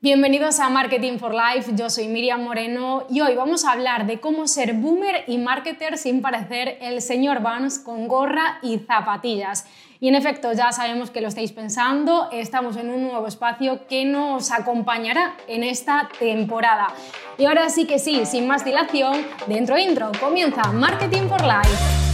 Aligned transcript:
Bienvenidos 0.00 0.60
a 0.60 0.68
Marketing 0.68 1.18
for 1.18 1.34
Life, 1.34 1.72
yo 1.74 1.90
soy 1.90 2.06
Miriam 2.06 2.44
Moreno 2.44 3.04
y 3.10 3.20
hoy 3.20 3.34
vamos 3.34 3.64
a 3.64 3.72
hablar 3.72 4.06
de 4.06 4.20
cómo 4.20 4.46
ser 4.46 4.74
boomer 4.74 5.24
y 5.26 5.38
marketer 5.38 5.98
sin 5.98 6.22
parecer 6.22 6.78
el 6.80 7.02
señor 7.02 7.42
Vance 7.42 7.82
con 7.82 8.06
gorra 8.06 8.60
y 8.62 8.78
zapatillas. 8.78 9.66
Y 9.98 10.06
en 10.06 10.14
efecto, 10.14 10.52
ya 10.52 10.70
sabemos 10.70 11.10
que 11.10 11.20
lo 11.20 11.26
estáis 11.26 11.50
pensando, 11.50 12.28
estamos 12.30 12.76
en 12.76 12.90
un 12.90 13.08
nuevo 13.08 13.26
espacio 13.26 13.88
que 13.88 14.04
nos 14.04 14.52
acompañará 14.52 15.34
en 15.48 15.64
esta 15.64 16.08
temporada. 16.20 16.94
Y 17.36 17.46
ahora 17.46 17.68
sí 17.68 17.84
que 17.84 17.98
sí, 17.98 18.24
sin 18.24 18.46
más 18.46 18.64
dilación, 18.64 19.26
dentro 19.48 19.76
intro, 19.76 20.12
comienza 20.20 20.62
Marketing 20.70 21.26
for 21.28 21.42
Life. 21.42 22.07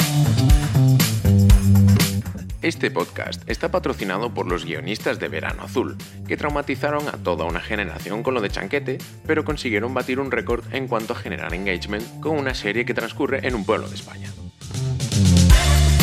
Este 2.65 2.91
podcast 2.91 3.43
está 3.47 3.71
patrocinado 3.71 4.33
por 4.33 4.47
los 4.47 4.65
guionistas 4.65 5.21
de 5.21 5.29
Verano 5.29 5.65
Azul, 5.65 5.99
que 6.27 6.39
traumatizaron 6.39 7.07
a 7.09 7.13
toda 7.23 7.45
una 7.45 7.61
generación 7.61 8.23
con 8.23 8.33
lo 8.33 8.41
de 8.41 8.49
chanquete, 8.49 8.97
pero 9.27 9.45
consiguieron 9.45 9.93
batir 9.93 10.19
un 10.19 10.31
récord 10.31 10.65
en 10.73 10.89
cuanto 10.89 11.13
a 11.13 11.17
generar 11.17 11.53
engagement 11.53 12.21
con 12.21 12.39
una 12.39 12.55
serie 12.55 12.87
que 12.87 12.95
transcurre 12.95 13.47
en 13.47 13.55
un 13.55 13.67
pueblo 13.67 13.87
de 13.87 13.97
España. 13.97 14.31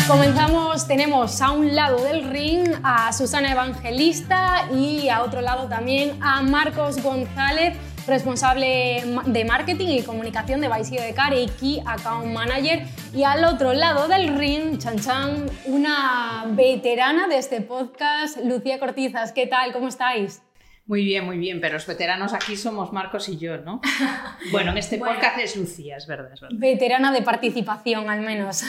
Comenzamos, 0.06 0.86
tenemos 0.86 1.40
a 1.40 1.50
un 1.50 1.74
lado 1.74 2.04
del 2.04 2.30
ring 2.30 2.68
a 2.84 3.12
Susana 3.12 3.50
Evangelista 3.50 4.68
y 4.72 5.08
a 5.08 5.24
otro 5.24 5.40
lado 5.40 5.66
también 5.66 6.16
a 6.20 6.42
Marcos 6.42 7.02
González 7.02 7.76
responsable 8.06 9.04
de 9.26 9.44
marketing 9.44 9.88
y 9.88 10.02
comunicación 10.02 10.60
de 10.60 10.68
Vice 10.68 11.00
de 11.00 11.14
Care 11.14 11.42
y 11.42 11.46
Key 11.46 11.82
Account 11.86 12.26
Manager. 12.26 12.82
Y 13.14 13.24
al 13.24 13.44
otro 13.44 13.72
lado 13.72 14.08
del 14.08 14.36
ring, 14.38 14.78
Chan 14.78 14.98
Chan, 14.98 15.46
una 15.66 16.44
veterana 16.48 17.28
de 17.28 17.38
este 17.38 17.60
podcast, 17.60 18.38
Lucía 18.44 18.78
Cortizas. 18.78 19.32
¿Qué 19.32 19.46
tal? 19.46 19.72
¿Cómo 19.72 19.88
estáis? 19.88 20.42
Muy 20.86 21.04
bien, 21.04 21.24
muy 21.24 21.38
bien, 21.38 21.60
pero 21.60 21.74
los 21.74 21.86
veteranos 21.86 22.32
aquí 22.32 22.56
somos 22.56 22.92
Marcos 22.92 23.28
y 23.28 23.38
yo, 23.38 23.56
¿no? 23.58 23.80
Bueno, 24.50 24.72
en 24.72 24.78
este 24.78 24.98
podcast 24.98 25.38
es 25.38 25.56
Lucía, 25.56 25.96
es 25.96 26.06
verdad, 26.06 26.32
es 26.32 26.40
verdad. 26.40 26.56
Veterana 26.58 27.12
de 27.12 27.22
participación, 27.22 28.10
al 28.10 28.20
menos. 28.20 28.64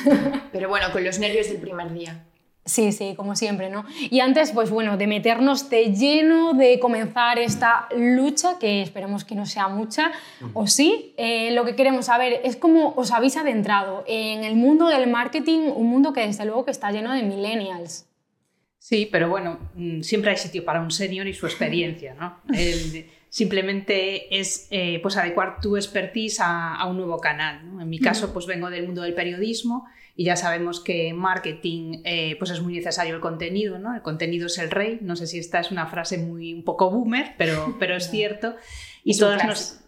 Pero 0.51 0.69
bueno, 0.69 0.91
con 0.91 1.03
los 1.03 1.17
nervios 1.17 1.47
del 1.47 1.57
primer 1.57 1.91
día. 1.91 2.23
Sí, 2.65 2.93
sí, 2.93 3.13
como 3.17 3.35
siempre, 3.35 3.69
¿no? 3.69 3.83
Y 4.09 4.21
antes, 4.21 4.51
pues 4.51 4.69
bueno, 4.69 4.95
de 4.95 5.05
meternos 5.05 5.69
de 5.69 5.93
lleno, 5.93 6.53
de 6.53 6.79
comenzar 6.79 7.37
esta 7.37 7.89
lucha, 7.93 8.57
que 8.57 8.81
esperemos 8.81 9.25
que 9.25 9.35
no 9.35 9.45
sea 9.45 9.67
mucha, 9.67 10.13
o 10.53 10.65
sí, 10.65 11.13
eh, 11.17 11.51
lo 11.51 11.65
que 11.65 11.75
queremos 11.75 12.05
saber 12.05 12.39
es 12.45 12.55
cómo 12.55 12.93
os 12.95 13.11
habéis 13.11 13.35
adentrado 13.35 14.05
en 14.07 14.45
el 14.45 14.55
mundo 14.55 14.87
del 14.87 15.09
marketing, 15.09 15.71
un 15.75 15.87
mundo 15.87 16.13
que 16.13 16.21
desde 16.25 16.45
luego 16.45 16.63
que 16.63 16.71
está 16.71 16.89
lleno 16.91 17.13
de 17.13 17.23
millennials. 17.23 18.05
Sí, 18.79 19.09
pero 19.11 19.29
bueno, 19.29 19.59
mm, 19.75 20.01
siempre 20.01 20.31
hay 20.31 20.37
sitio 20.37 20.63
para 20.63 20.81
un 20.81 20.91
senior 20.91 21.27
y 21.27 21.33
su 21.33 21.45
experiencia, 21.45 22.13
¿no? 22.13 22.39
simplemente 23.33 24.39
es 24.39 24.67
eh, 24.69 24.99
pues 25.01 25.17
adecuar 25.17 25.59
tu 25.59 25.75
expertise 25.75 26.39
a, 26.39 26.75
a, 26.75 26.85
un 26.85 26.97
nuevo 26.97 27.17
canal. 27.17 27.67
¿no? 27.67 27.81
En 27.81 27.89
mi 27.89 27.97
caso, 27.97 28.31
pues 28.31 28.45
vengo 28.45 28.69
del 28.69 28.85
mundo 28.85 29.01
del 29.01 29.15
periodismo 29.15 29.87
y 30.15 30.25
ya 30.25 30.35
sabemos 30.35 30.79
que 30.79 31.09
en 31.09 31.17
marketing 31.17 32.01
eh, 32.05 32.35
pues 32.37 32.51
es 32.51 32.61
muy 32.61 32.73
necesario 32.73 33.15
el 33.15 33.21
contenido, 33.21 33.79
¿no? 33.79 33.95
El 33.95 34.01
contenido 34.01 34.45
es 34.47 34.57
el 34.59 34.69
rey, 34.69 34.99
no 35.01 35.15
sé 35.15 35.25
si 35.25 35.39
esta 35.39 35.59
es 35.59 35.71
una 35.71 35.87
frase 35.87 36.17
muy 36.17 36.53
un 36.53 36.63
poco 36.63 36.91
boomer, 36.91 37.33
pero, 37.37 37.75
pero 37.79 37.95
es 37.95 38.09
cierto. 38.09 38.55
Y 39.03 39.17
todas, 39.17 39.83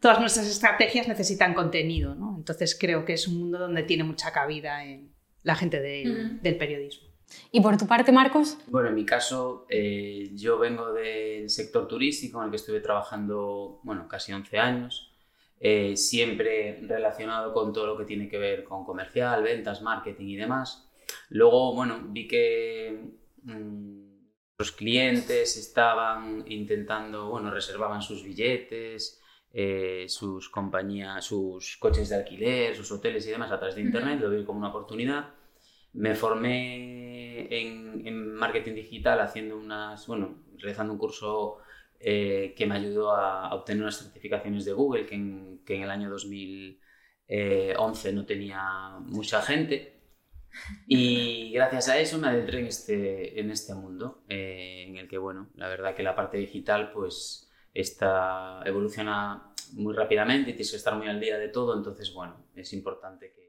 todas 0.00 0.20
nuestras 0.20 0.46
estrategias 0.46 1.08
necesitan 1.08 1.54
contenido, 1.54 2.14
¿no? 2.14 2.34
Entonces 2.36 2.76
creo 2.78 3.04
que 3.04 3.14
es 3.14 3.26
un 3.26 3.38
mundo 3.38 3.58
donde 3.58 3.82
tiene 3.82 4.04
mucha 4.04 4.32
cabida 4.32 4.84
en 4.84 5.12
la 5.42 5.56
gente 5.56 5.80
del 5.80 6.56
periodismo. 6.56 7.08
¿Y 7.50 7.60
por 7.60 7.76
tu 7.76 7.86
parte, 7.86 8.12
Marcos? 8.12 8.58
Bueno, 8.68 8.90
en 8.90 8.94
mi 8.94 9.04
caso, 9.04 9.66
eh, 9.68 10.30
yo 10.34 10.58
vengo 10.58 10.92
del 10.92 11.50
sector 11.50 11.88
turístico 11.88 12.38
en 12.38 12.44
el 12.44 12.50
que 12.50 12.56
estuve 12.56 12.80
trabajando, 12.80 13.80
bueno, 13.82 14.06
casi 14.08 14.32
11 14.32 14.58
años. 14.58 15.13
Eh, 15.66 15.96
siempre 15.96 16.78
relacionado 16.82 17.54
con 17.54 17.72
todo 17.72 17.86
lo 17.86 17.96
que 17.96 18.04
tiene 18.04 18.28
que 18.28 18.36
ver 18.36 18.64
con 18.64 18.84
comercial, 18.84 19.42
ventas, 19.42 19.80
marketing 19.80 20.26
y 20.26 20.36
demás. 20.36 20.92
Luego, 21.30 21.74
bueno, 21.74 22.02
vi 22.08 22.28
que 22.28 23.14
mm, 23.44 24.58
los 24.58 24.72
clientes 24.72 25.56
estaban 25.56 26.44
intentando, 26.48 27.30
bueno, 27.30 27.50
reservaban 27.50 28.02
sus 28.02 28.22
billetes, 28.22 29.22
eh, 29.54 30.04
sus 30.06 30.50
compañías, 30.50 31.24
sus 31.24 31.78
coches 31.78 32.10
de 32.10 32.16
alquiler, 32.16 32.76
sus 32.76 32.92
hoteles 32.92 33.26
y 33.26 33.30
demás 33.30 33.50
a 33.50 33.56
través 33.56 33.74
de 33.74 33.80
Internet, 33.80 34.20
lo 34.20 34.28
vi 34.28 34.44
como 34.44 34.58
una 34.58 34.68
oportunidad. 34.68 35.30
Me 35.94 36.14
formé 36.14 37.46
en, 37.48 38.06
en 38.06 38.34
marketing 38.34 38.74
digital 38.74 39.18
haciendo 39.18 39.56
unas, 39.56 40.06
bueno, 40.08 40.44
realizando 40.58 40.92
un 40.92 40.98
curso 40.98 41.63
eh, 42.00 42.54
que 42.56 42.66
me 42.66 42.76
ayudó 42.76 43.12
a, 43.12 43.54
obtener 43.54 43.82
unas 43.82 43.98
certificaciones 43.98 44.64
de 44.64 44.72
Google 44.72 45.06
que 45.06 45.14
en, 45.14 45.62
que 45.64 45.76
en 45.76 45.82
el 45.82 45.90
año 45.90 46.10
2011 46.10 48.12
no 48.12 48.26
tenía 48.26 48.98
mucha 49.00 49.42
gente. 49.42 49.94
Y 50.86 51.52
gracias 51.52 51.88
a 51.88 51.98
eso 51.98 52.18
me 52.18 52.28
adentré 52.28 52.60
en 52.60 52.66
este, 52.66 53.40
en 53.40 53.50
este 53.50 53.74
mundo, 53.74 54.22
eh, 54.28 54.84
en 54.86 54.96
el 54.96 55.08
que, 55.08 55.18
bueno, 55.18 55.50
la 55.56 55.68
verdad 55.68 55.94
que 55.94 56.02
la 56.02 56.14
parte 56.14 56.38
digital 56.38 56.92
pues 56.92 57.50
está, 57.72 58.62
evoluciona 58.64 59.52
muy 59.72 59.94
rápidamente 59.94 60.50
y 60.50 60.52
tienes 60.52 60.70
que 60.70 60.76
estar 60.76 60.94
muy 60.94 61.08
al 61.08 61.20
día 61.20 61.38
de 61.38 61.48
todo, 61.48 61.76
entonces, 61.76 62.12
bueno, 62.14 62.46
es 62.54 62.72
importante 62.72 63.32
que, 63.32 63.43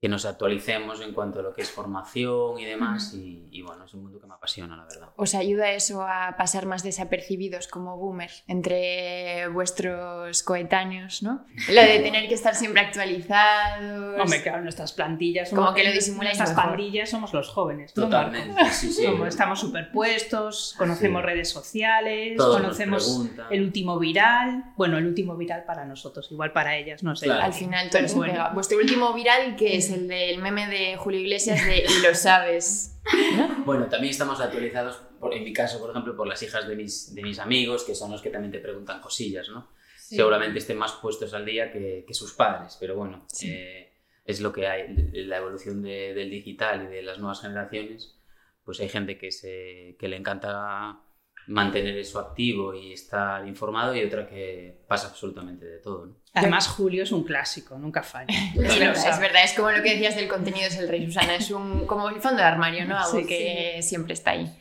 que 0.00 0.08
nos 0.08 0.26
actualicemos 0.26 1.00
en 1.00 1.12
cuanto 1.12 1.40
a 1.40 1.42
lo 1.42 1.54
que 1.54 1.62
es 1.62 1.70
formación 1.70 2.58
y 2.58 2.64
demás. 2.64 3.14
y, 3.14 3.62
bueno, 3.62 3.84
es 3.84 3.94
un 3.94 4.02
mundo 4.02 4.20
que 4.20 4.26
me 4.26 4.34
apasiona, 4.34 4.76
la 4.76 4.84
verdad. 4.84 5.08
¿Os 5.16 5.34
ayuda 5.34 5.70
eso 5.72 6.02
a 6.02 6.34
pasar 6.36 6.66
más 6.66 6.82
desapercibidos 6.82 7.68
como 7.68 7.96
boomer 7.96 8.30
entre 8.46 9.48
vuestros 9.48 10.42
coetáneos, 10.42 11.22
no? 11.22 11.46
Lo 11.68 11.80
de 11.80 12.00
tener 12.00 12.28
que 12.28 12.34
estar 12.34 12.54
siempre 12.54 12.82
actualizados. 12.82 14.20
Hombre, 14.20 14.42
claro, 14.42 14.62
nuestras 14.62 14.92
plantillas. 14.92 15.50
Como 15.50 15.72
que 15.74 15.84
lo 15.84 15.92
disimuláis 15.92 16.38
Nuestras 16.38 16.66
pandillas 16.66 17.10
somos 17.10 17.32
los 17.32 17.48
jóvenes. 17.48 17.94
Totalmente, 17.94 18.64
sí, 18.70 18.92
sí. 18.92 19.06
Como 19.06 19.26
estamos 19.26 19.60
superpuestos, 19.60 20.74
conocemos 20.76 21.22
redes 21.22 21.48
sociales, 21.48 22.36
conocemos 22.36 23.28
el 23.50 23.62
último 23.62 23.98
viral. 23.98 24.72
Bueno, 24.76 24.98
el 24.98 25.06
último 25.06 25.36
viral 25.36 25.64
para 25.64 25.84
nosotros, 25.84 26.30
igual 26.30 26.52
para 26.52 26.76
ellas, 26.76 27.02
no 27.02 27.16
sé. 27.16 27.30
Al 27.30 27.52
final 27.52 27.88
todo 27.90 28.14
bueno. 28.14 28.50
Vuestro 28.54 28.78
último 28.78 29.12
viral, 29.14 29.56
que 29.56 29.76
es 29.76 29.85
el 29.90 30.08
del 30.08 30.38
meme 30.38 30.68
de 30.68 30.96
Julio 30.96 31.20
Iglesias 31.20 31.64
de 31.64 31.78
Y 31.78 32.02
lo 32.02 32.14
sabes. 32.14 32.92
Bueno, 33.64 33.86
también 33.86 34.10
estamos 34.10 34.40
actualizados, 34.40 35.00
en 35.32 35.42
mi 35.42 35.52
caso, 35.52 35.80
por 35.80 35.90
ejemplo, 35.90 36.16
por 36.16 36.26
las 36.26 36.40
hijas 36.42 36.68
de 36.68 36.76
mis, 36.76 37.14
de 37.14 37.22
mis 37.22 37.38
amigos, 37.40 37.82
que 37.84 37.94
son 37.94 38.12
los 38.12 38.22
que 38.22 38.30
también 38.30 38.52
te 38.52 38.60
preguntan 38.60 39.00
cosillas, 39.00 39.48
¿no? 39.48 39.68
Seguramente 39.96 40.58
estén 40.58 40.78
más 40.78 40.92
puestos 40.92 41.34
al 41.34 41.44
día 41.44 41.72
que, 41.72 42.04
que 42.06 42.14
sus 42.14 42.32
padres, 42.32 42.76
pero 42.78 42.94
bueno, 42.94 43.26
eh, 43.42 43.92
es 44.24 44.40
lo 44.40 44.52
que 44.52 44.68
hay. 44.68 44.94
La 45.12 45.38
evolución 45.38 45.82
del 45.82 46.30
digital 46.30 46.84
y 46.84 46.94
de 46.94 47.02
las 47.02 47.18
nuevas 47.18 47.40
generaciones, 47.40 48.16
pues 48.64 48.78
hay 48.80 48.88
gente 48.88 49.18
que, 49.18 49.32
se, 49.32 49.96
que 49.98 50.08
le 50.08 50.16
encanta 50.16 51.00
mantener 51.48 51.96
eso 51.96 52.18
activo 52.18 52.74
y 52.74 52.92
estar 52.92 53.46
informado 53.46 53.94
y 53.94 54.02
otra 54.02 54.26
que 54.26 54.82
pasa 54.88 55.08
absolutamente 55.08 55.64
de 55.64 55.78
todo. 55.78 56.06
¿no? 56.06 56.16
Además, 56.34 56.68
Julio 56.68 57.02
es 57.02 57.12
un 57.12 57.24
clásico, 57.24 57.78
nunca 57.78 58.02
falla. 58.02 58.26
Es 58.54 59.18
verdad, 59.20 59.44
es 59.44 59.54
como 59.54 59.70
lo 59.70 59.82
que 59.82 59.94
decías 59.94 60.16
del 60.16 60.28
contenido 60.28 60.66
es 60.66 60.76
el 60.76 60.88
rey, 60.88 61.06
Susana, 61.06 61.36
es 61.36 61.50
un, 61.50 61.86
como 61.86 62.10
el 62.10 62.20
fondo 62.20 62.38
de 62.38 62.44
armario, 62.44 62.84
¿no? 62.84 62.98
Algo 62.98 63.26
que 63.26 63.80
siempre 63.82 64.12
está 64.12 64.32
ahí. 64.32 64.52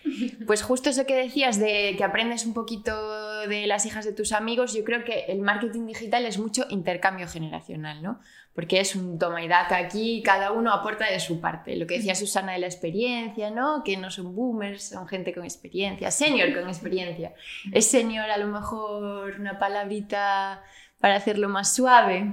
Pues 0.48 0.64
justo 0.64 0.90
eso 0.90 1.06
que 1.06 1.16
decías 1.16 1.60
de 1.60 1.96
que 1.98 2.04
aprendes 2.04 2.46
un 2.46 2.54
poquito 2.54 2.94
de 3.48 3.68
las 3.68 3.86
hijas 3.86 4.06
de 4.06 4.14
tus 4.14 4.32
amigos, 4.32 4.74
yo 4.74 4.84
creo 4.84 5.04
que 5.04 5.26
el 5.28 5.40
marketing 5.40 5.88
digital 5.88 6.26
es 6.26 6.38
mucho 6.38 6.66
intercambio 6.70 7.28
generacional, 7.28 8.02
¿no? 8.02 8.20
Porque 8.54 8.80
es 8.80 8.96
un 8.96 9.20
toma 9.20 9.44
y 9.44 9.48
daca 9.48 9.78
aquí, 9.78 10.22
cada 10.24 10.52
uno 10.52 10.72
aporta 10.72 11.12
de 11.12 11.20
su 11.20 11.42
parte. 11.42 11.76
Lo 11.76 11.88
que 11.88 11.98
decía 11.98 12.16
Susana 12.16 12.54
de 12.54 12.60
la 12.60 12.68
experiencia, 12.68 13.52
¿no? 13.52 13.84
Que 13.84 13.98
no 13.98 14.10
son 14.12 14.36
boomers, 14.36 14.90
son 14.90 15.08
gente 15.08 15.34
con 15.34 15.44
experiencia, 15.44 16.10
senior 16.12 16.54
con 16.54 16.68
experiencia. 16.70 17.34
Es 17.72 17.88
senior 17.88 18.30
a 18.30 18.38
lo 18.38 18.48
mejor 18.48 19.40
una 19.40 19.60
palabrita 19.60 20.64
para 21.00 21.16
hacerlo 21.16 21.50
más 21.50 21.76
suave. 21.76 22.32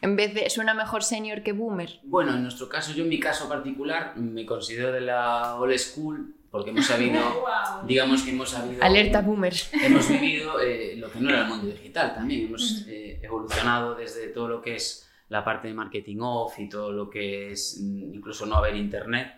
En 0.00 0.16
vez 0.16 0.34
de, 0.34 0.50
¿suena 0.50 0.74
mejor 0.74 1.02
senior 1.02 1.42
que 1.42 1.52
boomer? 1.52 2.00
Bueno, 2.02 2.34
en 2.34 2.42
nuestro 2.42 2.68
caso, 2.68 2.92
yo 2.92 3.04
en 3.04 3.08
mi 3.08 3.18
caso 3.18 3.48
particular, 3.48 4.16
me 4.16 4.44
considero 4.44 4.92
de 4.92 5.00
la 5.00 5.56
old 5.56 5.78
school 5.78 6.34
porque 6.54 6.70
hemos 6.70 6.86
sabido, 6.86 7.20
digamos 7.84 8.22
que 8.22 8.30
hemos 8.30 8.48
sabido... 8.48 8.80
Alerta 8.80 9.22
boomer. 9.22 9.52
Hemos 9.72 10.08
vivido 10.20 10.60
eh, 10.60 10.94
lo 10.96 11.10
que 11.10 11.18
no 11.18 11.30
era 11.30 11.40
el 11.40 11.48
mundo 11.48 11.66
digital 11.66 12.14
también, 12.14 12.46
hemos 12.46 12.84
eh, 12.86 13.18
evolucionado 13.20 13.96
desde 13.96 14.28
todo 14.28 14.46
lo 14.46 14.62
que 14.62 14.76
es 14.76 15.10
la 15.30 15.44
parte 15.44 15.66
de 15.66 15.74
marketing 15.74 16.18
off 16.20 16.56
y 16.60 16.68
todo 16.68 16.92
lo 16.92 17.10
que 17.10 17.50
es 17.50 17.80
mm, 17.82 18.14
incluso 18.14 18.46
no 18.46 18.54
haber 18.54 18.76
internet 18.76 19.32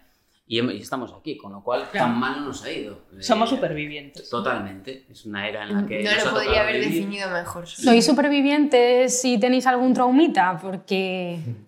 y, 0.46 0.60
estamos 0.78 1.14
aquí, 1.18 1.38
con 1.38 1.52
lo 1.52 1.62
cual 1.62 1.88
tan 1.90 2.20
mal 2.20 2.38
no 2.40 2.46
nos 2.48 2.62
ha 2.64 2.70
ido. 2.70 2.98
Somos 3.18 3.50
eh, 3.50 3.56
supervivientes. 3.56 4.28
Totalmente. 4.30 5.06
Es 5.10 5.24
una 5.24 5.48
era 5.48 5.64
en 5.64 5.74
la 5.74 5.86
que. 5.86 6.04
No 6.04 6.24
lo 6.24 6.30
podría 6.32 6.60
haber 6.60 6.84
definido 6.84 7.30
mejor. 7.30 7.66
¿Sois 7.66 8.04
supervivientes 8.04 9.20
si 9.20 9.38
tenéis 9.38 9.66
algún 9.66 9.92
traumita? 9.92 10.56
Porque 10.60 11.40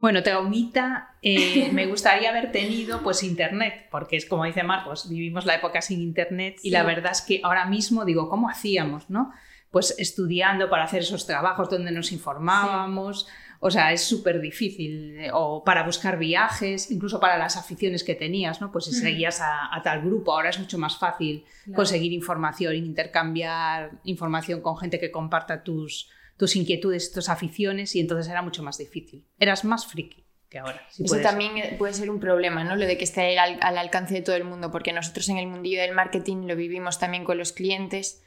Bueno, 0.00 0.22
traumita 0.22 1.14
eh, 1.20 1.70
me 1.72 1.86
gustaría 1.88 2.30
haber 2.30 2.52
tenido 2.52 3.02
pues 3.02 3.22
internet, 3.22 3.88
porque 3.90 4.16
es 4.16 4.26
como 4.26 4.44
dice 4.44 4.62
Marcos, 4.62 5.08
vivimos 5.08 5.44
la 5.44 5.56
época 5.56 5.82
sin 5.82 6.00
internet 6.00 6.56
y 6.62 6.70
la 6.70 6.82
verdad 6.82 7.12
es 7.12 7.20
que 7.22 7.40
ahora 7.44 7.66
mismo 7.66 8.04
digo, 8.04 8.28
¿cómo 8.28 8.48
hacíamos, 8.48 9.10
no? 9.10 9.32
Pues 9.70 9.94
estudiando 9.98 10.68
para 10.68 10.84
hacer 10.84 11.02
esos 11.02 11.26
trabajos 11.26 11.68
donde 11.68 11.92
nos 11.92 12.12
informábamos, 12.12 13.28
o 13.60 13.70
sea, 13.70 13.92
es 13.92 14.02
súper 14.02 14.40
difícil, 14.40 15.18
eh, 15.18 15.30
o 15.34 15.62
para 15.62 15.84
buscar 15.84 16.18
viajes, 16.18 16.90
incluso 16.90 17.20
para 17.20 17.36
las 17.36 17.58
aficiones 17.58 18.02
que 18.02 18.14
tenías, 18.14 18.62
¿no? 18.62 18.72
Pues 18.72 18.86
si 18.86 18.92
seguías 18.94 19.40
a, 19.42 19.80
tal 19.84 20.00
grupo, 20.00 20.32
ahora 20.32 20.48
es 20.48 20.58
mucho 20.58 20.78
más 20.78 20.96
fácil 20.96 21.44
conseguir 21.76 22.12
información, 22.12 22.74
intercambiar 22.74 23.92
información 24.04 24.62
con 24.62 24.78
gente 24.78 24.98
que 24.98 25.10
comparta 25.10 25.62
tus 25.62 26.08
tus 26.40 26.56
inquietudes, 26.56 27.12
tus 27.12 27.28
aficiones 27.28 27.94
y 27.94 28.00
entonces 28.00 28.32
era 28.32 28.40
mucho 28.40 28.62
más 28.62 28.78
difícil. 28.78 29.26
Eras 29.38 29.62
más 29.62 29.86
friki 29.86 30.24
que 30.48 30.58
ahora. 30.58 30.80
Eso 30.98 31.18
también 31.18 31.76
puede 31.76 31.92
ser 31.92 32.08
un 32.08 32.18
problema, 32.18 32.64
¿no? 32.64 32.76
Lo 32.76 32.86
de 32.86 32.96
que 32.96 33.04
esté 33.04 33.38
al, 33.38 33.58
al, 33.60 33.76
alcance 33.76 34.14
de 34.14 34.22
todo 34.22 34.36
el 34.36 34.44
mundo, 34.44 34.70
porque 34.72 34.94
nosotros 34.94 35.28
en 35.28 35.36
el 35.36 35.46
mundillo 35.46 35.82
del 35.82 35.92
marketing 35.92 36.46
lo 36.46 36.56
vivimos 36.56 36.98
también 36.98 37.24
con 37.24 37.36
los 37.36 37.52
clientes. 37.52 38.22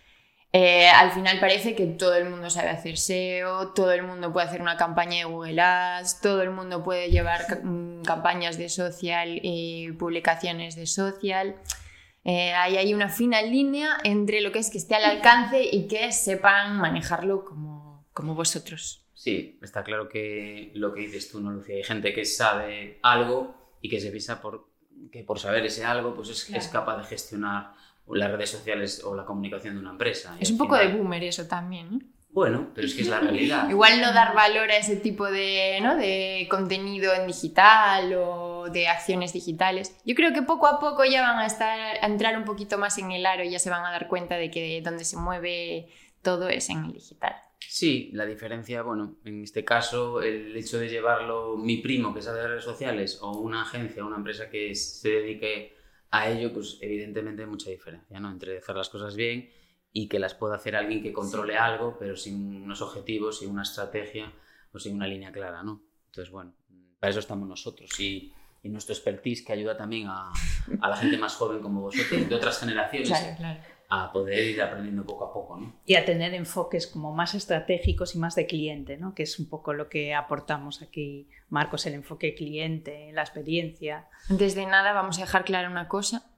Eh, 0.52 0.88
al 0.90 1.12
final 1.12 1.40
parece 1.40 1.74
que 1.74 1.88
todo 1.88 2.14
el 2.14 2.30
mundo 2.30 2.52
sabe 2.52 2.70
hacer 2.70 3.00
SEO, 3.00 3.70
todo 3.70 3.92
el 3.94 4.04
mundo 4.04 4.32
puede 4.32 4.46
hacer 4.46 4.62
una 4.62 4.78
campaña 4.78 5.18
de 5.18 5.24
Google 5.24 5.60
Ads, 5.60 6.22
todo 6.22 6.44
el 6.44 6.52
mundo 6.52 6.84
puede 6.84 7.10
llevar 7.10 7.42
mm, 7.64 8.04
campañas 8.04 8.60
de 8.60 8.70
social 8.70 9.40
y 9.42 9.92
publicaciones 9.94 10.76
de 10.76 10.86
social. 10.86 11.56
Eh, 12.24 12.54
ahí 12.54 12.78
hay 12.78 12.94
una 12.94 13.10
fina 13.10 13.42
línea 13.42 13.98
entre 14.04 14.42
lo 14.42 14.52
que 14.52 14.60
es 14.60 14.70
que 14.70 14.78
esté 14.78 14.94
al 14.94 15.04
alcance 15.06 15.64
y 15.64 15.88
que 15.88 16.12
sepan 16.12 16.78
manejarlo 16.78 17.44
como 17.44 17.73
como 18.14 18.36
vosotros. 18.36 19.06
Sí, 19.14 19.60
está 19.62 19.84
claro 19.84 20.10
que 20.10 20.72
lo 20.76 20.94
que 20.94 21.02
dices 21.02 21.32
tú, 21.32 21.40
¿no, 21.40 21.52
Lucía? 21.52 21.76
Hay 21.76 21.84
gente 21.84 22.14
que 22.14 22.26
sabe 22.26 23.00
algo 23.04 23.56
y 23.82 23.90
que 23.90 24.00
se 24.00 24.10
piensa 24.10 24.42
por, 24.42 24.68
que 25.12 25.24
por 25.24 25.40
saber 25.40 25.66
ese 25.66 25.86
algo 25.86 26.16
pues 26.16 26.30
es, 26.30 26.50
es 26.50 26.68
capaz 26.68 26.98
de 26.98 27.04
gestionar 27.04 27.74
las 28.08 28.32
redes 28.32 28.50
sociales 28.50 29.04
o 29.04 29.16
la 29.16 29.26
comunicación 29.26 29.76
de 29.76 29.82
una 29.82 29.92
empresa. 29.92 30.36
Es 30.40 30.52
un 30.52 30.58
poco 30.58 30.76
de 30.76 30.88
boomer 30.90 31.24
eso 31.24 31.48
también. 31.48 32.14
Bueno, 32.32 32.70
pero 32.74 32.88
es 32.88 32.96
que 32.96 33.04
es 33.04 33.08
la 33.08 33.20
realidad. 33.20 33.70
Igual 33.70 34.02
no 34.02 34.12
dar 34.12 34.34
valor 34.34 34.72
a 34.72 34.78
ese 34.78 34.96
tipo 34.96 35.30
de, 35.30 35.80
¿no? 35.82 35.96
de 35.96 36.48
contenido 36.50 37.14
en 37.14 37.28
digital 37.28 38.12
o 38.16 38.70
de 38.72 38.88
acciones 38.88 39.34
digitales. 39.34 39.96
Yo 40.04 40.16
creo 40.16 40.34
que 40.34 40.42
poco 40.42 40.66
a 40.66 40.80
poco 40.80 41.06
ya 41.06 41.22
van 41.22 41.38
a, 41.38 41.46
estar, 41.46 41.80
a 41.80 42.06
entrar 42.08 42.36
un 42.36 42.44
poquito 42.44 42.80
más 42.80 42.98
en 42.98 43.12
el 43.12 43.26
aro 43.26 43.44
y 43.44 43.52
ya 43.52 43.60
se 43.60 43.70
van 43.70 43.86
a 43.86 43.92
dar 43.92 44.08
cuenta 44.08 44.36
de 44.36 44.50
que 44.50 44.82
donde 44.82 45.06
se 45.06 45.16
mueve 45.16 45.90
todo 46.24 46.50
es 46.50 46.70
en 46.70 46.86
el 46.86 46.94
digital. 46.94 47.36
Sí, 47.70 48.10
la 48.14 48.26
diferencia, 48.26 48.82
bueno, 48.82 49.18
en 49.26 49.44
este 49.44 49.64
caso, 49.64 50.22
el 50.22 50.56
hecho 50.56 50.80
de 50.80 50.90
llevarlo 50.90 51.58
mi 51.58 51.78
primo 51.78 52.14
que 52.14 52.22
sabe 52.22 52.42
de 52.42 52.48
redes 52.48 52.64
sociales 52.64 53.20
o 53.22 53.38
una 53.40 53.64
agencia, 53.64 54.06
una 54.06 54.18
empresa 54.18 54.50
que 54.50 54.74
se 54.76 55.10
dedique 55.10 55.76
a 56.12 56.30
ello, 56.30 56.54
pues 56.54 56.78
evidentemente 56.82 57.44
hay 57.44 57.48
mucha 57.48 57.70
diferencia, 57.70 58.20
¿no? 58.20 58.32
Entre 58.32 58.58
hacer 58.58 58.76
las 58.76 58.90
cosas 58.90 59.16
bien 59.16 59.50
y 59.92 60.08
que 60.08 60.20
las 60.20 60.34
pueda 60.34 60.56
hacer 60.56 60.76
alguien 60.76 61.02
que 61.02 61.12
controle 61.12 61.58
algo, 61.58 61.98
pero 61.98 62.16
sin 62.16 62.64
unos 62.64 62.82
objetivos, 62.82 63.40
sin 63.40 63.50
una 63.50 63.64
estrategia 63.64 64.32
o 64.72 64.80
sin 64.80 64.96
una 64.96 65.08
línea 65.08 65.32
clara, 65.32 65.64
¿no? 65.64 65.82
Entonces, 66.08 66.32
bueno, 66.32 66.54
para 67.00 67.12
eso 67.12 67.20
estamos 67.20 67.48
nosotros 67.48 68.00
y, 68.00 68.34
y 68.62 68.70
nuestro 68.70 68.94
expertise 68.94 69.44
que 69.44 69.54
ayuda 69.54 69.76
también 69.76 70.08
a, 70.08 70.32
a, 70.82 70.90
la 70.90 70.98
gente 70.98 71.18
más 71.18 71.36
joven 71.36 71.62
como 71.62 71.82
vosotros, 71.82 72.30
de 72.30 72.36
otras 72.36 72.60
generaciones. 72.60 73.10
Claro, 73.10 73.36
claro 73.38 73.74
a 74.02 74.12
poder 74.12 74.44
ir 74.44 74.62
aprendiendo 74.62 75.06
poco 75.06 75.26
a 75.26 75.34
poco. 75.34 75.58
¿no? 75.58 75.76
Y 75.86 75.96
a 75.96 76.06
tener 76.06 76.34
enfoques 76.34 76.88
como 76.88 77.14
más 77.14 77.36
estratégicos 77.36 78.16
y 78.16 78.20
más 78.20 78.36
de 78.36 78.46
cliente, 78.46 78.98
¿no? 78.98 79.14
que 79.14 79.24
es 79.24 79.40
un 79.40 79.48
poco 79.48 79.74
lo 79.74 79.90
que 79.90 80.14
aportamos 80.14 80.82
aquí, 80.82 81.30
Marcos, 81.50 81.86
el 81.86 81.94
enfoque 81.94 82.36
cliente, 82.36 83.12
la 83.14 83.22
experiencia. 83.22 84.08
Antes 84.30 84.56
de 84.56 84.66
nada, 84.66 84.94
vamos 84.94 85.18
a 85.18 85.22
dejar 85.22 85.44
clara 85.46 85.70
una 85.70 85.88
cosa. 85.88 86.32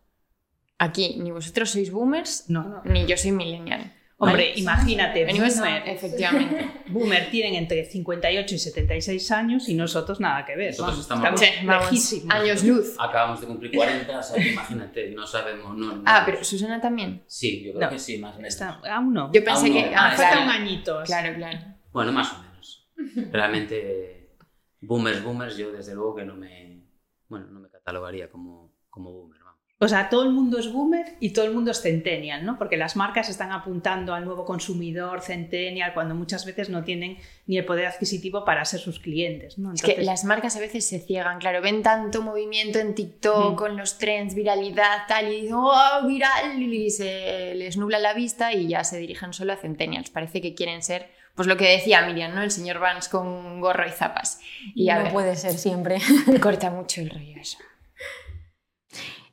Aquí, 0.77 1.15
ni 1.17 1.31
vosotros 1.31 1.69
sois 1.71 1.91
boomers, 1.91 2.49
no. 2.49 2.81
ni 2.83 3.05
yo 3.05 3.15
soy 3.15 3.31
millennial. 3.31 3.93
Hombre, 4.17 4.53
imagínate, 4.55 5.25
boomer, 5.25 5.83
efectivamente. 5.89 6.71
Boomer 6.87 7.29
tienen 7.29 7.55
entre 7.55 7.83
58 7.83 8.55
y 8.55 8.57
76 8.57 9.31
años 9.31 9.67
y 9.67 9.73
nosotros 9.73 10.21
nada 10.21 10.45
que 10.45 10.55
ver. 10.55 10.69
Nosotros 10.69 10.99
estamos, 10.99 11.41
lejísimos. 11.41 12.33
Años 12.33 12.63
luz. 12.63 12.95
Acabamos 12.97 13.41
de 13.41 13.47
cumplir 13.47 13.75
40, 13.75 14.17
o 14.17 14.23
sea, 14.23 14.41
imagínate, 14.41 15.09
no 15.11 15.27
sabemos. 15.27 15.75
No, 15.75 16.01
ah, 16.05 16.23
pero 16.25 16.41
Susana 16.45 16.79
también. 16.79 17.23
Sí, 17.27 17.65
yo 17.65 17.73
creo 17.73 17.89
que 17.89 17.99
sí, 17.99 18.17
más 18.17 18.35
o 18.35 18.37
menos. 18.37 18.53
Está, 18.53 18.79
aún 18.89 19.13
no. 19.13 19.31
Yo 19.33 19.43
pensé 19.43 19.69
que. 19.69 19.93
Ah, 19.93 20.13
falta 20.15 20.43
un 20.43 20.49
añito. 20.49 21.03
Claro, 21.03 21.35
claro. 21.35 21.59
Bueno, 21.91 22.13
más 22.13 22.31
o 22.33 22.37
menos. 22.39 22.89
Realmente, 23.31 24.37
boomers, 24.79 25.23
boomers, 25.23 25.57
yo 25.57 25.73
desde 25.73 25.93
luego 25.93 26.15
que 26.15 26.23
no 26.23 26.35
me. 26.35 26.85
Bueno, 27.27 27.47
no 27.47 27.59
me 27.59 27.69
catalogaría 27.69 28.29
como, 28.29 28.73
como 28.89 29.11
boomer. 29.11 29.44
O 29.77 29.89
sea, 29.89 30.07
todo 30.07 30.23
el 30.23 30.31
mundo 30.31 30.57
es 30.57 30.71
boomer 30.71 31.17
y 31.19 31.31
todo 31.31 31.43
el 31.43 31.53
mundo 31.53 31.71
es 31.71 31.81
centennial, 31.81 32.45
¿no? 32.45 32.57
Porque 32.57 32.77
las 32.77 32.95
marcas 32.95 33.27
están 33.27 33.51
apuntando 33.51 34.13
al 34.13 34.23
nuevo 34.23 34.45
consumidor 34.45 35.21
centennial 35.21 35.93
cuando 35.93 36.15
muchas 36.15 36.45
veces 36.45 36.69
no 36.69 36.85
tienen 36.85 37.17
ni 37.45 37.57
el 37.57 37.65
poder 37.65 37.87
adquisitivo 37.87 38.45
para 38.45 38.63
ser 38.63 38.79
sus 38.79 38.99
clientes, 38.99 39.57
¿no? 39.57 39.73
Es 39.73 39.81
que 39.81 40.01
las 40.01 40.23
marcas 40.23 40.55
a 40.55 40.61
veces 40.61 40.87
se 40.87 40.99
ciegan, 40.99 41.39
claro, 41.39 41.61
ven 41.61 41.83
tanto 41.83 42.21
movimiento 42.21 42.79
en 42.79 42.95
TikTok 42.95 43.57
con 43.57 43.75
los 43.75 43.97
trends, 43.97 44.33
viralidad, 44.33 44.99
tal, 45.09 45.27
y 45.27 45.41
dicen, 45.41 45.55
¡oh, 45.55 46.07
viral! 46.07 46.63
Y 46.63 46.89
se 46.89 47.53
les 47.55 47.75
nubla 47.75 47.99
la 47.99 48.13
vista 48.13 48.53
y 48.53 48.69
ya 48.69 48.85
se 48.85 48.97
dirigen 48.97 49.33
solo 49.33 49.51
a 49.51 49.57
centennials. 49.57 50.09
Parece 50.09 50.39
que 50.39 50.55
quieren 50.55 50.83
ser 50.83 51.09
pues 51.35 51.49
lo 51.49 51.57
que 51.57 51.69
decía 51.69 52.01
Miriam, 52.05 52.33
¿no? 52.33 52.41
El 52.43 52.51
señor 52.51 52.79
Vance 52.79 53.09
con 53.09 53.59
gorro 53.59 53.85
y 53.85 53.91
zapas. 53.91 54.39
Y 54.73 54.87
no 54.87 55.11
puede 55.11 55.35
ser 55.35 55.57
siempre. 55.57 55.97
Corta 56.41 56.71
mucho 56.71 57.01
el 57.01 57.09
rollo 57.09 57.41
eso. 57.41 57.57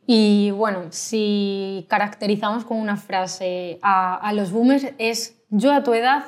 Y 0.06 0.50
bueno, 0.50 0.86
si 0.90 1.86
caracterizamos 1.88 2.64
con 2.64 2.78
una 2.78 2.96
frase 2.96 3.78
a, 3.82 4.32
los 4.34 4.50
boomers 4.50 4.88
es 4.98 5.36
yo 5.50 5.72
a 5.72 5.82
tu 5.82 5.94
edad, 5.94 6.24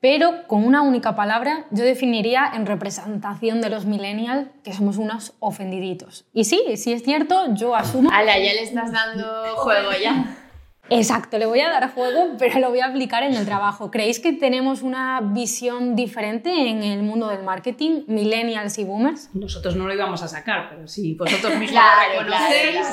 pero 0.00 0.46
con 0.46 0.64
una 0.64 0.82
única 0.82 1.16
palabra 1.16 1.64
yo 1.70 1.84
definiría 1.84 2.50
en 2.54 2.66
representación 2.66 3.60
de 3.60 3.70
los 3.70 3.84
millennials 3.86 4.48
que 4.62 4.72
somos 4.72 4.98
unos 4.98 5.32
ofendiditos. 5.40 6.26
Y 6.32 6.44
sí, 6.44 6.62
sí 6.76 6.92
es 6.92 7.02
cierto, 7.02 7.54
yo 7.54 7.74
asumo... 7.74 8.10
Ala, 8.12 8.38
ya 8.38 8.52
le 8.52 8.62
estás 8.62 8.92
dando 8.92 9.26
juego 9.56 9.90
ya. 10.00 10.36
Exacto, 10.90 11.38
le 11.38 11.46
voy 11.46 11.60
a 11.60 11.68
dar 11.68 11.84
a 11.84 11.88
juego, 11.88 12.34
pero 12.38 12.58
lo 12.60 12.70
voy 12.70 12.80
a 12.80 12.86
aplicar 12.86 13.22
en 13.22 13.34
el 13.34 13.44
trabajo. 13.44 13.90
¿Creéis 13.90 14.20
que 14.20 14.32
tenemos 14.32 14.82
una 14.82 15.20
visión 15.20 15.96
diferente 15.96 16.68
en 16.68 16.82
el 16.82 17.02
mundo 17.02 17.28
del 17.28 17.42
marketing, 17.42 18.04
millennials 18.06 18.78
y 18.78 18.84
boomers? 18.84 19.30
Nosotros 19.34 19.76
no 19.76 19.86
lo 19.86 19.94
íbamos 19.94 20.22
a 20.22 20.28
sacar, 20.28 20.68
pero 20.70 20.88
si 20.88 21.14
vosotros 21.14 21.58
mismos 21.58 21.82
lo 21.82 22.24
reconocéis. 22.24 22.86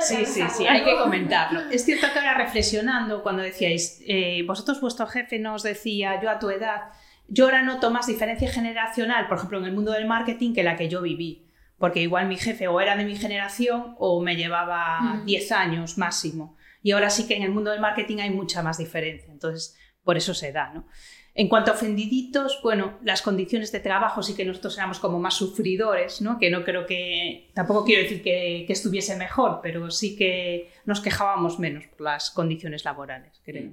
sí, 0.00 0.24
sí, 0.24 0.42
sí, 0.56 0.66
hay 0.66 0.84
que 0.84 0.96
comentarlo. 0.96 1.60
Es 1.70 1.84
cierto 1.84 2.06
que 2.12 2.18
ahora 2.18 2.34
reflexionando, 2.34 3.22
cuando 3.22 3.42
decíais, 3.42 4.02
eh, 4.06 4.42
vosotros 4.46 4.80
vuestro 4.80 5.06
jefe 5.06 5.38
nos 5.38 5.62
decía, 5.62 6.20
yo 6.22 6.30
a 6.30 6.38
tu 6.38 6.50
edad, 6.50 6.92
yo 7.28 7.44
ahora 7.44 7.62
noto 7.62 7.90
más 7.90 8.06
diferencia 8.06 8.50
generacional, 8.50 9.26
por 9.28 9.36
ejemplo, 9.36 9.58
en 9.58 9.64
el 9.64 9.72
mundo 9.72 9.92
del 9.92 10.06
marketing, 10.06 10.54
que 10.54 10.62
la 10.62 10.76
que 10.76 10.88
yo 10.88 11.02
viví. 11.02 11.44
Porque 11.78 12.00
igual 12.00 12.26
mi 12.26 12.36
jefe 12.36 12.66
o 12.66 12.80
era 12.80 12.96
de 12.96 13.04
mi 13.04 13.14
generación 13.16 13.94
o 13.98 14.20
me 14.20 14.34
llevaba 14.34 15.20
10 15.24 15.52
años 15.52 15.96
máximo. 15.96 16.56
Y 16.82 16.92
ahora 16.92 17.10
sí 17.10 17.26
que 17.26 17.36
en 17.36 17.42
el 17.42 17.50
mundo 17.50 17.70
del 17.70 17.80
marketing 17.80 18.18
hay 18.18 18.30
mucha 18.30 18.62
más 18.62 18.78
diferencia, 18.78 19.32
entonces 19.32 19.76
por 20.02 20.16
eso 20.16 20.34
se 20.34 20.52
da. 20.52 20.72
¿no? 20.72 20.86
En 21.34 21.48
cuanto 21.48 21.70
a 21.70 21.74
ofendiditos, 21.74 22.60
bueno, 22.62 22.98
las 23.04 23.22
condiciones 23.22 23.70
de 23.70 23.78
trabajo 23.78 24.22
sí 24.22 24.34
que 24.34 24.44
nosotros 24.44 24.76
éramos 24.76 24.98
como 24.98 25.20
más 25.20 25.34
sufridores, 25.34 26.20
¿no? 26.20 26.38
que 26.38 26.50
no 26.50 26.64
creo 26.64 26.86
que, 26.86 27.50
tampoco 27.54 27.84
quiero 27.84 28.02
decir 28.02 28.22
que, 28.22 28.66
estuviese 28.68 29.16
mejor, 29.16 29.60
pero 29.62 29.90
sí 29.90 30.16
que 30.16 30.72
nos 30.84 31.00
quejábamos 31.00 31.58
menos 31.58 31.86
por 31.86 32.00
las 32.00 32.30
condiciones 32.30 32.84
laborales, 32.84 33.40
creo. 33.44 33.72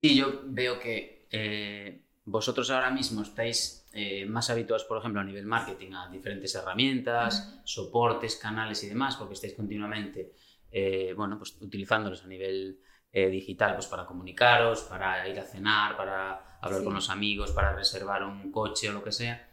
Sí, 0.00 0.16
yo 0.16 0.42
veo 0.46 0.80
que 0.80 1.26
eh, 1.30 2.06
vosotros 2.24 2.70
ahora 2.70 2.90
mismo 2.90 3.20
estáis 3.20 3.86
eh, 3.92 4.24
más 4.24 4.48
habituados, 4.48 4.84
por 4.84 4.98
ejemplo, 4.98 5.20
a 5.20 5.24
nivel 5.24 5.44
marketing, 5.44 5.92
a 5.92 6.08
diferentes 6.08 6.54
herramientas, 6.54 7.60
soportes, 7.64 8.36
canales 8.36 8.82
y 8.84 8.88
demás, 8.88 9.16
porque 9.16 9.34
estáis 9.34 9.52
continuamente 9.52 10.32
eh, 10.72 11.12
bueno, 11.16 11.38
pues 11.38 11.60
utilizándolos 11.60 12.24
a 12.24 12.26
nivel 12.26 12.80
eh, 13.12 13.28
digital 13.28 13.74
pues 13.74 13.86
para 13.86 14.06
comunicaros, 14.06 14.82
para 14.82 15.28
ir 15.28 15.38
a 15.38 15.44
cenar, 15.44 15.96
para 15.96 16.58
hablar 16.60 16.82
con 16.82 16.94
los 16.94 17.10
amigos, 17.10 17.52
para 17.52 17.74
reservar 17.74 18.24
un 18.24 18.50
coche 18.50 18.88
o 18.88 18.92
lo 18.92 19.04
que 19.04 19.12
sea. 19.12 19.48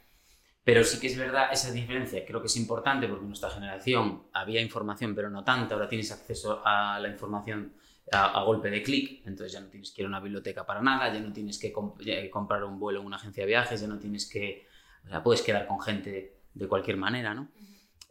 Pero 0.63 0.83
sí 0.83 0.99
que 0.99 1.07
es 1.07 1.17
verdad 1.17 1.49
esa 1.51 1.71
diferencia, 1.71 2.23
creo 2.25 2.41
que 2.41 2.47
es 2.47 2.55
importante 2.55 3.07
porque 3.07 3.23
en 3.23 3.29
nuestra 3.29 3.49
generación 3.49 4.23
había 4.33 4.61
información 4.61 5.15
pero 5.15 5.29
no 5.29 5.43
tanta, 5.43 5.73
ahora 5.73 5.89
tienes 5.89 6.11
acceso 6.11 6.61
a 6.63 6.99
la 6.99 7.09
información 7.09 7.73
a, 8.11 8.43
golpe 8.43 8.69
de 8.69 8.81
clic, 8.81 9.21
entonces 9.25 9.53
ya 9.53 9.61
no 9.61 9.67
tienes 9.67 9.91
que 9.91 10.01
ir 10.01 10.05
a 10.05 10.09
una 10.09 10.19
biblioteca 10.19 10.65
para 10.65 10.81
nada, 10.81 11.11
ya 11.13 11.19
no 11.19 11.31
tienes 11.33 11.59
que 11.59 11.71
comprar 11.71 12.63
un 12.63 12.79
vuelo 12.79 13.01
en 13.01 13.05
una 13.05 13.17
agencia 13.17 13.43
de 13.43 13.47
viajes, 13.47 13.81
ya 13.81 13.87
no 13.87 13.99
tienes 13.99 14.27
que, 14.27 14.67
o 15.05 15.09
sea, 15.09 15.21
puedes 15.23 15.41
quedar 15.41 15.67
con 15.67 15.81
gente 15.81 16.37
de 16.53 16.67
cualquier 16.67 16.97
manera, 16.97 17.33
¿no? 17.33 17.49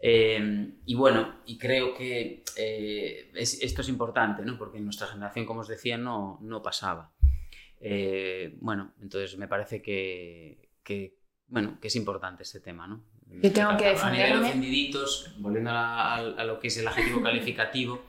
Em, 0.00 0.76
y 0.86 0.94
bueno, 0.94 1.40
y 1.46 1.58
creo 1.58 1.94
que 1.94 2.44
eh, 2.56 3.30
esto 3.34 3.80
es 3.82 3.88
importante, 3.88 4.42
¿no? 4.44 4.56
porque 4.56 4.78
en 4.78 4.84
nuestra 4.84 5.08
generación, 5.08 5.44
como 5.44 5.60
os 5.60 5.68
decía, 5.68 5.98
no, 5.98 6.38
no 6.40 6.62
pasaba. 6.62 7.10
Eh, 7.80 8.56
bueno, 8.60 8.92
entonces 9.00 9.36
me 9.36 9.48
parece 9.48 9.82
que, 9.82 10.70
que, 10.82 11.18
bueno, 11.48 11.78
que 11.80 11.88
es 11.88 11.96
importante 11.96 12.42
este 12.44 12.60
tema, 12.60 12.86
¿no? 12.86 13.02
Yo 13.42 13.52
tengo 13.52 13.76
que 13.76 13.86
A 13.88 14.10
nivel 14.10 14.26
defenderme. 14.30 14.48
ofendiditos, 14.48 15.34
volviendo 15.38 15.70
a, 15.70 16.14
a- 16.14 16.16
a 16.16 16.44
lo 16.44 16.58
que 16.58 16.68
es 16.68 16.76
el 16.78 16.88
adjetivo 16.88 17.22
calificativo, 17.22 18.00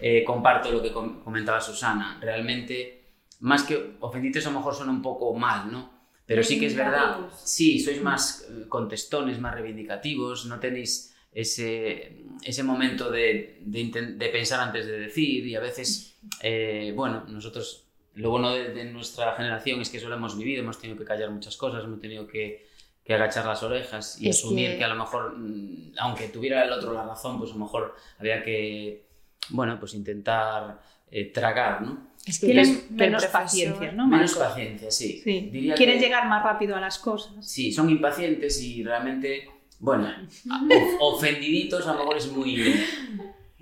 eh, 0.00 0.24
comparto 0.24 0.72
lo 0.72 0.82
que 0.82 0.92
com- 0.92 1.22
comentaba 1.22 1.60
Susana. 1.60 2.18
Realmente, 2.20 3.04
más 3.40 3.62
que 3.62 3.96
ofendidos 4.00 4.44
a 4.46 4.50
lo 4.50 4.56
mejor 4.58 4.74
suena 4.74 4.90
un 4.92 5.00
poco 5.02 5.32
mal, 5.34 5.70
¿no? 5.70 5.91
Pero 6.26 6.42
sí 6.42 6.58
que 6.58 6.66
es 6.66 6.76
verdad, 6.76 7.16
sí, 7.44 7.78
sois 7.80 8.00
más 8.02 8.46
eh, 8.48 8.64
contestones, 8.68 9.38
más 9.40 9.54
reivindicativos, 9.54 10.46
no 10.46 10.58
tenéis 10.60 11.14
ese, 11.32 12.24
ese 12.44 12.62
momento 12.62 13.10
de, 13.10 13.58
de 13.60 13.84
de 14.16 14.28
pensar 14.28 14.60
antes 14.60 14.86
de 14.86 14.98
decir 15.00 15.46
y 15.46 15.54
a 15.56 15.60
veces, 15.60 16.16
eh, 16.42 16.92
bueno, 16.94 17.24
nosotros, 17.28 17.84
lo 18.14 18.30
bueno 18.30 18.52
de, 18.52 18.72
de 18.72 18.84
nuestra 18.84 19.34
generación 19.34 19.80
es 19.80 19.88
que 19.90 19.96
eso 19.98 20.08
lo 20.08 20.14
hemos 20.16 20.36
vivido, 20.38 20.62
hemos 20.62 20.78
tenido 20.78 20.98
que 20.98 21.04
callar 21.04 21.30
muchas 21.30 21.56
cosas, 21.56 21.84
hemos 21.84 22.00
tenido 22.00 22.26
que, 22.26 22.66
que 23.04 23.14
agachar 23.14 23.44
las 23.46 23.62
orejas 23.62 24.20
y 24.20 24.28
Es 24.28 24.38
asumir 24.38 24.72
que- 24.72 24.78
que... 24.78 24.84
a 24.84 24.88
lo 24.88 24.96
mejor, 24.96 25.36
mm, 25.36 25.94
aunque 25.98 26.28
tuviera 26.28 26.64
el 26.64 26.72
otro 26.72 26.92
la 26.92 27.04
razón, 27.04 27.38
pues 27.38 27.50
a 27.50 27.54
lo 27.54 27.60
mejor 27.60 27.96
había 28.18 28.42
que, 28.44 29.06
bueno, 29.50 29.78
pues 29.80 29.94
intentar 29.94 30.80
eh, 31.10 31.26
tragar, 31.32 31.82
¿no? 31.82 32.11
Es 32.24 32.38
que 32.38 32.46
Tienen 32.46 32.84
menos 32.90 33.24
paciencia, 33.26 33.90
¿no? 33.92 34.06
Menos 34.06 34.34
paciencia, 34.34 34.90
sí. 34.90 35.20
Sí. 35.24 35.48
Diría 35.52 35.74
Quieren 35.74 35.98
que- 35.98 36.04
llegar 36.04 36.28
más 36.28 36.42
rápido 36.44 36.76
a 36.76 36.80
las 36.80 36.98
cosas. 36.98 37.44
Sí, 37.44 37.72
son 37.72 37.90
impacientes 37.90 38.62
y 38.62 38.84
realmente, 38.84 39.48
bueno, 39.80 40.08
ofendiditos 41.00 41.86
a 41.86 41.92
lo 41.94 41.98
mejor 42.00 42.16
es 42.18 42.30
muy, 42.30 42.74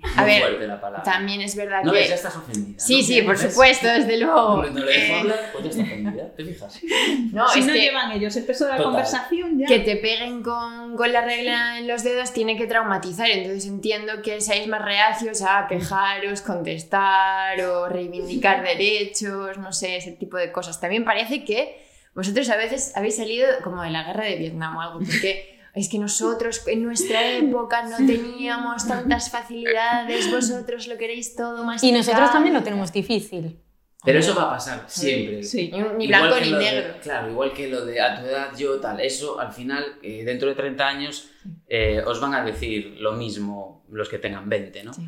muy 0.01 0.11
A 0.17 0.23
ver, 0.25 0.41
fuerte 0.41 0.67
la 0.67 0.81
palabra. 0.81 1.03
También 1.03 1.41
es 1.41 1.55
verdad 1.55 1.83
No 1.83 1.91
que... 1.91 1.99
ves, 1.99 2.09
ya 2.09 2.15
estás 2.15 2.35
ofendida. 2.35 2.79
Sí, 2.79 2.97
¿no? 2.97 3.03
sí, 3.03 3.21
por 3.21 3.37
¿Ves? 3.39 3.51
supuesto, 3.51 3.87
desde 3.87 4.17
luego. 4.17 4.63
No, 4.63 4.69
no 4.71 4.79
le 4.85 4.91
dejo 4.91 5.13
Eh, 5.13 5.19
hablar, 5.19 5.39
pues 5.53 5.63
ya 5.63 5.69
está 5.69 5.83
ofendida, 5.83 6.35
¿te 6.35 6.43
fijas? 6.45 6.79
no, 7.31 7.47
si 7.49 7.59
es 7.59 7.65
no 7.67 7.73
que, 7.73 7.79
llevan 7.79 8.11
ellos 8.11 8.35
el 8.35 8.45
peso 8.45 8.65
de 8.65 8.71
la 8.71 8.77
Total. 8.77 8.91
conversación, 8.91 9.59
ya. 9.59 9.67
que 9.67 9.79
te 9.79 9.95
peguen 9.97 10.41
con, 10.43 10.95
con 10.97 11.11
la 11.13 11.21
regla 11.21 11.77
en 11.77 11.87
los 11.87 12.03
dedos 12.03 12.33
tiene 12.33 12.57
que 12.57 12.65
traumatizar. 12.67 13.29
Entonces 13.29 13.65
entiendo 13.67 14.21
que 14.23 14.41
seáis 14.41 14.67
más 14.67 14.83
reacios 14.83 15.41
a 15.43 15.67
quejaros, 15.69 16.41
contestar 16.41 17.59
o 17.61 17.87
reivindicar 17.89 18.63
derechos, 18.63 19.57
no 19.57 19.71
sé, 19.71 19.97
ese 19.97 20.11
tipo 20.13 20.37
de 20.37 20.51
cosas. 20.51 20.79
También 20.81 21.05
parece 21.05 21.43
que 21.45 21.79
vosotros 22.13 22.49
a 22.49 22.57
veces 22.57 22.91
habéis 22.95 23.15
salido 23.17 23.47
como 23.63 23.81
de 23.83 23.89
la 23.91 24.03
guerra 24.03 24.25
de 24.25 24.35
Vietnam 24.35 24.75
o 24.77 24.81
algo, 24.81 24.99
porque 24.99 25.60
es 25.73 25.89
que 25.89 25.97
nosotros 25.99 26.67
en 26.67 26.83
nuestra 26.83 27.31
época 27.37 27.83
no 27.83 27.97
teníamos 27.97 28.87
tantas 28.87 29.29
facilidades, 29.29 30.29
vosotros 30.31 30.87
lo 30.87 30.97
queréis 30.97 31.35
todo 31.35 31.63
más 31.63 31.83
Y 31.83 31.91
nosotros 31.91 32.31
también 32.31 32.53
lo 32.53 32.63
tenemos 32.63 32.91
difícil. 32.91 33.59
Pero 34.03 34.17
eso 34.17 34.33
va 34.33 34.43
a 34.45 34.49
pasar 34.49 34.83
siempre. 34.87 35.43
Sí. 35.43 35.69
Ni, 35.71 35.79
ni 35.97 36.07
blanco 36.07 36.35
ni 36.41 36.49
lo 36.49 36.57
de- 36.57 36.63
negro. 36.63 36.93
claro, 37.03 37.29
igual 37.29 37.53
que 37.53 37.67
lo 37.67 37.85
de 37.85 38.01
a 38.01 38.19
tu 38.19 38.25
edad 38.25 38.49
yo 38.57 38.79
tal, 38.79 38.99
eso 38.99 39.39
al 39.39 39.51
final, 39.53 39.83
eh, 40.01 40.23
dentro 40.25 40.49
de 40.49 40.55
30 40.55 40.87
años, 40.87 41.29
eh, 41.67 42.01
os 42.05 42.19
van 42.19 42.33
a 42.33 42.43
decir 42.43 42.95
lo 42.99 43.11
mismo 43.11 43.85
los 43.91 44.09
que 44.09 44.17
tengan 44.17 44.49
20, 44.49 44.83
¿no? 44.83 44.93
Sí. 44.93 45.03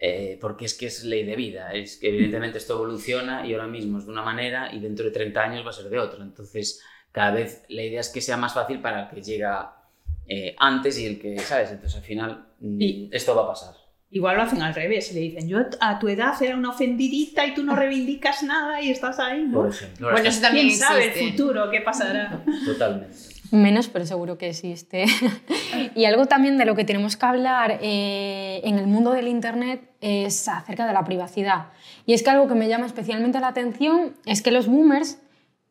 Eh, 0.00 0.38
porque 0.40 0.66
es 0.66 0.74
que 0.74 0.86
es 0.86 1.02
ley 1.04 1.24
de 1.24 1.34
vida, 1.34 1.72
es 1.72 1.96
que 1.96 2.08
evidentemente 2.10 2.58
esto 2.58 2.74
evoluciona 2.74 3.44
y 3.46 3.52
ahora 3.54 3.66
mismo 3.66 3.98
es 3.98 4.04
de 4.06 4.12
una 4.12 4.22
manera 4.22 4.72
y 4.72 4.78
dentro 4.78 5.04
de 5.06 5.10
30 5.10 5.40
años 5.42 5.66
va 5.66 5.70
a 5.70 5.72
ser 5.72 5.86
de 5.88 5.98
otra. 5.98 6.22
Entonces, 6.22 6.80
cada 7.10 7.32
vez 7.32 7.64
la 7.68 7.82
idea 7.82 8.00
es 8.00 8.10
que 8.10 8.20
sea 8.20 8.36
más 8.36 8.54
fácil 8.54 8.80
para 8.80 9.04
el 9.04 9.08
que 9.08 9.22
llega 9.22 9.75
eh, 10.28 10.54
antes 10.58 10.98
y 10.98 11.06
el 11.06 11.20
que, 11.20 11.38
¿sabes? 11.38 11.70
Entonces, 11.70 11.98
al 11.98 12.04
final, 12.04 12.46
mm, 12.60 12.80
Y- 12.80 13.10
esto 13.12 13.34
va 13.36 13.42
a 13.44 13.48
pasar. 13.48 13.74
Igual 14.08 14.36
lo 14.36 14.42
hacen 14.44 14.62
al 14.62 14.72
revés 14.74 15.10
y 15.10 15.14
le 15.14 15.20
dicen, 15.20 15.48
yo 15.48 15.58
a 15.80 15.98
tu 15.98 16.08
edad 16.08 16.40
era 16.40 16.56
una 16.56 16.70
ofendidita 16.70 17.44
y 17.44 17.54
tú 17.54 17.64
no 17.64 17.74
reivindicas 17.76 18.42
nada 18.44 18.80
y 18.80 18.90
estás 18.90 19.18
ahí, 19.18 19.44
¿no? 19.44 19.62
Por 19.62 19.70
ejemplo, 19.70 20.10
Bueno, 20.12 20.28
eso 20.28 20.40
también 20.40 20.68
¿Quién 20.68 20.78
sabe 20.78 21.06
el 21.06 21.30
futuro 21.30 21.70
qué 21.70 21.80
pasará? 21.80 22.42
totalmente. 22.64 23.16
Menos, 23.52 23.86
pero 23.88 24.04
seguro 24.06 24.38
que 24.38 24.48
existe. 24.48 25.04
y 25.94 26.04
algo 26.04 26.26
también 26.26 26.56
de 26.58 26.64
lo 26.64 26.74
que 26.74 26.84
tenemos 26.84 27.16
que 27.16 27.26
hablar 27.26 27.78
eh, 27.80 28.60
en 28.64 28.78
el 28.78 28.86
mundo 28.88 29.12
del 29.12 29.28
Internet 29.28 29.82
es 30.00 30.48
acerca 30.48 30.86
de 30.86 30.92
la 30.92 31.04
privacidad. 31.04 31.66
Y 32.06 32.14
es 32.14 32.22
que 32.24 32.30
algo 32.30 32.48
que 32.48 32.54
me 32.54 32.68
llama 32.68 32.86
especialmente 32.86 33.38
la 33.38 33.48
atención 33.48 34.14
es 34.24 34.42
que 34.42 34.50
los 34.50 34.66
boomers 34.66 35.18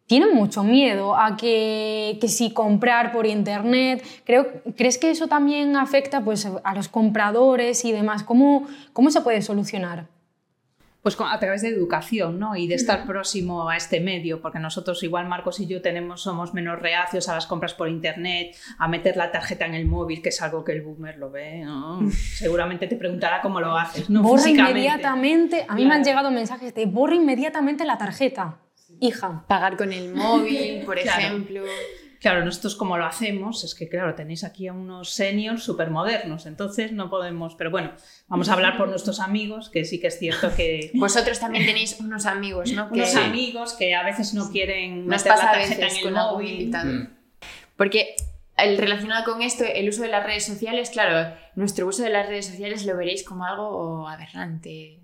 tienen 0.07 0.35
mucho 0.35 0.63
miedo 0.63 1.15
a 1.15 1.35
que, 1.35 2.17
que 2.21 2.27
si 2.27 2.53
comprar 2.53 3.11
por 3.11 3.25
Internet. 3.25 4.03
Creo, 4.23 4.47
¿Crees 4.77 4.97
que 4.97 5.09
eso 5.09 5.27
también 5.27 5.75
afecta 5.75 6.21
pues, 6.23 6.47
a 6.63 6.75
los 6.75 6.87
compradores 6.89 7.83
y 7.85 7.91
demás? 7.91 8.23
¿Cómo, 8.23 8.67
cómo 8.93 9.09
se 9.09 9.21
puede 9.21 9.41
solucionar? 9.41 10.07
Pues 11.01 11.15
a 11.19 11.37
través 11.39 11.61
de 11.61 11.67
educación, 11.69 12.39
¿no? 12.39 12.55
Y 12.55 12.65
de 12.67 12.73
estar 12.73 13.05
próximo 13.05 13.69
a 13.69 13.77
este 13.77 13.99
medio, 13.99 14.41
porque 14.41 14.57
nosotros 14.57 15.03
igual 15.03 15.27
Marcos 15.27 15.59
y 15.59 15.67
yo 15.67 15.79
tenemos, 15.83 16.23
somos 16.23 16.55
menos 16.55 16.79
reacios 16.79 17.29
a 17.29 17.35
las 17.35 17.45
compras 17.45 17.75
por 17.75 17.89
internet, 17.89 18.55
a 18.79 18.87
meter 18.87 19.15
la 19.15 19.31
tarjeta 19.31 19.67
en 19.67 19.75
el 19.75 19.85
móvil, 19.85 20.23
que 20.23 20.29
es 20.29 20.41
algo 20.41 20.63
que 20.63 20.71
el 20.71 20.81
boomer 20.81 21.17
lo 21.19 21.29
ve, 21.29 21.59
¿no? 21.63 22.09
Seguramente 22.11 22.87
te 22.87 22.95
preguntará 22.95 23.39
cómo 23.41 23.59
lo 23.61 23.77
haces, 23.77 24.09
¿no? 24.09 24.23
borra 24.23 24.49
inmediatamente. 24.49 25.65
A 25.67 25.75
mí 25.75 25.85
me 25.85 25.93
han 25.93 26.01
Claro. 26.01 26.05
llegado 26.05 26.31
mensajes 26.31 26.73
de 26.73 26.87
borra 26.87 27.13
inmediatamente 27.13 27.85
la 27.85 27.99
tarjeta. 27.99 28.57
Hija. 28.99 29.45
Pagar 29.47 29.77
con 29.77 29.91
el 29.93 30.13
móvil, 30.13 30.81
por 30.85 30.99
Claro. 30.99 31.19
ejemplo. 31.21 31.63
Claro, 32.21 32.43
nosotros 32.43 32.75
como 32.75 32.97
lo 32.97 33.05
hacemos 33.05 33.63
es 33.63 33.75
que, 33.75 33.87
claro, 33.87 34.15
tenéis 34.15 34.43
aquí 34.43 34.67
a 34.67 34.73
unos 34.73 35.11
seniors 35.11 35.63
súper 35.63 35.91
modernos, 35.91 36.47
entonces 36.47 36.91
no 36.91 37.07
podemos, 37.09 37.53
pero 37.55 37.69
bueno, 37.69 37.91
vamos 38.27 38.49
a 38.49 38.53
hablar 38.53 38.77
por 38.77 38.87
nuestros 38.89 39.19
amigos, 39.19 39.69
que 39.69 39.85
sí 39.85 39.99
que 39.99 40.07
es 40.07 40.17
cierto 40.17 40.49
que 40.55 40.89
Vosotros 40.95 41.39
también 41.39 41.65
tenéis 41.67 41.99
unos 41.99 42.25
amigos, 42.25 42.71
¿no? 42.71 42.89
Que 42.89 42.99
unos 43.01 43.09
Sí. 43.11 43.19
amigos 43.19 43.73
que 43.73 43.93
a 43.93 44.03
veces 44.03 44.33
no 44.33 44.49
quieren 44.49 45.05
nos 45.05 45.23
meter 45.23 45.27
la 45.27 45.35
pasa 45.35 45.49
a 45.49 45.53
tarjeta 45.53 45.81
veces 45.81 45.91
en 46.01 46.07
el 46.07 46.13
con 46.13 46.13
móvil. 46.23 46.67
Mm. 46.73 47.09
Porque 47.77 48.15
el 48.57 48.77
relacionado 48.79 49.23
con 49.31 49.41
esto, 49.43 49.63
el 49.65 49.89
uso 49.89 50.01
de 50.01 50.07
las 50.07 50.25
redes 50.25 50.45
sociales, 50.45 50.89
claro, 50.89 51.35
nuestro 51.55 51.85
uso 51.85 52.01
de 52.01 52.09
las 52.09 52.27
redes 52.27 52.47
sociales 52.47 52.85
lo 52.87 52.95
veréis 52.97 53.23
como 53.23 53.45
algo 53.45 54.07
aberrante. 54.07 54.99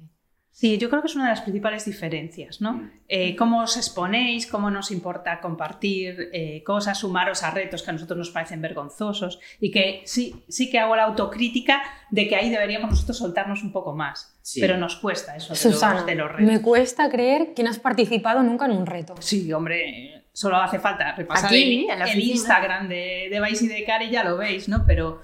Sí, 0.53 0.77
yo 0.77 0.89
creo 0.89 1.01
que 1.01 1.07
es 1.07 1.15
una 1.15 1.23
de 1.25 1.29
las 1.31 1.41
principales 1.41 1.85
diferencias, 1.85 2.59
¿no? 2.61 2.73
Mm. 2.73 2.91
Eh, 3.07 3.35
cómo 3.35 3.61
os 3.63 3.77
exponéis, 3.77 4.45
cómo 4.47 4.69
nos 4.69 4.91
importa 4.91 5.39
compartir 5.39 6.29
eh, 6.33 6.61
cosas, 6.63 6.99
sumaros 6.99 7.41
a 7.43 7.51
retos 7.51 7.81
que 7.83 7.89
a 7.89 7.93
nosotros 7.93 8.17
nos 8.17 8.29
parecen 8.31 8.61
vergonzosos 8.61 9.39
y 9.59 9.71
que 9.71 10.01
sí, 10.05 10.43
sí 10.49 10.69
que 10.69 10.77
hago 10.77 10.95
la 10.95 11.03
autocrítica 11.03 11.81
de 12.11 12.27
que 12.27 12.35
ahí 12.35 12.49
deberíamos 12.49 12.91
nosotros 12.91 13.17
soltarnos 13.17 13.63
un 13.63 13.71
poco 13.71 13.95
más, 13.95 14.37
Sí. 14.43 14.59
pero 14.59 14.77
nos 14.77 14.97
cuesta 14.97 15.35
eso 15.35 15.53
de 15.53 15.59
Susana, 15.59 15.95
los, 15.95 16.05
de 16.05 16.15
los 16.15 16.31
retos. 16.31 16.51
me 16.53 16.61
cuesta 16.61 17.09
creer 17.09 17.53
que 17.55 17.63
no 17.63 17.69
has 17.69 17.79
participado 17.79 18.43
nunca 18.43 18.65
en 18.65 18.71
un 18.73 18.85
reto. 18.85 19.15
Sí, 19.19 19.51
hombre, 19.53 20.25
solo 20.33 20.57
hace 20.57 20.79
falta 20.79 21.13
repasar 21.15 21.45
Aquí, 21.47 21.87
el, 21.89 22.01
el. 22.01 22.19
Instagram 22.19 22.87
de, 22.89 23.29
de 23.31 23.39
Vais 23.39 23.61
y 23.61 23.67
de 23.67 23.83
Cari 23.85 24.05
y 24.07 24.11
ya 24.11 24.23
lo 24.23 24.37
veis, 24.37 24.67
¿no? 24.67 24.83
Pero 24.85 25.21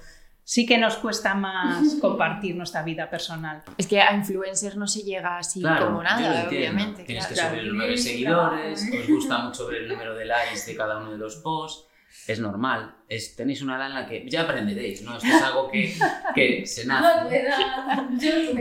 sí 0.48 0.64
que 0.64 0.78
nos 0.78 0.96
cuesta 0.96 1.34
más 1.34 1.96
compartir 2.00 2.56
nuestra 2.56 2.82
vida 2.82 3.10
personal. 3.10 3.62
Es 3.76 3.86
que 3.86 4.00
a 4.00 4.14
influencers 4.14 4.76
no 4.76 4.86
se 4.86 5.02
llega 5.02 5.36
así 5.36 5.60
Claro, 5.60 5.88
como 5.88 6.02
nada, 6.02 6.44
entiendo. 6.44 6.48
obviamente. 6.48 7.04
Tienes 7.04 7.26
claro. 7.26 7.50
que 7.50 7.56
subir 7.56 7.64
el 7.64 7.68
número 7.68 7.90
de 7.90 7.98
seguidores, 7.98 8.90
os 8.98 9.08
gusta 9.08 9.38
mucho 9.40 9.66
ver 9.66 9.82
el 9.82 9.88
número 9.88 10.14
de 10.14 10.24
likes 10.24 10.64
de 10.66 10.74
cada 10.74 10.96
uno 10.96 11.10
de 11.12 11.18
los 11.18 11.36
posts. 11.36 11.84
Es 12.26 12.40
normal, 12.40 12.94
es, 13.08 13.36
tenéis 13.36 13.60
una 13.60 13.76
edad 13.76 13.88
en 13.88 13.94
la 13.94 14.06
que 14.06 14.26
ya 14.28 14.42
aprenderéis, 14.42 15.02
¿no? 15.02 15.16
Esto 15.18 15.26
es 15.28 15.42
algo 15.42 15.70
que, 15.70 15.94
que 16.34 16.66
se 16.66 16.86
nace. 16.86 17.44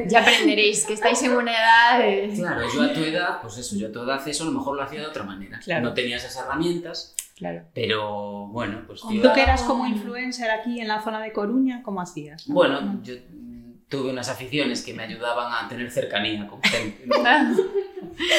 Ya 0.08 0.20
aprenderéis 0.20 0.86
que 0.86 0.94
estáis 0.94 1.24
en 1.24 1.32
una 1.32 1.52
edad 1.54 2.00
de... 2.00 2.34
Claro, 2.36 2.68
yo 2.74 2.82
a 2.82 2.94
tu 2.94 3.04
edad, 3.04 3.42
pues 3.42 3.58
eso, 3.58 3.78
yo 3.78 3.88
a 3.88 3.92
tu 3.94 4.04
edad 4.04 4.26
eso 4.28 4.44
a 4.44 4.48
lo 4.48 4.52
mejor 4.52 4.76
lo 4.76 4.84
hacía 4.84 5.00
de 5.00 5.08
otra 5.08 5.24
manera. 5.24 5.60
Claro. 5.60 5.84
No 5.86 5.94
tenía 5.94 6.18
esas 6.18 6.36
herramientas, 6.36 7.16
Claro. 7.38 7.64
pero 7.74 8.48
bueno, 8.48 8.82
pues 8.88 9.02
tío, 9.08 9.22
¿Tú 9.22 9.30
que 9.34 9.44
eras 9.44 9.62
como 9.62 9.86
influencer 9.86 10.50
aquí 10.50 10.80
en 10.82 10.88
la 10.88 11.02
zona 11.04 11.22
de 11.22 11.32
Coruña, 11.32 11.84
cómo 11.84 12.02
hacías? 12.02 12.48
Bueno, 12.48 13.00
yo 13.04 13.14
mm, 13.14 13.74
tuve 13.88 14.10
unas 14.10 14.28
aficiones 14.30 14.84
que 14.84 14.94
me 14.96 15.04
ayudaban 15.04 15.54
a 15.54 15.70
tener 15.70 15.92
cercanía 15.92 16.48
con 16.48 16.62
gente. 16.64 17.06
¿no? 17.06 17.16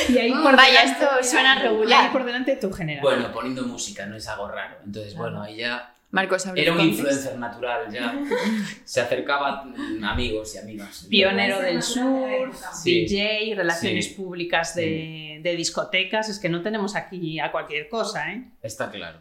Y 0.08 0.18
ahí 0.18 0.32
por 0.32 0.56
Vaya, 0.56 0.80
delante- 0.82 1.04
esto 1.04 1.06
suena 1.22 1.52
ahí 1.54 1.62
regular. 1.62 2.10
por 2.12 2.24
delante 2.24 2.56
tu 2.56 2.72
generación. 2.72 3.14
Bueno, 3.14 3.32
poniendo 3.32 3.62
música, 3.64 4.04
no 4.06 4.16
es 4.16 4.26
algo 4.26 4.48
raro. 4.48 4.76
Entonces, 4.84 5.14
bueno, 5.16 5.42
ahí 5.42 5.58
ya 5.58 5.94
Marcos, 6.10 6.46
era 6.56 6.72
un 6.72 6.80
influencer 6.80 7.38
natural, 7.38 7.92
ya 7.92 8.18
se 8.84 9.00
acercaba 9.00 9.64
mm, 9.64 10.02
amigos 10.04 10.54
y 10.54 10.58
amigas. 10.58 11.06
Pionero 11.08 11.60
del 11.60 11.82
sur, 11.82 12.50
Sí. 12.82 13.04
DJ, 13.06 13.54
relaciones 13.54 14.06
Sí. 14.06 14.14
públicas 14.14 14.74
de, 14.74 15.40
de 15.42 15.56
discotecas, 15.56 16.30
es 16.30 16.38
que 16.38 16.48
no 16.48 16.62
tenemos 16.62 16.96
aquí 16.96 17.38
a 17.40 17.52
cualquier 17.52 17.88
cosa, 17.90 18.32
¿eh? 18.32 18.50
Está 18.62 18.90
claro. 18.90 19.20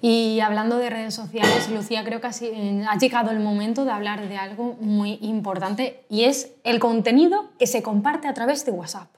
Y 0.00 0.40
hablando 0.40 0.78
de 0.78 0.88
redes 0.90 1.14
sociales, 1.14 1.68
Lucía, 1.70 2.02
creo 2.02 2.20
que 2.20 2.26
ha 2.26 2.90
ha 2.90 2.98
llegado 2.98 3.30
el 3.30 3.38
momento 3.38 3.84
de 3.84 3.90
hablar 3.92 4.26
de 4.28 4.36
algo 4.36 4.76
muy 4.80 5.18
importante 5.20 6.04
y 6.08 6.24
es 6.24 6.54
el 6.64 6.80
contenido 6.80 7.50
que 7.58 7.66
se 7.66 7.82
comparte 7.82 8.26
a 8.26 8.34
través 8.34 8.64
de 8.64 8.72
WhatsApp. 8.72 9.08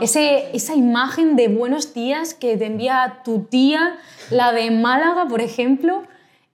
Ese, 0.00 0.54
esa 0.54 0.74
imagen 0.74 1.36
de 1.36 1.48
buenos 1.48 1.94
días 1.94 2.34
que 2.34 2.56
te 2.56 2.66
envía 2.66 3.20
tu 3.24 3.44
tía, 3.44 3.98
la 4.30 4.52
de 4.52 4.70
Málaga, 4.70 5.26
por 5.28 5.40
ejemplo, 5.40 6.02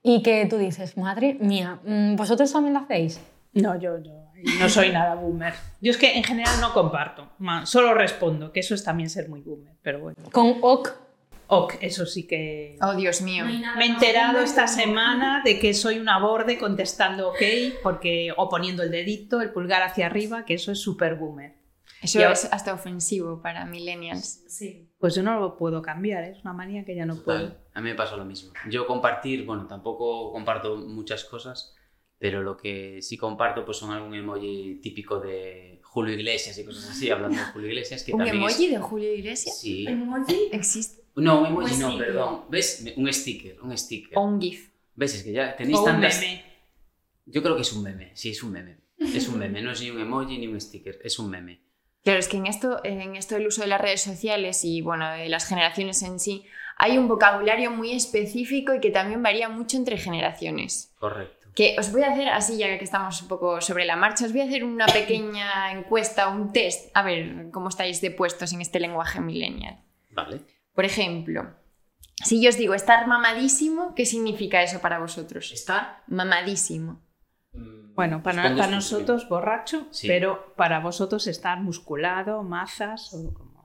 y 0.07 0.23
que 0.23 0.45
tú 0.45 0.57
dices, 0.57 0.95
madre 0.97 1.37
mía, 1.39 1.79
mm, 1.83 2.15
¿vosotros 2.15 2.51
también 2.51 2.73
lo 2.73 2.79
hacéis? 2.79 3.19
No, 3.53 3.77
yo, 3.77 3.97
yo 4.01 4.13
no 4.59 4.69
soy 4.69 4.91
nada 4.91 5.15
boomer. 5.15 5.53
Yo 5.81 5.91
es 5.91 5.97
que 5.97 6.15
en 6.15 6.23
general 6.23 6.61
no 6.61 6.73
comparto, 6.73 7.27
solo 7.65 7.93
respondo, 7.93 8.53
que 8.53 8.61
eso 8.61 8.73
es 8.73 8.83
también 8.83 9.09
ser 9.09 9.27
muy 9.27 9.41
boomer, 9.41 9.73
pero 9.81 9.99
bueno. 9.99 10.15
Con 10.31 10.55
OK, 10.61 10.89
Ok, 11.49 11.75
eso 11.81 12.05
sí 12.05 12.27
que... 12.27 12.77
Oh, 12.81 12.93
Dios 12.95 13.21
mío. 13.21 13.45
No 13.45 13.75
Me 13.77 13.85
he 13.85 13.87
enterado 13.87 14.39
esta 14.39 14.67
semana 14.67 15.41
de 15.45 15.59
que 15.59 15.73
soy 15.73 15.97
una 15.97 16.19
borde 16.19 16.57
contestando 16.57 17.29
ok 17.29 17.41
porque, 17.83 18.33
o 18.35 18.49
poniendo 18.49 18.83
el 18.83 18.91
dedito, 18.91 19.41
el 19.41 19.51
pulgar 19.51 19.81
hacia 19.81 20.07
arriba, 20.07 20.43
que 20.43 20.55
eso 20.55 20.73
es 20.73 20.79
super 20.81 21.15
boomer. 21.15 21.55
Eso 22.01 22.19
ahora- 22.19 22.33
es 22.33 22.49
hasta 22.51 22.73
ofensivo 22.73 23.41
para 23.41 23.65
millennials. 23.65 24.43
Sí. 24.47 24.89
Pues 24.99 25.15
yo 25.15 25.23
no 25.23 25.39
lo 25.39 25.55
puedo 25.57 25.81
cambiar, 25.81 26.25
¿eh? 26.25 26.31
es 26.31 26.43
una 26.43 26.53
manía 26.53 26.83
que 26.83 26.95
ya 26.95 27.05
no 27.05 27.15
puedo. 27.23 27.55
A 27.77 27.81
mí 27.81 27.89
me 27.89 27.95
pasa 27.95 28.15
lo 28.17 28.25
mismo. 28.25 28.51
Yo 28.69 28.87
compartir, 28.87 29.45
bueno, 29.45 29.67
tampoco 29.67 30.31
comparto 30.31 30.77
muchas 30.77 31.23
cosas, 31.25 31.75
pero 32.17 32.41
lo 32.41 32.57
que 32.57 33.03
sí 33.03 33.17
comparto 33.17 33.63
pues 33.63 33.77
son 33.77 33.91
algún 33.91 34.15
emoji 34.15 34.79
típico 34.81 35.19
de 35.19 35.79
Julio 35.83 36.15
Iglesias 36.15 36.57
y 36.57 36.65
cosas 36.65 36.89
así, 36.89 37.11
hablando 37.11 37.37
de 37.37 37.43
Julio 37.45 37.67
Iglesias, 37.69 38.03
que 38.03 38.13
¿Un 38.13 38.17
también 38.17 38.37
es- 38.37 38.41
emoji 38.55 38.67
de 38.69 38.77
Julio 38.79 39.13
Iglesias? 39.13 39.59
Sí. 39.59 39.85
¿Emoji? 39.87 40.49
¿Existe? 40.51 41.03
No, 41.17 41.41
un 41.41 41.45
emoji 41.45 41.75
Un 41.75 41.79
no, 41.81 41.89
sticker. 41.91 42.07
perdón. 42.07 42.41
¿Ves? 42.49 42.83
Un 42.95 43.13
sticker, 43.13 43.61
un 43.61 43.77
sticker. 43.77 44.17
¿O 44.17 44.21
un 44.21 44.41
GIF? 44.41 44.71
¿Ves? 44.95 45.13
Es 45.13 45.23
que 45.23 45.31
ya 45.33 45.55
tenéis 45.55 45.77
O 45.77 45.81
un 45.81 45.85
tantas... 45.85 46.19
meme. 46.19 46.43
Yo 47.27 47.43
creo 47.43 47.55
que 47.55 47.61
es 47.61 47.73
un 47.73 47.83
meme, 47.83 48.11
sí, 48.15 48.29
es 48.29 48.41
un 48.41 48.53
meme. 48.53 48.77
Es 48.99 49.27
un 49.27 49.37
meme, 49.37 49.61
no 49.61 49.71
es 49.71 49.81
ni 49.81 49.91
un 49.91 49.99
emoji 49.99 50.39
ni 50.39 50.47
un 50.47 50.59
sticker, 50.59 50.99
es 51.03 51.19
un 51.19 51.29
meme. 51.29 51.61
Claro, 52.03 52.19
es 52.19 52.27
que 52.27 52.37
en 52.37 52.47
esto, 52.47 52.83
en 52.83 53.15
esto 53.15 53.35
del 53.35 53.45
uso 53.45 53.61
de 53.61 53.67
las 53.67 53.79
redes 53.81 54.01
sociales 54.01 54.63
y 54.65 54.81
bueno, 54.81 55.07
de 55.11 55.29
las 55.29 55.45
generaciones 55.47 56.01
en 56.01 56.19
sí, 56.19 56.45
hay 56.77 56.97
un 56.97 57.07
vocabulario 57.07 57.71
muy 57.71 57.91
específico 57.91 58.73
y 58.73 58.79
que 58.79 58.91
también 58.91 59.21
varía 59.23 59.49
mucho 59.49 59.77
entre 59.77 59.97
generaciones. 59.97 60.93
Correcto. 60.99 61.47
Que 61.55 61.75
os 61.79 61.91
voy 61.91 62.03
a 62.03 62.11
hacer 62.11 62.29
así, 62.29 62.57
ya 62.57 62.77
que 62.77 62.83
estamos 62.83 63.19
un 63.23 63.27
poco 63.27 63.61
sobre 63.61 63.85
la 63.85 63.95
marcha, 63.95 64.25
os 64.25 64.31
voy 64.31 64.41
a 64.41 64.45
hacer 64.45 64.63
una 64.63 64.85
pequeña 64.85 65.71
encuesta, 65.71 66.29
un 66.29 66.53
test, 66.53 66.95
a 66.95 67.01
ver 67.01 67.49
cómo 67.51 67.69
estáis 67.69 67.99
de 68.01 68.11
puestos 68.11 68.53
en 68.53 68.61
este 68.61 68.79
lenguaje 68.79 69.19
millennial. 69.21 69.79
Vale. 70.11 70.41
Por 70.75 70.85
ejemplo, 70.85 71.55
si 72.23 72.41
yo 72.43 72.49
os 72.49 72.57
digo 72.57 72.75
estar 72.75 73.07
mamadísimo, 73.07 73.95
¿qué 73.95 74.05
significa 74.05 74.61
eso 74.61 74.81
para 74.81 74.99
vosotros? 74.99 75.51
¿Está? 75.51 76.03
Mamadísimo. 76.07 77.01
Mm, 77.53 77.95
Bueno, 77.95 78.21
para, 78.21 78.49
nosotros 78.67 79.27
borracho, 79.27 79.87
Sí. 79.89 80.07
pero 80.07 80.53
para 80.55 80.79
vosotros 80.79 81.25
estar 81.25 81.59
musculado, 81.59 82.43
mazas 82.43 83.11
o 83.15 83.33
como... 83.33 83.56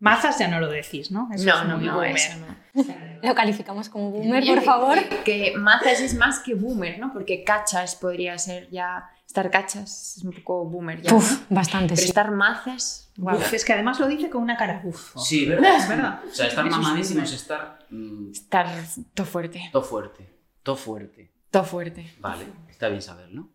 Mazas 0.00 0.38
ya 0.38 0.48
no 0.48 0.60
lo 0.60 0.68
decís, 0.70 1.10
¿no? 1.10 1.28
Eso 1.32 1.44
no, 1.44 1.60
es 1.62 1.68
no, 1.68 1.76
muy 1.76 1.86
no, 1.86 1.94
boomer. 1.94 2.16
eso 2.16 2.32
no. 2.38 2.60
Lo 3.22 3.34
calificamos 3.34 3.90
como 3.90 4.10
boomer, 4.10 4.44
por 4.46 4.62
favor. 4.62 4.98
Que, 5.24 5.52
mazas 5.58 6.00
es 6.00 6.14
más 6.14 6.38
que 6.38 6.54
boomer, 6.54 6.98
¿no? 6.98 7.12
Porque 7.12 7.44
cachas 7.44 7.94
podría 7.96 8.38
ser 8.38 8.70
ya. 8.70 9.10
Estar 9.26 9.50
cachas 9.50 10.16
es 10.16 10.24
un 10.24 10.32
poco 10.32 10.64
boomer 10.64 11.02
ya. 11.02 11.10
¿no? 11.10 11.18
Uf, 11.18 11.42
bastante, 11.50 11.88
Pero 11.88 12.00
sí. 12.00 12.08
estar 12.08 12.30
mazas. 12.30 13.12
guau. 13.16 13.36
Uf, 13.36 13.52
es 13.52 13.64
que 13.64 13.74
además 13.74 14.00
lo 14.00 14.06
dice 14.08 14.30
con 14.30 14.42
una 14.42 14.56
cara 14.56 14.80
bufo. 14.82 15.20
Sí, 15.20 15.44
¿verdad? 15.44 15.76
Es 15.76 15.86
verdad. 15.88 16.20
O 16.28 16.34
sea, 16.34 16.46
estar 16.46 16.66
Eso 16.66 16.76
mamadísimo 16.78 17.22
es 17.22 17.32
estar... 17.32 17.78
mm, 17.90 18.30
Estar 18.32 18.68
todo 19.14 19.26
fuerte. 19.26 19.68
todo 19.70 19.82
fuerte. 19.82 20.34
Todo 20.62 20.76
fuerte. 20.76 21.30
Todo 21.50 21.64
fuerte. 21.64 22.10
Vale, 22.20 22.46
está 22.70 22.88
bien 22.88 23.02
saberlo. 23.02 23.48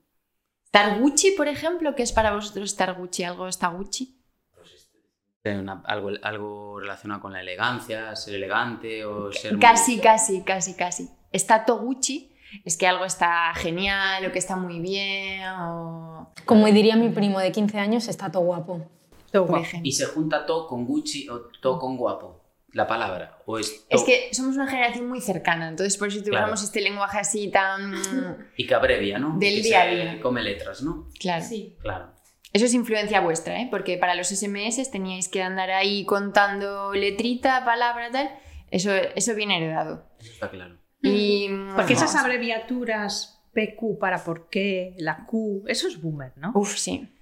Estar 0.65 0.99
Gucci, 0.99 1.31
por 1.31 1.47
ejemplo, 1.47 1.95
¿qué 1.95 2.03
es 2.03 2.11
para 2.11 2.33
vosotros 2.33 2.69
estar 2.69 2.93
Gucci? 2.93 3.23
¿Algo 3.23 3.47
está 3.47 3.67
Gucci? 3.69 4.14
Una- 5.45 5.81
algo, 5.85 6.09
algo 6.23 6.79
relacionado 6.79 7.21
con 7.21 7.33
la 7.33 7.41
elegancia, 7.41 8.15
ser 8.15 8.35
elegante 8.35 9.05
o 9.05 9.31
ser... 9.31 9.53
muy- 9.53 9.61
Casi, 9.61 9.99
casi, 9.99 10.41
casi, 10.43 10.73
casi. 10.75 11.09
Está 11.31 11.65
todo 11.65 11.79
Gucci. 11.79 12.31
Es 12.63 12.77
que 12.77 12.87
algo 12.87 13.03
está 13.05 13.53
genial 13.55 14.25
o 14.25 14.31
que 14.31 14.39
está 14.39 14.55
muy 14.55 14.79
bien 14.79 15.43
o... 15.59 16.31
Como 16.45 16.65
diría 16.67 16.95
mi 16.95 17.09
primo 17.09 17.39
de 17.39 17.51
15 17.51 17.77
años, 17.79 18.07
está 18.07 18.31
todo 18.31 18.43
guapo. 18.43 18.87
Todo 19.31 19.45
guapo. 19.45 19.65
Y 19.83 19.91
se 19.91 20.05
junta 20.05 20.45
todo 20.45 20.67
con 20.67 20.85
Gucci 20.85 21.27
o 21.27 21.49
todo 21.61 21.77
con 21.79 21.97
guapo. 21.97 22.41
La 22.71 22.87
palabra. 22.87 23.39
O 23.45 23.57
es 23.57 23.85
Es 23.89 24.03
que 24.03 24.29
somos 24.33 24.55
una 24.55 24.67
generación 24.67 25.07
muy 25.07 25.21
cercana, 25.21 25.67
entonces 25.69 25.97
por 25.97 26.07
eso 26.09 26.19
utilizamos 26.19 26.59
Claro. 26.59 26.65
este 26.65 26.81
lenguaje 26.81 27.19
así 27.19 27.49
tan... 27.49 27.93
Y 28.57 28.65
que 28.67 28.75
abrevia, 28.75 29.17
¿no? 29.19 29.37
Del 29.37 29.55
Que 29.55 29.61
día 29.61 29.81
a 29.81 29.87
día. 29.87 30.19
Come 30.21 30.41
letras, 30.43 30.81
¿no? 30.81 31.07
Claro. 31.19 31.45
Claro. 31.81 32.14
Eso 32.55 32.67
es 32.67 32.73
influencia 32.73 33.19
vuestra, 33.19 33.59
¿eh? 33.59 33.67
Porque 33.69 33.97
para 33.97 34.15
los 34.15 34.29
SMS 34.29 34.89
teníais 34.89 35.27
que 35.27 35.43
andar 35.43 35.71
ahí 35.71 36.05
contando 36.05 36.93
letrita, 36.93 37.65
palabra, 37.65 38.09
tal. 38.11 38.29
Eso, 38.71 38.93
eso 38.93 39.35
viene 39.35 39.57
heredado. 39.57 40.09
Eso 40.21 40.31
está 40.31 40.49
claro. 40.49 40.77
Y, 41.01 41.49
Porque 41.75 41.91
esas 41.91 42.15
abreviaturas 42.15 43.43
PQ 43.51 43.99
para 43.99 44.23
por 44.23 44.47
qué, 44.47 44.95
la 44.97 45.25
Q, 45.25 45.65
eso 45.67 45.89
es 45.89 46.01
boomer, 46.01 46.31
¿no? 46.37 46.53
Uf, 46.55 46.77
sí. 46.77 47.13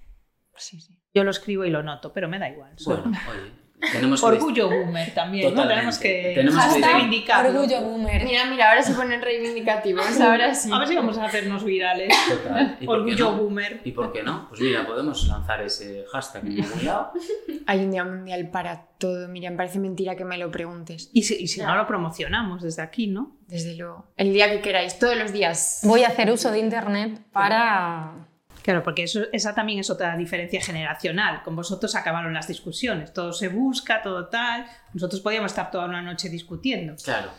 Sí, 0.56 0.80
sí. 0.80 1.00
Yo 1.16 1.24
lo 1.24 1.32
escribo 1.32 1.66
y 1.66 1.72
lo 1.72 1.82
noto, 1.82 2.14
pero 2.14 2.30
me 2.30 2.38
da 2.38 2.52
igual. 2.52 2.76
Bueno, 2.86 3.06
oye. 3.32 3.63
Tenemos 3.92 4.22
que... 4.22 4.26
Orgullo 4.26 4.70
boomer 4.70 5.14
también. 5.14 5.54
Tenemos 5.54 5.98
que 5.98 6.32
Tenemos 6.36 6.66
que 6.66 6.82
reivindicarlo. 6.82 7.62
Orgullo 7.62 7.82
boomer. 7.82 8.24
Mira, 8.24 8.46
mira, 8.46 8.70
ahora 8.70 8.84
se 8.84 8.94
ponen 8.94 9.22
reivindicativos, 9.22 10.06
ahora 10.22 10.54
sí. 10.56 10.70
A 10.72 10.80
ver 10.80 10.88
si 10.88 10.96
vamos 10.96 11.18
a 11.18 11.26
hacernos 11.26 11.64
virales. 11.64 12.14
Total. 12.30 12.78
¿Y 12.80 12.86
por 12.86 12.98
qué 12.98 13.12
Orgullo 13.12 13.32
no? 13.32 13.38
boomer. 13.38 13.82
¿Y 13.84 13.92
por 13.92 14.14
qué 14.14 14.24
no? 14.24 14.48
Pues 14.50 14.62
mira, 14.62 14.86
podemos 14.86 15.28
lanzar 15.28 15.62
ese 15.62 16.06
hashtag 16.12 16.46
en 16.46 16.64
algún 16.64 16.86
lado. 16.86 17.12
Hay 17.66 17.80
un 17.80 17.92
día 17.92 18.04
mundial 18.04 18.50
para 18.50 18.86
todo. 18.98 19.28
Mira, 19.28 19.56
parece 19.56 19.80
mentira 19.80 20.16
que 20.16 20.26
me 20.26 20.38
lo 20.38 20.50
preguntes. 20.52 21.10
Y 21.14 21.24
si, 21.24 21.36
y 21.36 21.48
si 21.48 21.62
no 21.62 21.76
lo 21.76 21.86
promocionamos 21.88 22.62
desde 22.62 22.82
aquí, 22.82 23.08
¿no? 23.08 23.36
Desde 23.48 23.76
luego. 23.76 24.06
El 24.18 24.34
día 24.34 24.50
que 24.50 24.62
queráis, 24.62 24.98
todos 24.98 25.18
los 25.18 25.32
días. 25.34 25.82
Voy 25.84 26.04
a 26.04 26.08
hacer 26.08 26.32
uso 26.32 26.52
de 26.52 26.60
internet 26.60 27.20
para... 27.32 28.28
Claro, 28.64 28.82
porque 28.82 29.04
eso, 29.04 29.22
esa 29.32 29.54
también 29.54 29.80
es 29.80 29.90
otra 29.90 30.16
diferencia 30.18 30.62
generacional. 30.62 31.44
Con 31.44 31.56
vosotros 31.56 31.94
acabaron 31.96 32.34
las 32.34 32.48
discusiones. 32.48 33.14
Todo 33.14 33.34
se 33.34 33.50
busca, 33.50 34.02
todo 34.02 34.28
tal. 34.30 34.66
Nosotros 34.94 35.22
podíamos 35.22 35.52
estar 35.52 35.70
toda 35.70 35.86
una 35.86 36.02
noche 36.02 36.30
discutiendo. 36.30 36.96
Claro. 37.04 37.30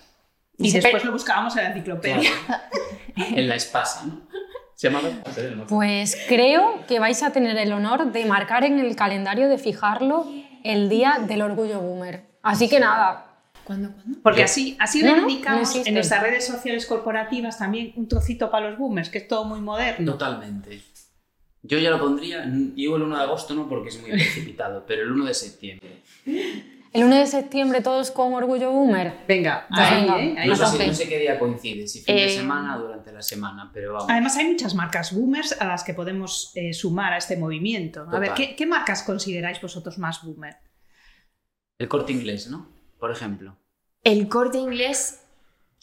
Y 0.59 0.71
Se 0.71 0.77
después 0.81 0.95
per- 1.03 1.07
lo 1.07 1.13
buscábamos 1.13 1.57
en 1.57 1.65
la 1.65 1.69
enciclopedia. 1.71 2.31
En 3.17 3.49
la 3.49 3.55
espasa, 3.57 4.05
¿no? 4.07 4.21
Se 4.75 4.91
llama 4.91 5.09
espasa, 5.09 5.41
¿no? 5.57 5.67
Pues 5.67 6.17
creo 6.29 6.85
que 6.87 6.99
vais 6.99 7.23
a 7.23 7.31
tener 7.31 7.57
el 7.57 7.73
honor 7.73 8.13
de 8.13 8.25
marcar 8.25 8.65
en 8.65 8.79
el 8.79 8.95
calendario, 8.97 9.49
de 9.49 9.57
fijarlo, 9.59 10.27
el 10.65 10.89
día 10.89 11.19
del 11.27 11.43
orgullo 11.43 11.81
boomer. 11.81 12.25
Así 12.43 12.69
que 12.69 12.81
nada, 12.81 13.27
¿Cuándo, 13.65 13.93
cuándo? 13.93 14.19
Porque 14.23 14.43
así, 14.43 14.77
así 14.79 15.03
No, 15.03 15.13
reivindicamos 15.15 15.75
no 15.75 15.83
en 15.87 15.95
nuestras 15.95 16.23
redes 16.23 16.47
sociales 16.47 16.85
corporativas 16.87 17.57
también 17.59 17.93
un 17.97 18.09
trocito 18.09 18.51
para 18.51 18.69
los 18.69 18.79
boomers, 18.79 19.09
que 19.09 19.19
es 19.19 19.29
todo 19.29 19.45
muy 19.45 19.61
moderno. 19.61 20.13
Totalmente. 20.13 20.83
Yo 21.67 21.79
ya 21.79 21.89
lo 21.91 21.99
pondría, 21.99 22.45
digo 22.47 22.97
el 22.97 23.03
1 23.03 23.17
de 23.17 23.23
agosto 23.23 23.55
no 23.55 23.67
porque 23.69 23.89
es 23.89 23.99
muy 24.01 24.11
precipitado, 24.11 24.85
pero 24.87 25.03
el 25.03 25.11
1 25.13 25.25
de 25.25 25.33
septiembre. 25.35 26.03
el 26.27 27.05
1 27.05 27.17
de 27.17 27.27
septiembre 27.27 27.81
todos 27.81 28.11
con 28.11 28.35
orgullo 28.35 28.71
boomer. 28.71 29.15
Venga, 29.27 29.67
ahí, 29.71 29.95
ahí, 29.95 30.01
venga. 30.03 30.21
¿eh? 30.23 30.35
Ahí 30.41 30.49
No 30.51 30.59
va. 30.59 30.67
sé, 30.67 30.87
no 30.87 31.09
qué 31.09 31.19
día 31.21 31.39
coincide, 31.39 31.87
si 31.89 32.03
fin 32.03 32.15
de 32.17 32.27
Eh, 32.27 32.29
semana 32.37 32.77
o 32.77 32.81
durante 32.83 33.11
la 33.13 33.23
semana, 33.23 33.71
pero 33.73 33.95
vamos. 33.95 34.11
Además, 34.11 34.37
hay 34.37 34.45
muchas 34.51 34.75
marcas 34.75 35.15
boomers 35.15 35.59
a 35.59 35.67
las 35.67 35.85
que 35.85 35.95
podemos 35.95 36.53
eh, 36.55 36.75
sumar 36.75 37.15
a 37.15 37.17
este 37.17 37.39
movimiento. 37.39 38.07
A 38.13 38.19
ver. 38.19 38.35
¿qué, 38.35 38.55
qué 38.55 38.67
marcas 38.67 39.03
consideráis 39.03 39.59
vosotros 39.63 39.97
más 39.97 40.23
boomer? 40.23 40.57
El 41.79 41.89
corte 41.89 42.13
inglés, 42.13 42.49
¿no? 42.51 42.69
Por 43.01 43.11
ejemplo. 43.11 43.57
El 44.03 44.29
corte 44.29 44.59
inglés 44.59 45.21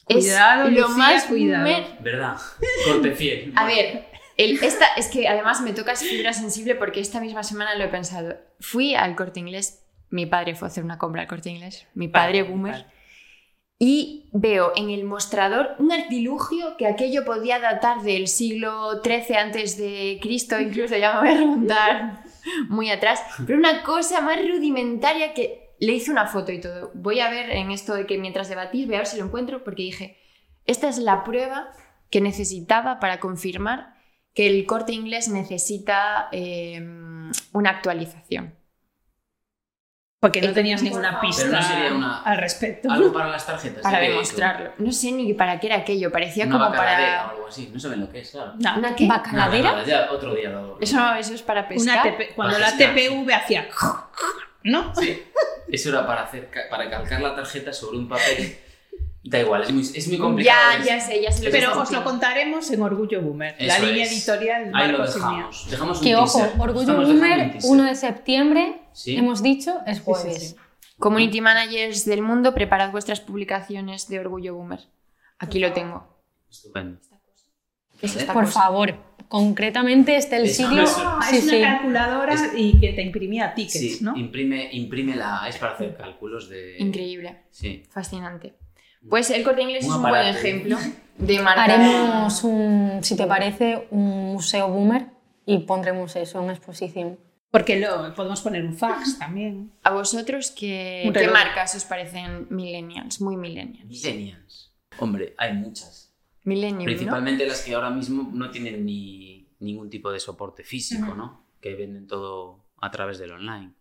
Cuidado, 0.05 0.67
es 0.67 0.73
lo 0.73 0.89
más 0.89 1.23
cuidado. 1.25 1.63
boomer 1.65 1.97
¿Verdad? 2.01 2.37
Corte 2.85 3.11
fiel. 3.13 3.51
A 3.55 3.65
ver, 3.65 4.05
el- 4.37 4.63
esta, 4.63 4.85
es 4.97 5.07
que 5.07 5.27
además 5.27 5.61
me 5.61 5.73
tocas 5.73 6.01
fibra 6.03 6.33
sensible 6.33 6.75
porque 6.75 6.99
esta 6.99 7.19
misma 7.19 7.43
semana 7.43 7.75
lo 7.75 7.83
he 7.83 7.87
pensado. 7.89 8.35
Fui 8.59 8.95
al 8.95 9.15
corte 9.15 9.39
inglés, 9.39 9.83
mi 10.09 10.25
padre 10.25 10.55
fue 10.55 10.67
a 10.67 10.71
hacer 10.71 10.83
una 10.83 10.97
compra 10.97 11.21
al 11.21 11.27
corte 11.27 11.49
inglés, 11.49 11.87
mi 11.93 12.07
padre 12.07 12.41
Vale, 12.43 12.51
boomer, 12.53 12.71
vale. 12.73 12.85
y 13.79 14.29
veo 14.33 14.73
en 14.75 14.89
el 14.89 15.03
mostrador 15.05 15.75
un 15.79 15.91
artilugio 15.91 16.77
que 16.77 16.85
aquello 16.87 17.25
podía 17.25 17.59
datar 17.59 18.01
del 18.01 18.27
siglo 18.27 19.01
XIII 19.03 19.35
antes 19.37 19.77
de 19.77 20.19
Cristo, 20.21 20.59
incluso 20.59 20.95
ya 20.97 21.13
me 21.13 21.19
voy 21.21 21.29
a 21.29 21.39
remontar 21.39 22.23
muy 22.69 22.89
atrás, 22.91 23.21
pero 23.45 23.57
una 23.57 23.83
cosa 23.83 24.21
más 24.21 24.37
rudimentaria 24.37 25.33
que 25.33 25.69
le 25.79 25.93
hice 25.93 26.11
una 26.11 26.27
foto 26.27 26.51
y 26.51 26.59
todo. 26.61 26.91
Voy 26.93 27.19
a 27.21 27.29
ver 27.31 27.49
en 27.51 27.71
esto 27.71 27.95
de 27.95 28.05
que 28.05 28.17
mientras 28.19 28.49
debatís, 28.49 28.85
voy 28.85 28.95
a 28.95 28.99
ver 28.99 29.07
si 29.07 29.17
lo 29.17 29.25
encuentro 29.25 29.63
porque 29.63 29.81
dije, 29.83 30.17
esta 30.65 30.87
es 30.89 30.99
la 30.99 31.23
prueba 31.23 31.71
que 32.11 32.21
necesitaba 32.21 32.99
para 32.99 33.19
confirmar 33.19 33.95
que 34.33 34.47
el 34.47 34.65
corte 34.65 34.93
inglés 34.93 35.27
necesita 35.29 36.29
eh, 36.31 36.79
una 37.53 37.69
actualización. 37.69 38.55
Porque 40.19 40.39
no 40.39 40.53
tenías 40.53 40.83
ninguna 40.83 41.19
pista 41.19 41.47
no 41.47 41.63
sería 41.63 41.93
una- 41.95 42.21
al 42.21 42.37
respecto. 42.37 42.91
Algo 42.91 43.11
para 43.11 43.27
las 43.29 43.43
tarjetas. 43.43 43.81
Para 43.81 43.97
crédito. 43.97 44.13
demostrarlo. 44.19 44.71
No 44.77 44.91
sé 44.91 45.11
ni 45.13 45.33
para 45.33 45.59
qué 45.59 45.65
era 45.65 45.77
aquello, 45.77 46.11
parecía 46.11 46.45
Una 46.45 46.53
como 46.59 46.69
bacaladera 46.69 47.09
o 47.09 47.25
para... 47.25 47.29
algo 47.31 47.47
así. 47.47 47.71
No 47.73 47.79
saben 47.79 48.01
lo 48.01 48.09
que 48.11 48.19
es, 48.19 48.29
claro. 48.29 48.53
No, 48.59 48.77
¿Una 48.77 48.95
qué? 48.95 49.07
¿Bacaladera? 49.07 49.71
Nada, 49.71 49.83
ya 49.83 50.11
otro 50.11 50.35
día 50.35 50.49
lo 50.51 50.79
Eso, 50.79 51.13
eso 51.15 51.33
es 51.33 51.41
para 51.41 51.61
una 51.61 51.69
pescar. 51.69 52.03
TP 52.03 52.35
cuando 52.35 52.53
Para 52.53 52.69
la 52.71 52.77
pescar, 52.77 52.95
TPV 52.95 53.33
hacía... 53.33 53.67
¿No? 54.63 54.93
Sí. 54.93 55.23
Eso 55.69 55.89
era 55.89 56.05
para 56.05 56.21
hacer 56.21 56.51
para 56.69 56.87
calcar 56.87 57.19
la 57.19 57.33
tarjeta 57.35 57.73
sobre 57.73 57.97
un 57.97 58.07
papel. 58.07 58.59
Da 59.23 59.39
igual, 59.39 59.61
es 59.63 59.71
muy, 59.71 59.81
es 59.83 60.07
muy 60.07 60.17
complicado. 60.17 60.79
Ya, 60.79 60.83
ya 60.83 60.99
sé, 60.99 61.21
ya 61.21 61.31
sé 61.31 61.43
lo 61.43 61.51
que 61.51 61.57
Pero 61.57 61.79
os 61.79 61.91
lo 61.91 62.03
contaremos 62.03 62.71
en 62.71 62.81
Orgullo 62.81 63.21
Boomer, 63.21 63.55
la 63.59 63.77
línea 63.77 64.05
editorial 64.05 64.71
Ahí 64.73 64.91
lo 64.91 64.97
Marcos 64.97 65.15
y 65.15 65.19
mía. 65.19 65.27
dejamos. 65.29 65.69
Dejamos 65.69 65.97
un 65.99 66.03
Que 66.03 66.15
ojo, 66.15 66.39
orgullo 66.57 66.81
Estamos 66.81 67.05
boomer, 67.07 67.51
teaser. 67.51 67.71
1 67.71 67.83
de 67.83 67.95
septiembre, 67.95 68.81
Sí. 68.93 69.15
hemos 69.15 69.43
dicho, 69.43 69.77
es 69.85 69.97
sí, 69.97 70.03
jueves. 70.03 70.49
sí. 70.49 70.55
Community 70.97 71.39
managers 71.41 72.05
del 72.05 72.23
mundo, 72.23 72.53
preparad 72.55 72.91
vuestras 72.91 73.19
publicaciones 73.21 74.07
de 74.07 74.19
Orgullo 74.19 74.55
Boomer. 74.55 74.79
Aquí 75.37 75.59
lo 75.59 75.71
tengo. 75.71 76.07
Estupendo. 76.49 76.99
¿Qué 77.99 78.07
es 78.07 78.15
esta 78.15 78.33
Por 78.33 78.45
cosa? 78.45 78.59
favor, 78.61 78.95
concretamente 79.27 80.15
este 80.15 80.37
el 80.37 80.49
sitio. 80.49 80.83
Ah, 80.97 81.21
Sí, 81.29 81.37
es 81.37 81.43
una 81.43 81.51
sí. 81.53 81.61
calculadora 81.61 82.33
Es- 82.33 82.51
y 82.57 82.79
que 82.79 82.93
te 82.93 83.03
imprimía 83.03 83.53
tickets, 83.53 83.97
Sí, 83.97 83.99
¿no? 84.01 84.15
imprime, 84.17 84.69
imprime 84.73 85.15
la. 85.15 85.45
Es 85.47 85.57
para 85.57 85.73
hacer 85.73 85.95
cálculos 85.95 86.49
de. 86.49 86.77
Increíble, 86.79 87.43
Sí. 87.51 87.83
fascinante. 87.91 88.55
Pues 89.09 89.29
el 89.29 89.43
corte 89.43 89.61
inglés 89.63 89.85
Un 89.85 89.91
es 89.91 89.95
un 89.95 90.01
buen 90.01 90.15
aparato. 90.15 90.37
ejemplo 90.37 90.77
de 91.17 91.39
marca. 91.41 91.63
Haremos 91.63 92.43
un, 92.43 92.99
si 93.01 93.15
te 93.15 93.25
parece, 93.27 93.87
un 93.91 94.33
museo 94.33 94.69
boomer 94.69 95.07
y 95.45 95.59
pondremos 95.59 96.15
eso 96.15 96.41
en 96.43 96.49
exposición. 96.49 97.19
Porque 97.49 97.79
lo, 97.79 98.13
podemos 98.15 98.41
poner 98.41 98.63
un 98.63 98.77
fax 98.77 99.19
también. 99.19 99.71
A 99.83 99.91
vosotros, 99.91 100.51
¿qué, 100.51 101.11
¿qué 101.13 101.27
marcas 101.27 101.75
os 101.75 101.83
parecen 101.83 102.47
millennials? 102.49 103.19
Muy 103.19 103.35
millennials. 103.35 103.85
Millennials. 103.87 104.73
Hombre, 104.99 105.35
hay 105.37 105.53
muchas. 105.53 106.13
Millennium, 106.43 106.79
¿no? 106.79 106.85
Principalmente 106.85 107.45
las 107.45 107.61
que 107.61 107.75
ahora 107.75 107.89
mismo 107.89 108.29
no 108.33 108.49
tienen 108.51 108.85
ni 108.85 109.49
ningún 109.59 109.89
tipo 109.89 110.11
de 110.11 110.19
soporte 110.19 110.63
físico, 110.63 111.07
Ujú. 111.07 111.15
¿no? 111.15 111.45
Que 111.59 111.75
venden 111.75 112.07
todo 112.07 112.63
a 112.77 112.89
través 112.89 113.19
del 113.19 113.31
online. 113.31 113.73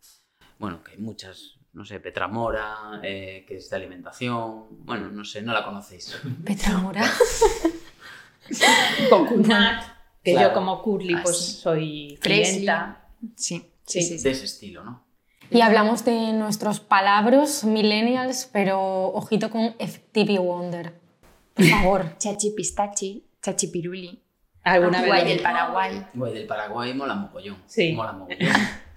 Bueno, 0.58 0.82
que 0.82 0.92
hay 0.92 0.98
muchas, 0.98 1.58
no 1.72 1.84
sé, 1.84 2.00
Petramora, 2.00 3.00
eh, 3.02 3.44
que 3.46 3.56
es 3.56 3.70
de 3.70 3.76
alimentación. 3.76 4.66
Bueno, 4.84 5.08
no 5.10 5.24
sé, 5.24 5.42
no 5.42 5.52
la 5.52 5.64
conocéis. 5.64 6.18
Petramora. 6.44 7.04
Con 9.08 9.26
Cunat, 9.26 9.84
que 10.24 10.32
Claro. 10.32 10.48
yo 10.48 10.54
como 10.54 10.82
Curly 10.82 11.14
Ah, 11.14 11.20
pues 11.22 11.36
soy 11.38 12.18
clienta. 12.20 13.08
Sí, 13.36 13.58
Sí. 13.86 14.02
sí, 14.02 14.02
sí. 14.02 14.18
sí. 14.18 14.24
De 14.24 14.30
ese 14.30 14.44
estilo, 14.44 14.84
¿no? 14.84 15.04
Y 15.50 15.62
hablamos 15.62 16.04
de 16.04 16.32
nuestros 16.32 16.78
palabras 16.80 17.64
millennials, 17.64 18.48
pero 18.52 19.08
ojito 19.12 19.50
con 19.50 19.74
Stevie 19.80 20.38
Wonder. 20.38 20.94
Por 21.54 21.64
favor. 21.66 22.14
Chachi 22.18 22.50
pistachi, 22.56 23.24
chachi 23.42 23.66
piruli, 23.68 24.22
Alguna 24.62 25.04
guay 25.04 25.24
vez. 25.24 25.34
del 25.34 25.42
Paraguay. 25.42 26.06
Guay 26.14 26.34
del 26.34 26.46
Paraguay 26.46 26.94
mola 26.94 27.14
mogollón. 27.14 27.56
Sí. 27.66 27.92
Mola 27.92 28.12
mogollón. 28.12 28.38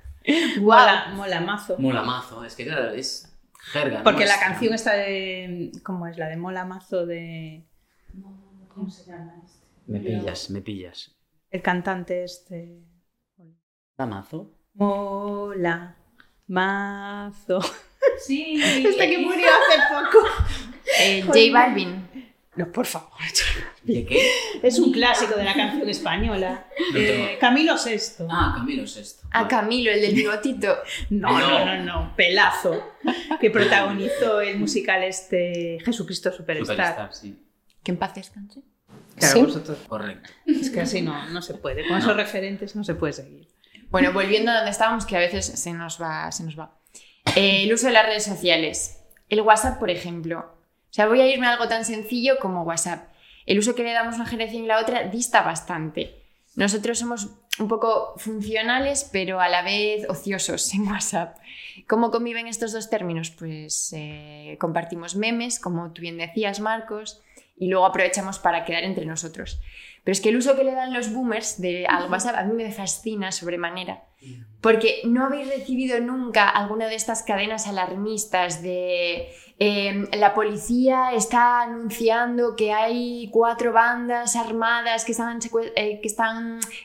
Mola, 0.60 1.12
mola 1.16 1.42
mazo. 1.42 1.76
mola 1.80 2.02
mazo. 2.04 2.44
Es 2.46 2.56
que 2.56 2.66
claro, 2.66 2.90
es 2.92 3.36
jerga. 3.72 4.00
¿no? 4.00 4.04
Porque 4.04 4.26
la 4.26 4.36
Es- 4.36 4.40
canción 4.40 4.74
está 4.74 4.94
de. 4.94 5.72
¿Cómo 5.84 6.08
es? 6.08 6.18
La 6.18 6.28
de 6.30 6.38
Mola 6.38 6.66
Mazo 6.66 7.06
de. 7.06 7.64
¿Cómo 8.74 8.90
se 8.90 9.06
llama 9.12 9.34
este? 9.46 9.60
Me 9.88 10.00
pillas, 10.00 10.50
me 10.50 10.62
pillas. 10.62 11.16
El 11.52 11.62
cantante 11.62 12.24
este. 12.24 12.80
¿La 13.98 14.06
mazo? 14.06 14.52
Mola 14.74 15.96
Mazo. 16.48 17.60
Sí. 18.26 18.62
Este 18.86 19.10
que 19.10 19.18
murió 19.20 19.46
hace 19.48 19.94
poco. 19.94 20.26
Eh, 21.00 21.22
J 21.22 21.40
Balvin. 21.52 22.08
No, 22.56 22.72
por 22.72 22.86
favor. 22.86 23.10
¿De 23.84 24.06
qué? 24.06 24.32
Es 24.64 24.80
un 24.80 24.92
clásico 24.94 25.36
de 25.36 25.44
la 25.44 25.54
canción 25.54 25.90
española. 25.90 26.66
No 26.94 26.98
Eh, 27.00 27.38
Camilo 27.40 27.78
Sesto. 27.78 28.28
Ah, 28.30 28.54
Camilo 28.56 28.88
Sesto. 28.88 29.28
A 29.32 29.40
Vale. 29.40 29.50
Camilo, 29.50 29.92
el 29.92 30.02
del 30.02 30.16
bigotito. 30.16 30.76
No, 31.10 31.38
no, 31.38 31.50
No. 31.60 31.66
no, 31.66 31.84
no, 31.84 32.16
pelazo. 32.16 32.82
Que 33.42 33.50
protagonizó 33.52 34.40
el 34.42 34.58
musical 34.60 35.04
este 35.04 35.80
Jesucristo 35.84 36.32
Superstar. 36.32 36.76
Superstar, 36.78 37.14
sí. 37.14 37.38
Que 37.84 37.92
en 37.92 37.98
paz 37.98 38.16
descanse. 38.16 38.62
Claro, 39.18 39.34
Sí. 39.36 39.42
vosotros. 39.42 39.78
Correcto. 39.88 40.30
Es 40.46 40.70
que 40.70 40.82
así 40.82 41.02
no, 41.02 41.30
no 41.30 41.42
se 41.42 41.54
puede. 41.56 41.88
Con 41.88 41.98
esos 41.98 42.16
referentes 42.16 42.76
no 42.76 42.84
se 42.84 42.96
puede 42.96 43.14
seguir. 43.14 43.48
Bueno, 43.90 44.12
volviendo 44.14 44.50
a 44.52 44.56
donde 44.56 44.72
estábamos, 44.72 45.06
que 45.06 45.16
a 45.18 45.20
veces 45.20 45.46
se 45.46 45.74
nos 45.74 46.02
va. 46.02 46.32
Se 46.32 46.44
nos 46.44 46.58
va. 46.58 46.78
Eh, 47.36 47.64
el 47.64 47.74
uso 47.74 47.88
de 47.88 47.94
las 47.94 48.06
redes 48.06 48.24
sociales. 48.24 49.00
El 49.30 49.42
WhatsApp, 49.42 49.78
por 49.78 49.90
ejlo. 49.90 50.40
O 50.40 50.94
sea, 50.94 51.08
voy 51.08 51.22
a 51.22 51.28
irme 51.28 51.48
a 51.48 51.52
algo 51.52 51.68
tan 51.68 51.86
sencillo 51.86 52.38
como 52.40 52.64
WhatsApp. 52.64 53.10
El 53.46 53.60
uso 53.60 53.76
que 53.76 53.84
le 53.84 53.94
damos 53.94 54.16
una 54.16 54.26
generación 54.26 54.64
y 54.64 54.68
la 54.68 54.80
otra 54.80 55.04
dista 55.04 55.42
bastante. 55.42 56.24
Nosotros 56.56 57.00
somos 57.00 57.30
un 57.60 57.68
poco 57.68 58.14
funcionales, 58.18 59.10
pero 59.12 59.40
a 59.40 59.50
la 59.50 59.64
vez 59.64 60.08
ociosos 60.10 60.74
en 60.74 60.88
WhatsApp. 60.88 61.38
¿Cómo 61.88 62.12
conviven 62.12 62.48
estos 62.48 62.72
dos 62.72 62.90
términos? 62.90 63.32
Pues 63.32 63.94
eh, 63.96 64.58
compartimos 64.60 65.16
memes, 65.16 65.60
como 65.60 65.92
tú 65.92 66.02
bien 66.02 66.18
decías, 66.18 66.60
Marcos, 66.60 67.22
y 67.58 67.68
luego 67.68 67.86
aprovechamos 67.86 68.40
para 68.40 68.66
quedar 68.66 68.84
entre 68.84 69.06
nosotros. 69.06 69.60
Pero 70.04 70.14
es 70.14 70.22
que 70.22 70.30
el 70.30 70.38
uso 70.38 70.56
que 70.56 70.64
le 70.64 70.74
dan 70.74 70.94
los 70.94 71.14
boomers 71.14 71.62
de, 71.62 71.86
al 71.88 72.10
WhatsApp 72.12 72.36
a 72.36 72.44
mí 72.44 72.54
me 72.54 72.72
fascina 72.72 73.32
sobremanera. 73.32 74.04
Porque 74.62 75.02
no 75.06 75.26
habéis 75.26 75.48
recibido 75.50 76.00
nunca 76.00 76.50
alguna 76.50 76.88
de 76.88 76.96
estas 76.96 77.24
cadenas 77.24 77.68
alarmistas 77.68 78.64
de 78.64 79.30
eh, 79.66 80.10
la 80.18 80.34
policía 80.34 81.14
está 81.14 81.62
anunciando 81.62 82.58
que 82.58 82.74
hay 82.74 83.30
cuatro 83.32 83.72
bandas 83.72 84.36
armadas 84.36 85.06
que 85.06 85.14
están, 85.14 85.40
eh, 85.78 86.02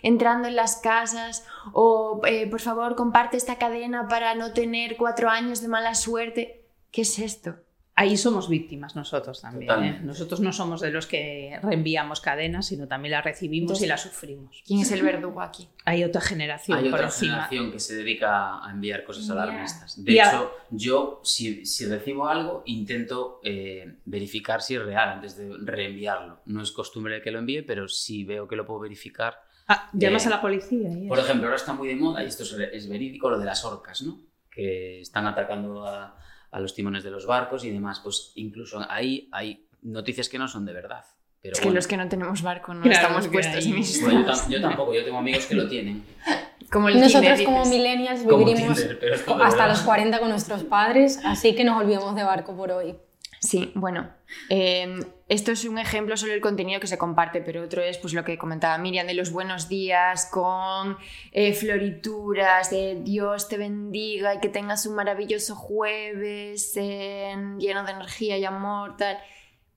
entrando 0.02 0.46
en 0.46 0.54
las 0.54 0.76
casas 0.76 1.44
o 1.72 2.20
eh, 2.24 2.46
por 2.46 2.60
favor 2.60 2.94
comparte 2.94 3.36
esta 3.36 3.56
cadena 3.56 4.06
para 4.06 4.36
no 4.36 4.52
tener 4.52 4.96
cuatro 4.96 5.28
años 5.28 5.60
de 5.60 5.66
mala 5.66 5.96
suerte. 5.96 6.62
¿Qué 6.92 7.02
es 7.02 7.18
esto? 7.18 7.56
Ahí 8.00 8.16
somos 8.16 8.48
víctimas 8.48 8.94
nosotros 8.94 9.40
también. 9.40 9.82
¿eh? 9.82 10.00
Nosotros 10.04 10.38
no 10.38 10.52
somos 10.52 10.80
de 10.80 10.92
los 10.92 11.08
que 11.08 11.58
reenviamos 11.64 12.20
cadenas, 12.20 12.66
sino 12.66 12.86
también 12.86 13.10
las 13.10 13.24
recibimos 13.24 13.64
Entonces- 13.70 13.86
y 13.86 13.88
las 13.88 14.02
sufrimos. 14.02 14.62
¿Quién 14.64 14.78
es 14.80 14.92
el 14.92 15.02
verdugo 15.02 15.42
aquí? 15.42 15.68
Hay 15.84 16.04
otra 16.04 16.20
generación 16.20 16.78
Hay 16.78 16.84
por 16.84 16.94
otra 16.94 17.06
encima. 17.06 17.32
generación 17.32 17.72
que 17.72 17.80
se 17.80 17.96
dedica 17.96 18.64
a 18.64 18.70
enviar 18.70 19.02
cosas 19.02 19.26
Ya. 19.26 19.32
alarmistas. 19.32 20.04
De 20.04 20.14
Ya. 20.14 20.28
hecho, 20.28 20.52
yo, 20.70 21.20
si, 21.24 21.66
si 21.66 21.86
recibo 21.86 22.28
algo, 22.28 22.62
intento 22.66 23.40
eh, 23.42 23.96
verificar 24.04 24.62
si 24.62 24.76
es 24.76 24.82
real 24.84 25.08
antes 25.08 25.36
de 25.36 25.52
reenviarlo. 25.60 26.40
No 26.46 26.62
es 26.62 26.70
costumbre 26.70 27.20
que 27.20 27.32
lo 27.32 27.40
envíe, 27.40 27.62
pero 27.62 27.88
si 27.88 28.22
veo 28.22 28.46
que 28.46 28.54
lo 28.54 28.64
puedo 28.64 28.78
verificar. 28.78 29.42
Ah, 29.66 29.90
llamas 29.92 30.24
Eh, 30.24 30.28
a 30.28 30.30
la 30.30 30.40
policía. 30.40 30.88
y 30.90 31.08
Por 31.08 31.18
ejemplo, 31.18 31.46
ahora 31.48 31.56
está 31.56 31.72
muy 31.72 31.88
de 31.88 31.96
moda, 31.96 32.22
y 32.22 32.28
esto 32.28 32.44
es, 32.44 32.52
es 32.52 32.88
verídico, 32.88 33.28
lo 33.28 33.38
de 33.40 33.44
las 33.44 33.64
orcas, 33.64 34.02
¿no? 34.02 34.20
Que 34.50 35.00
están 35.00 35.26
atacando 35.26 35.84
a, 35.84 36.16
a 36.50 36.60
los 36.60 36.74
timones 36.74 37.04
de 37.04 37.10
los 37.10 37.26
barcos 37.26 37.64
y 37.64 37.70
demás. 37.70 38.00
Pues 38.00 38.32
incluso 38.36 38.84
ahí 38.88 39.28
hay 39.32 39.66
noticias 39.82 40.28
que 40.28 40.38
no 40.38 40.48
son 40.48 40.64
de 40.66 40.72
verdad. 40.72 41.04
Pero 41.40 41.52
Es 41.52 41.60
que 41.60 41.66
bueno. 41.66 41.76
los 41.76 41.86
que 41.86 41.96
no 41.96 42.08
tenemos 42.08 42.42
barco 42.42 42.74
no 42.74 42.82
Claro, 42.82 42.96
estamos 43.00 43.28
puestos 43.28 43.64
ahí- 43.64 43.70
en. 43.72 44.02
Bueno, 44.04 44.20
yo, 44.26 44.32
tam- 44.32 44.48
yo 44.48 44.60
tampoco, 44.60 44.94
yo 44.94 45.04
tengo 45.04 45.18
amigos 45.18 45.46
que 45.46 45.54
lo 45.54 45.68
tienen. 45.68 46.04
Como 46.70 46.88
el 46.88 47.00
Nosotros 47.00 47.22
Tinder, 47.38 47.44
como 47.46 47.64
millennials 47.64 48.22
Como 48.24 48.44
Tinder, 48.44 48.98
de 49.00 49.14
hasta 49.42 49.68
los 49.68 49.80
40 49.80 50.18
con 50.18 50.28
nuestros 50.28 50.64
padres, 50.64 51.18
así 51.24 51.54
que 51.54 51.64
nos 51.64 51.80
olvidemos 51.80 52.14
de 52.14 52.24
barco 52.24 52.54
por 52.54 52.70
hoy. 52.72 52.94
Sí, 53.40 53.70
bueno, 53.76 54.10
eh, 54.50 54.98
esto 55.28 55.52
es 55.52 55.64
un 55.64 55.78
ejemplo 55.78 56.16
solo 56.16 56.32
del 56.32 56.40
contenido 56.40 56.80
que 56.80 56.86
se 56.88 56.98
comparte, 56.98 57.40
pero 57.40 57.62
otro 57.62 57.82
es 57.82 57.96
pues 57.98 58.12
lo 58.12 58.24
que 58.24 58.36
comentaba 58.36 58.76
Miriam 58.78 59.06
de 59.06 59.14
los 59.14 59.30
buenos 59.30 59.68
días 59.68 60.26
con 60.30 60.96
eh, 61.32 61.52
florituras 61.54 62.70
de 62.70 63.00
Dios 63.02 63.48
te 63.48 63.56
bendiga 63.56 64.34
y 64.34 64.40
que 64.40 64.48
tengas 64.48 64.86
un 64.86 64.96
maravilloso 64.96 65.54
jueves 65.54 66.76
en- 66.76 67.60
lleno 67.60 67.84
de 67.84 67.92
energía 67.92 68.38
y 68.38 68.44
amor, 68.44 68.96
tal. 68.96 69.18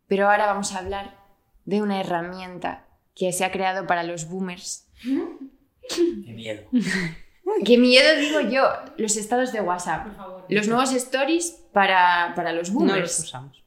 Pero 0.08 0.30
ahora 0.30 0.48
vamos 0.48 0.74
a 0.74 0.80
hablar 0.80 1.16
de 1.66 1.82
una 1.82 2.00
herramienta 2.02 2.88
que 3.16 3.32
se 3.32 3.46
ha 3.46 3.52
creado 3.52 3.86
para 3.86 4.04
los 4.04 4.28
boomers. 4.28 4.88
Qué 5.04 6.34
miedo. 6.34 6.64
Qué 7.66 7.78
miedo 7.78 8.16
digo 8.20 8.40
yo, 8.42 8.64
los 8.98 9.16
estados 9.18 9.52
de 9.52 9.62
WhatsApp. 9.62 10.04
Por 10.08 10.16
favor. 10.16 10.46
Los 10.50 10.68
nuevos 10.68 10.92
stories 10.94 11.52
para, 11.74 12.34
para 12.36 12.54
los 12.54 12.70
no 12.72 12.80
boomers. 12.80 13.02
los 13.02 13.20
usamos. 13.20 13.64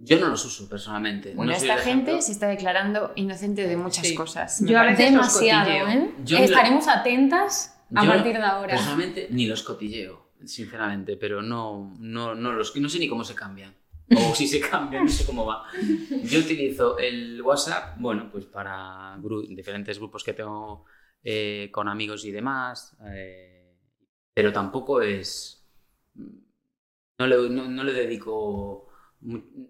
Yo 0.00 0.20
no 0.20 0.28
los 0.28 0.44
uso 0.44 0.68
personalmente. 0.68 1.32
Bueno, 1.34 1.50
no 1.50 1.56
esta 1.58 1.76
gente 1.78 2.10
ejemplo. 2.10 2.22
se 2.22 2.32
está 2.32 2.46
declarando 2.46 3.12
inocente 3.16 3.66
de 3.66 3.76
muchas 3.76 4.06
Sí. 4.06 4.14
cosas. 4.14 4.60
me 4.62 4.70
Yo 4.70 4.78
a 4.78 4.84
veces 4.84 5.10
Demasiado. 5.10 5.70
¿eh? 5.88 6.10
Estaremos 6.28 6.86
atentas 6.86 7.76
a 7.94 8.04
Yo, 8.04 8.10
partir 8.12 8.36
de 8.36 8.42
ahora. 8.44 8.74
Personalmente 8.74 9.26
ni 9.30 9.46
los 9.46 9.62
cotilleo, 9.64 10.30
sinceramente, 10.44 11.16
pero 11.16 11.42
no, 11.42 11.94
no, 11.98 12.34
no, 12.36 12.52
los, 12.52 12.76
no 12.76 12.88
sé 12.88 12.98
ni 13.00 13.08
cómo 13.08 13.24
se 13.24 13.34
cambian. 13.34 13.74
O 14.16 14.34
si 14.34 14.46
se 14.48 14.60
cambian, 14.60 15.04
no 15.04 15.10
sé 15.10 15.26
cómo 15.26 15.44
va. 15.44 15.64
Yo 16.24 16.38
utilizo 16.38 16.96
el 16.98 17.42
WhatsApp, 17.42 17.96
bueno, 17.98 18.28
pues 18.30 18.44
para 18.46 19.16
gru- 19.18 19.46
diferentes 19.54 19.98
grupos 19.98 20.22
que 20.24 20.32
tengo 20.32 20.84
eh, 21.22 21.68
con 21.72 21.88
amigos 21.88 22.24
y 22.24 22.30
demás, 22.30 22.96
eh, 23.12 23.76
pero 24.34 24.52
tampoco 24.52 25.02
es... 25.02 25.54
No 27.18 27.26
le, 27.26 27.48
no, 27.50 27.68
no 27.68 27.84
le 27.84 27.92
dedico 27.92 28.88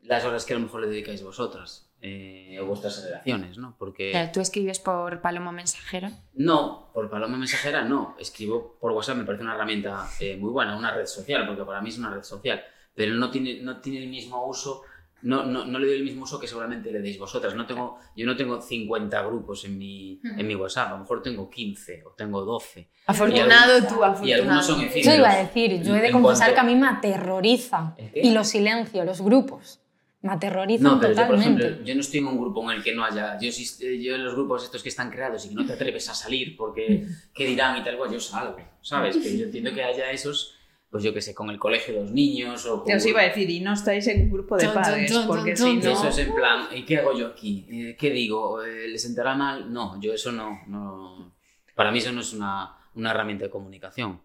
las 0.03 0.25
horas 0.25 0.45
que 0.45 0.53
a 0.53 0.57
lo 0.59 0.65
mejor 0.65 0.83
le 0.83 0.89
dedicáis 0.89 1.23
vosotras 1.23 1.89
eh, 2.01 2.59
o 2.61 2.67
vuestras 2.67 3.01
generaciones, 3.01 3.59
¿no? 3.59 3.77
Porque... 3.79 4.31
Tú 4.33 4.41
escribes 4.41 4.79
por 4.79 5.21
Paloma 5.21 5.53
Mensajera. 5.53 6.13
No, 6.35 6.91
por 6.93 7.11
Paloma 7.11 7.39
Mensajera 7.39 7.85
no. 7.85 8.17
Escribo 8.19 8.79
por 8.79 8.93
WhatsApp, 8.93 9.17
me 9.17 9.25
parece 9.25 9.43
una 9.43 9.55
herramienta 9.55 10.09
eh, 10.21 10.37
muy 10.37 10.51
buena, 10.51 10.77
una 10.77 10.93
red 10.95 11.07
social, 11.07 11.47
porque 11.47 11.65
para 11.65 11.81
mí 11.81 11.89
es 11.89 11.99
una 11.99 12.11
red 12.11 12.23
social, 12.23 12.63
pero 12.95 13.15
no 13.15 13.31
tiene, 13.31 13.61
no 13.63 13.81
tiene 13.81 14.05
el 14.05 14.11
mismo 14.11 14.47
uso 14.47 14.83
no, 15.23 15.45
no, 15.45 15.65
no 15.65 15.79
le 15.79 15.87
doy 15.87 15.97
el 15.97 16.05
mismo 16.05 16.23
uso 16.25 16.39
que 16.39 16.47
seguramente 16.47 16.91
le 16.93 17.01
deis 17.01 17.19
vosotras. 17.19 17.55
No 17.55 17.67
tengo, 17.67 17.99
yo 18.17 18.25
no 18.27 18.37
tengo 18.37 18.61
50 18.61 19.23
grupos 19.23 19.65
en 19.65 19.77
mi, 19.79 20.21
en 20.23 20.47
mi 20.47 20.55
WhatsApp, 20.55 20.89
a 20.89 20.93
lo 20.93 20.99
mejor 20.99 21.23
tengo 21.23 21.51
15 21.51 22.05
o 22.05 22.11
tengo 22.13 22.45
12. 22.45 22.89
Afortunado 23.07 23.79
Y 23.79 23.83
tú, 23.83 24.03
algunos- 24.05 24.29
Y 24.29 24.33
algunos 24.33 24.67
son 24.67 24.77
afortunado. 24.81 25.01
Eso 25.11 25.15
iba 25.19 25.31
a 25.31 25.37
decir, 25.39 25.83
yo 25.83 25.97
he 25.97 26.01
de 26.01 26.11
confesar 26.13 26.49
cuanto- 26.49 26.55
que 26.55 26.61
a 26.61 26.65
mí 26.65 26.77
me 26.77 26.87
aterroriza. 26.89 27.97
Y 28.15 28.31
los 28.33 28.49
silencios, 28.49 29.05
los 29.05 29.21
grupos. 29.21 29.81
Me 30.21 30.33
aterrorizan 30.33 30.83
No, 30.83 30.99
pero 31.01 31.13
yo, 31.13 31.17
por 31.19 31.37
totalmente. 31.37 31.63
ejemplo, 31.65 31.85
yo 31.87 31.95
no 31.95 32.01
estoy 32.01 32.19
en 32.19 32.27
un 32.27 32.39
grupo 32.41 32.71
en 32.71 32.77
el 32.79 32.83
que 32.83 32.93
no 32.93 33.05
haya. 33.05 33.39
Yo, 33.41 33.51
yo 33.51 34.15
en 34.17 34.25
los 34.25 34.35
grupos 34.35 34.65
estos 34.65 34.83
que 34.83 34.89
están 34.89 35.11
creados 35.11 35.47
y 35.47 35.51
que 35.51 35.55
no 35.55 35.65
te 35.65 35.75
atreves 35.75 36.09
a 36.09 36.15
salir 36.15 36.57
porque 36.57 37.07
qué 37.33 37.47
dirán 37.47 37.77
y 37.81 37.85
tal, 37.85 37.97
pues 37.97 38.11
yo 38.11 38.19
salgo, 38.19 38.57
¿sabes? 38.83 39.17
Pero 39.23 39.37
yo 39.37 39.45
entiendo 39.45 39.73
que 39.73 39.83
haya 39.85 40.11
esos, 40.11 40.57
pues 40.91 41.05
yo 41.05 41.13
que 41.13 41.21
sé, 41.21 41.35
con 41.35 41.51
el 41.51 41.59
colegio 41.59 41.95
de 41.95 42.01
los 42.01 42.13
niños 42.13 42.65
o 42.67 42.83
con. 42.83 42.95
Os 42.95 43.05
iba 43.05 43.21
a 43.21 43.25
decir, 43.25 43.49
y 43.51 43.61
no 43.61 43.75
estáis 43.75 44.07
en 44.07 44.23
un 44.23 44.31
grupo 44.31 44.57
de 44.57 44.69
padres, 44.69 45.13
tun, 45.13 45.27
porque 45.27 45.55
tun, 45.55 45.81
si 45.83 45.87
no... 45.87 45.93
Eso 45.93 46.09
es 46.09 46.19
en 46.19 46.35
plan, 46.35 46.69
¿y 46.75 46.85
qué 46.85 46.99
hago 46.99 47.13
yo 47.17 47.27
aquí? 47.27 47.67
Eh, 47.71 47.97
¿Qué 47.99 48.11
digo? 48.11 48.63
Eh, 48.63 48.89
¿Les 48.89 49.03
sentará 49.03 49.35
mal? 49.35 49.71
No, 49.73 50.01
yo 50.01 50.15
eso 50.15 50.33
no, 50.33 50.61
no. 50.67 51.35
Para 51.75 51.93
mí 51.93 51.99
eso 51.99 52.13
no 52.13 52.23
es 52.23 52.33
una, 52.33 52.77
una 52.95 53.11
herramienta 53.11 53.45
de 53.45 53.51
comunicación. 53.51 54.23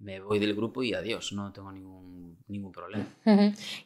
Me 0.00 0.20
voy 0.20 0.38
del 0.38 0.54
grupo 0.54 0.82
y 0.82 0.94
adiós, 0.94 1.32
no 1.32 1.52
tengo 1.52 1.72
ningún, 1.72 2.38
ningún 2.46 2.72
problema. 2.72 3.04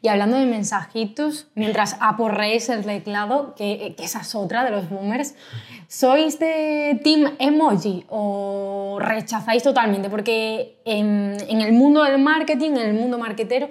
Y 0.03 0.09
hablando 0.09 0.37
de 0.37 0.46
mensajitos, 0.46 1.48
mientras 1.55 1.96
aporreéis 2.01 2.68
el 2.68 2.85
teclado, 2.85 3.55
que, 3.57 3.94
que 3.96 4.05
esa 4.05 4.20
es 4.20 4.35
otra 4.35 4.64
de 4.64 4.70
los 4.70 4.90
boomers, 4.90 5.35
¿sois 5.88 6.38
de 6.38 7.01
team 7.03 7.35
emoji 7.38 8.05
o 8.09 8.98
rechazáis 9.01 9.62
totalmente? 9.62 10.11
Porque 10.11 10.81
en, 10.85 11.37
en 11.48 11.61
el 11.62 11.72
mundo 11.72 12.03
del 12.03 12.20
marketing, 12.20 12.72
en 12.72 12.88
el 12.88 12.94
mundo 12.94 13.18
marketero, 13.18 13.70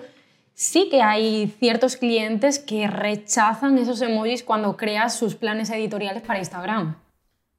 sí 0.53 0.89
que 0.89 1.01
hay 1.01 1.47
ciertos 1.59 1.95
clientes 1.95 2.59
que 2.59 2.87
rechazan 2.87 3.77
esos 3.77 4.01
emojis 4.01 4.43
cuando 4.43 4.77
creas 4.77 5.15
sus 5.15 5.35
planes 5.35 5.69
editoriales 5.69 6.23
para 6.23 6.39
Instagram. 6.39 6.97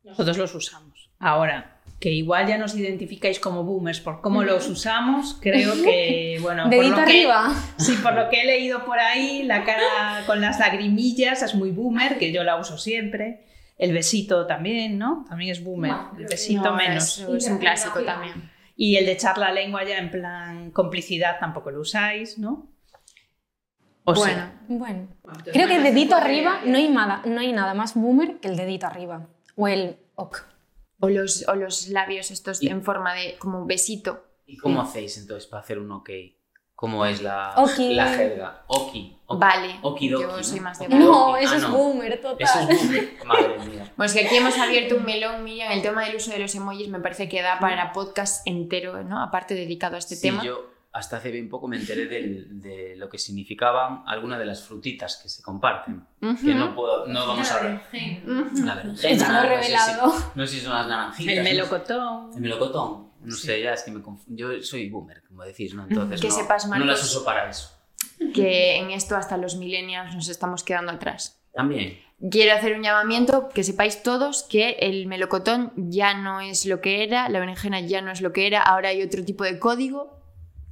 Nosotros 0.03 0.37
los 0.39 0.55
usamos. 0.55 1.11
Ahora, 1.21 1.72
que 2.03 2.11
igual 2.11 2.49
ya 2.49 2.59
nos 2.59 2.75
identificáis 2.75 3.39
como 3.39 3.63
boomers 3.63 4.01
por 4.01 4.21
cómo 4.21 4.43
los 4.43 4.69
usamos, 4.69 5.39
creo 5.41 5.73
que, 5.85 6.37
bueno, 6.43 6.65
por 6.65 6.71
Dedito 6.73 6.91
lo 6.91 6.97
que, 6.97 7.03
arriba. 7.03 7.55
sí, 7.79 7.95
por 8.03 8.15
lo 8.15 8.29
que 8.29 8.41
he 8.43 8.45
leído 8.45 8.85
por 8.85 8.99
ahí, 8.99 9.45
la 9.45 9.63
cara 9.65 10.25
con 10.27 10.41
las 10.41 10.59
lagrimillas 10.59 11.43
es 11.43 11.55
muy 11.55 11.71
boomer, 11.71 12.19
que 12.19 12.33
yo 12.33 12.43
la 12.43 12.57
uso 12.57 12.77
siempre. 12.77 13.47
El 13.79 13.93
besito 13.93 14.47
también, 14.47 14.99
¿no? 14.99 15.25
También 15.29 15.53
es 15.53 15.63
boomer. 15.63 15.95
El 16.19 16.27
besito 16.27 16.63
No, 16.71 16.75
menos. 16.77 17.19
es 17.21 17.49
un 17.49 17.59
clásico 17.59 18.01
también. 18.01 18.51
Y 18.77 18.97
el 18.97 19.07
de 19.07 19.13
echar 19.13 19.39
la 19.39 19.53
lengua 19.53 19.85
ya 19.85 19.99
en 19.99 20.11
plan 20.11 20.71
complicidad 20.73 21.39
tampoco 21.39 21.71
lo 21.71 21.81
usáis, 21.83 22.37
¿no? 22.39 22.69
O 24.05 24.15
Bueno, 24.15 24.35
sea, 24.35 24.61
Bueno, 24.67 25.09
creo 25.53 25.69
que 25.69 25.77
el 25.77 25.83
dedito 25.85 26.17
arriba 26.17 26.61
no 26.67 26.77
hay, 26.77 26.89
nada, 26.89 27.23
no 27.25 27.41
hay 27.41 27.53
nada 27.53 27.75
más 27.75 27.95
boomer 27.95 28.41
que 28.41 28.49
el 28.49 28.57
dedito 28.57 28.87
arriba. 28.87 29.29
O 29.55 29.69
el 29.69 29.99
ok. 30.17 30.39
O 31.03 31.09
los, 31.11 31.47
o 31.49 31.55
los 31.55 31.89
labios 31.89 32.31
estos 32.31 32.63
Y- 32.63 32.69
en 32.69 32.83
forma 32.83 33.13
de 33.15 33.37
como 33.39 33.67
besito. 33.67 34.25
¿Y 34.47 34.57
cómo 34.57 34.81
hacéis 34.81 35.19
entonces 35.19 35.47
para 35.49 35.63
hacer 35.63 35.79
un 35.79 35.93
ok? 35.93 36.09
¿Cómo 36.75 37.07
es 37.07 37.23
la, 37.23 37.55
Oki. 37.59 37.95
la 37.95 38.07
jerga? 38.09 38.65
Oki. 38.67 39.17
ok- 39.27 39.39
Vale, 39.39 39.79
okidoki, 39.83 40.23
yo 40.25 40.43
soy 40.43 40.57
¿no? 40.59 40.63
más 40.65 40.79
de. 40.81 40.89
No, 40.89 41.35
Ah, 41.35 41.41
eso 41.41 41.55
es 41.55 41.63
no. 41.63 41.77
boomer 41.77 42.21
total. 42.21 42.39
Eso 42.41 42.59
es 42.71 42.83
boomer. 42.87 43.25
Madre 43.25 43.59
mía. 43.69 43.93
Pues 43.97 44.13
que 44.15 44.27
aquí 44.27 44.37
hemos 44.37 44.59
abierto 44.59 44.97
un 44.97 45.05
melón, 45.05 45.45
Miriam. 45.45 45.71
El 45.71 45.81
tema 45.83 46.05
del 46.05 46.17
uso 46.17 46.33
de 46.33 46.41
los 46.41 46.53
emojis 46.57 46.89
me 46.89 46.99
parece 46.99 47.29
que 47.29 47.41
da 47.41 47.61
para 47.61 47.93
podcast 47.93 48.45
entero, 48.49 49.05
¿no? 49.05 49.23
Aparte 49.23 49.55
dedicado 49.55 49.95
a 49.95 49.99
este 50.01 50.17
Sí, 50.17 50.23
tema. 50.23 50.43
yo 50.43 50.72
hasta 50.93 51.17
hace 51.17 51.31
bien 51.31 51.49
poco 51.49 51.69
me 51.69 51.77
enteré 51.79 52.07
de 52.07 52.95
lo 52.97 53.09
que 53.09 53.19
significaban 53.19 54.03
algunas 54.07 54.39
de 54.39 54.45
las 54.47 54.63
frutitas 54.63 55.19
que 55.23 55.29
se 55.29 55.43
comparten. 55.43 56.05
Que 56.21 56.55
no, 56.55 56.75
puedo, 56.75 57.07
no 57.07 57.27
vamos 57.27 57.51
a 57.51 57.61
ver. 57.61 57.81
La 58.65 58.75
berenjena. 58.75 58.83
He 58.83 58.87
no 58.87 58.97
sé 58.97 59.17
si- 59.17 59.25
revelado. 59.25 60.15
No 60.35 60.47
sé 60.47 60.55
si 60.57 60.61
son 60.61 60.73
las 60.75 60.87
naranjitas. 60.89 61.33
el 61.33 61.39
no 61.43 61.49
sé. 61.49 61.55
melocotón. 61.55 62.31
El 62.35 62.41
melocotón. 62.41 63.13
No 63.23 63.35
sé, 63.35 63.63
ya 63.63 63.73
es 63.73 63.83
que 63.85 63.91
me 63.91 64.01
conf- 64.01 64.25
Yo 64.27 64.61
soy 64.63 64.91
boomer, 64.91 65.23
como 65.29 65.45
decís, 65.45 65.73
¿no? 65.75 65.85
Entonces 65.85 66.21
Que 66.21 66.29
no, 66.29 66.35
sepas, 66.35 66.67
no 66.67 66.77
las 66.77 66.87
Marcos. 66.87 67.05
uso 67.05 67.25
para 67.25 67.49
eso. 67.49 67.71
Que 68.35 68.77
en 68.77 68.91
esto 68.91 69.17
hasta 69.17 69.37
los 69.37 69.57
millennials 69.57 70.15
nos 70.15 70.29
estamos 70.29 70.63
quedando 70.65 70.93
atrás. 70.93 71.41
También. 71.55 71.99
Quiero 72.31 72.55
hacer 72.57 72.77
un 72.77 72.83
llamamiento, 72.83 73.49
que 73.49 73.65
sepáis 73.65 74.03
todos 74.03 74.45
que 74.45 74.77
el 74.81 75.07
melocotón 75.07 75.73
ya 75.77 76.15
no 76.15 76.41
es 76.41 76.67
lo 76.67 76.81
que 76.81 77.03
era, 77.03 77.29
la 77.29 77.41
berenjena 77.41 77.81
ya 77.81 78.01
no 78.01 78.11
es 78.13 78.21
lo 78.21 78.33
que 78.33 78.47
era, 78.47 78.63
ahora 78.63 78.91
hay 78.91 79.03
otro 79.03 79.25
tipo 79.25 79.43
de 79.45 79.59
código, 79.59 80.22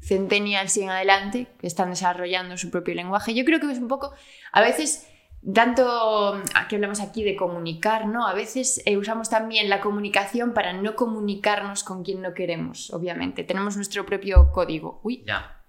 centennials 0.03 0.77
y 0.77 0.83
en 0.83 0.91
adelante, 0.91 1.47
que 1.59 1.67
están 1.67 1.91
desarrollando 1.91 2.57
su 2.57 2.71
propio 2.71 2.95
lenguaje. 2.95 3.35
Yo 3.35 3.45
creo 3.45 3.61
que 3.61 3.71
es 3.71 3.79
un 3.79 3.89
poco, 3.89 4.13
a 4.53 4.61
veces, 4.61 5.07
tanto 5.55 6.43
que 6.69 6.77
hablamos 6.77 7.01
aquí 7.01 7.23
de 7.23 7.37
comunicar, 7.37 8.07
¿no? 8.07 8.27
A 8.27 8.35
veces 8.35 8.83
eh, 8.87 8.97
usamos 8.97 9.29
también 9.31 9.69
la 9.69 9.81
comunicación 9.81 10.53
para 10.55 10.73
no 10.73 10.97
comunicarnos 10.97 11.85
con 11.85 12.03
quien 12.03 12.23
no 12.23 12.35
queremos, 12.35 12.91
obviamente. 12.93 13.45
Tenemos 13.45 13.77
nuestro 13.77 14.05
propio 14.07 14.51
código. 14.53 15.01
Uy, 15.03 15.23
Ya. 15.27 15.63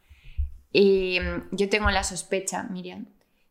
y 0.72 1.20
mm, 1.20 1.56
yo 1.56 1.70
tengo 1.70 1.90
la 1.92 2.04
sospecha, 2.04 2.64
Miriam, 2.64 3.08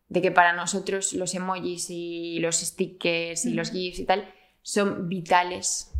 de 0.09 0.21
que 0.21 0.31
para 0.31 0.53
nosotros 0.53 1.13
los 1.13 1.33
emojis 1.35 1.87
y 1.89 2.39
los 2.39 2.57
stickers 2.57 3.45
y 3.45 3.53
los 3.53 3.71
GIFs 3.71 3.99
y 3.99 4.05
tal 4.05 4.27
son 4.63 5.07
vitales. 5.09 5.90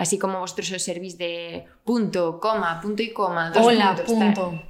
Así 0.00 0.18
como 0.18 0.40
vosotros 0.40 0.72
os 0.72 0.82
servís 0.82 1.18
de 1.18 1.66
punto, 1.84 2.40
coma, 2.40 2.80
punto 2.80 3.02
y 3.02 3.12
coma, 3.12 3.50
dos 3.50 3.66
Hola, 3.66 3.94
puntos, 3.94 4.18
tal. 4.18 4.32
punto. 4.32 4.62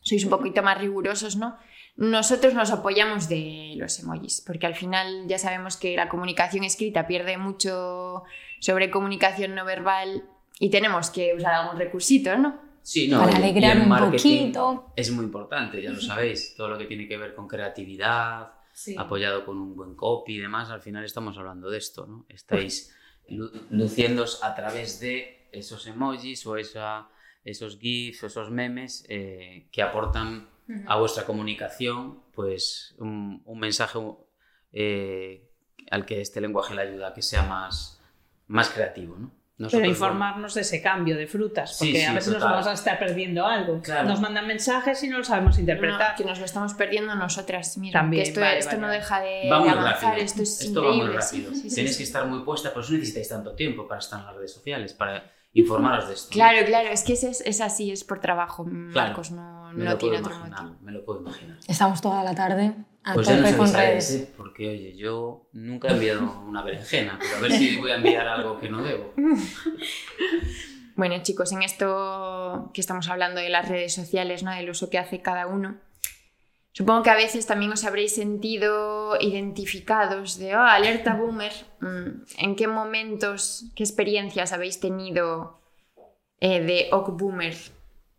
Sois 0.00 0.24
un 0.24 0.30
poquito 0.30 0.62
más 0.62 0.78
rigurosos, 0.78 1.36
¿no? 1.36 1.58
Nosotros 1.96 2.54
nos 2.54 2.70
apoyamos 2.70 3.28
de 3.28 3.74
los 3.76 3.98
emojis, 4.00 4.40
porque 4.40 4.64
al 4.64 4.74
final 4.74 5.28
ya 5.28 5.38
sabemos 5.38 5.76
que 5.76 5.94
la 5.94 6.08
comunicación 6.08 6.64
escrita 6.64 7.06
pierde 7.06 7.36
mucho 7.36 8.22
sobre 8.58 8.90
comunicación 8.90 9.54
no 9.54 9.66
verbal 9.66 10.24
y 10.58 10.70
tenemos 10.70 11.10
que 11.10 11.34
usar 11.34 11.52
algún 11.52 11.78
recursito, 11.78 12.38
¿no? 12.38 12.58
Sí, 12.80 13.08
no. 13.08 13.20
Para 13.20 13.36
alegrar 13.36 13.78
un 13.78 13.90
poquito. 14.12 14.94
Es 14.96 15.10
muy 15.10 15.26
importante, 15.26 15.82
ya 15.82 15.90
lo 15.90 16.00
sabéis. 16.00 16.54
Todo 16.56 16.68
lo 16.68 16.78
que 16.78 16.86
tiene 16.86 17.06
que 17.06 17.18
ver 17.18 17.34
con 17.34 17.46
creatividad, 17.48 18.50
apoyado 18.96 19.44
con 19.44 19.58
un 19.58 19.76
buen 19.76 19.94
copy 19.94 20.36
y 20.36 20.38
demás, 20.38 20.70
al 20.70 20.80
final 20.80 21.04
estamos 21.04 21.36
hablando 21.36 21.68
de 21.68 21.76
esto, 21.76 22.06
¿no? 22.06 22.24
Estáis 22.30 22.94
luciéndos 23.28 24.42
a 24.42 24.54
través 24.54 25.00
de 25.00 25.48
esos 25.52 25.86
emojis 25.86 26.46
o 26.46 26.56
esa, 26.56 27.08
esos 27.44 27.78
GIFs 27.78 28.22
o 28.22 28.26
esos 28.26 28.50
memes 28.50 29.04
eh, 29.08 29.68
que 29.70 29.82
aportan 29.82 30.48
a 30.86 30.98
vuestra 30.98 31.24
comunicación 31.24 32.22
pues 32.32 32.94
un, 32.98 33.42
un 33.44 33.58
mensaje 33.58 33.98
eh, 34.72 35.46
al 35.90 36.06
que 36.06 36.20
este 36.20 36.40
lenguaje 36.40 36.74
le 36.74 36.82
ayuda 36.82 37.08
a 37.08 37.14
que 37.14 37.22
sea 37.22 37.42
más, 37.42 38.00
más 38.46 38.70
creativo, 38.70 39.16
¿no? 39.16 39.43
Pero 39.56 39.66
Nosotros, 39.66 39.88
informarnos 39.88 40.54
de 40.54 40.62
ese 40.62 40.82
cambio 40.82 41.16
de 41.16 41.28
frutas, 41.28 41.78
Sí, 41.78 41.86
porque 41.92 42.04
a 42.04 42.08
sí, 42.08 42.14
veces 42.16 42.32
nos 42.32 42.38
total. 42.42 42.52
vamos 42.54 42.66
a 42.66 42.72
estar 42.72 42.98
perdiendo 42.98 43.46
algo. 43.46 43.80
Claro. 43.82 44.08
Nos 44.08 44.20
mandan 44.20 44.48
mensajes 44.48 45.00
y 45.04 45.08
no 45.08 45.18
lo 45.18 45.24
sabemos 45.24 45.58
interpretar. 45.60 46.10
No, 46.10 46.16
que 46.16 46.24
nos 46.24 46.40
lo 46.40 46.44
estamos 46.44 46.74
perdiendo 46.74 47.14
nosotras 47.14 47.78
mismas. 47.78 48.02
También, 48.02 48.24
que 48.24 48.28
esto, 48.30 48.40
vale, 48.40 48.58
esto 48.58 48.70
vale, 48.70 48.80
no 48.80 48.88
deja 48.88 49.20
de, 49.20 49.48
Va 49.48 49.56
de 49.58 49.60
muy 49.62 49.68
avanzar, 49.68 50.02
rápido. 50.10 50.24
esto 50.24 50.42
es 50.42 50.60
Esto 50.60 50.82
va 50.82 50.88
muy 50.88 50.96
increíble. 50.96 51.20
rápido. 51.24 51.50
Sí, 51.52 51.56
sí, 51.60 51.70
sí, 51.70 51.76
Tenéis 51.76 51.92
sí. 51.92 51.98
que 51.98 52.04
estar 52.04 52.26
muy 52.26 52.40
puesta, 52.40 52.72
por 52.74 52.82
eso 52.82 52.92
necesitáis 52.94 53.28
tanto 53.28 53.54
tiempo 53.54 53.86
para 53.86 54.00
estar 54.00 54.18
en 54.18 54.26
las 54.26 54.34
redes 54.34 54.52
sociales, 54.54 54.92
para 54.92 55.30
informaros 55.52 56.08
de 56.08 56.14
esto. 56.14 56.26
¿no? 56.30 56.32
Claro, 56.32 56.66
claro, 56.66 56.88
es 56.88 57.04
que 57.04 57.12
es, 57.12 57.22
es 57.22 57.60
así, 57.60 57.92
es 57.92 58.02
por 58.02 58.18
trabajo, 58.18 58.64
Claro. 58.64 58.90
Marcos, 58.92 59.30
no, 59.30 59.70
me 59.72 59.84
no 59.84 59.92
lo 59.92 59.98
tiene 59.98 60.18
otro 60.18 60.36
motivo. 60.36 60.76
me 60.82 60.90
lo 60.90 61.04
puedo 61.04 61.20
imaginar. 61.20 61.58
Estamos 61.68 62.00
toda 62.00 62.24
la 62.24 62.34
tarde 62.34 62.74
a 63.04 63.14
Pues 63.14 63.26
ya 63.26 63.36
no 63.36 63.56
con 63.56 63.68
sabéis 63.68 64.10
redes. 64.10 64.10
¿eh? 64.14 64.32
porque 64.36 64.68
oye, 64.68 64.96
yo 64.96 65.48
nunca 65.52 65.88
he 65.88 65.92
enviado 65.92 66.40
una 66.46 66.62
berenjena, 66.62 67.18
pero 67.20 67.36
a 67.36 67.40
ver 67.40 67.52
si 67.52 67.76
voy 67.76 67.90
a 67.90 67.96
enviar 67.96 68.26
algo 68.26 68.58
que 68.58 68.68
no 68.68 68.82
debo. 68.82 69.12
Bueno, 70.96 71.16
chicos, 71.22 71.50
en 71.50 71.62
esto 71.62 72.70
que 72.72 72.80
estamos 72.80 73.08
hablando 73.08 73.40
de 73.40 73.48
las 73.48 73.68
redes 73.68 73.92
sociales, 73.92 74.44
¿no? 74.44 74.52
del 74.52 74.70
uso 74.70 74.90
que 74.90 74.98
hace 74.98 75.20
cada 75.20 75.48
uno, 75.48 75.74
supongo 76.70 77.02
que 77.02 77.10
a 77.10 77.16
veces 77.16 77.46
también 77.46 77.72
os 77.72 77.84
habréis 77.84 78.14
sentido 78.14 79.16
identificados 79.20 80.38
de, 80.38 80.54
oh, 80.54 80.60
alerta 80.60 81.14
boomer, 81.16 81.52
mm, 81.80 82.22
¿en 82.38 82.54
qué 82.54 82.68
momentos, 82.68 83.64
qué 83.74 83.82
experiencias 83.82 84.52
habéis 84.52 84.78
tenido 84.78 85.58
eh, 86.38 86.60
de 86.60 86.88
ok 86.92 87.10
boomer 87.18 87.56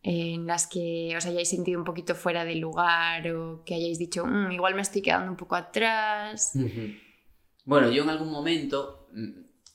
en 0.07 0.45
las 0.45 0.67
que 0.67 1.13
os 1.17 1.25
hayáis 1.25 1.49
sentido 1.49 1.79
un 1.79 1.83
poquito 1.85 2.13
fuera 2.13 2.45
de 2.45 2.55
lugar 2.55 3.27
o 3.31 3.63
que 3.65 3.73
hayáis 3.73 3.97
dicho, 3.97 4.23
"Mm, 4.25 4.51
igual 4.51 4.75
me 4.75 4.81
estoy 4.83 5.01
quedando 5.01 5.31
un 5.31 5.37
poco 5.37 5.55
atrás? 5.55 6.51
Bueno, 7.63 7.89
yo 7.89 8.03
en 8.03 8.09
algún 8.09 8.29
momento 8.31 9.07
mm, 9.11 9.29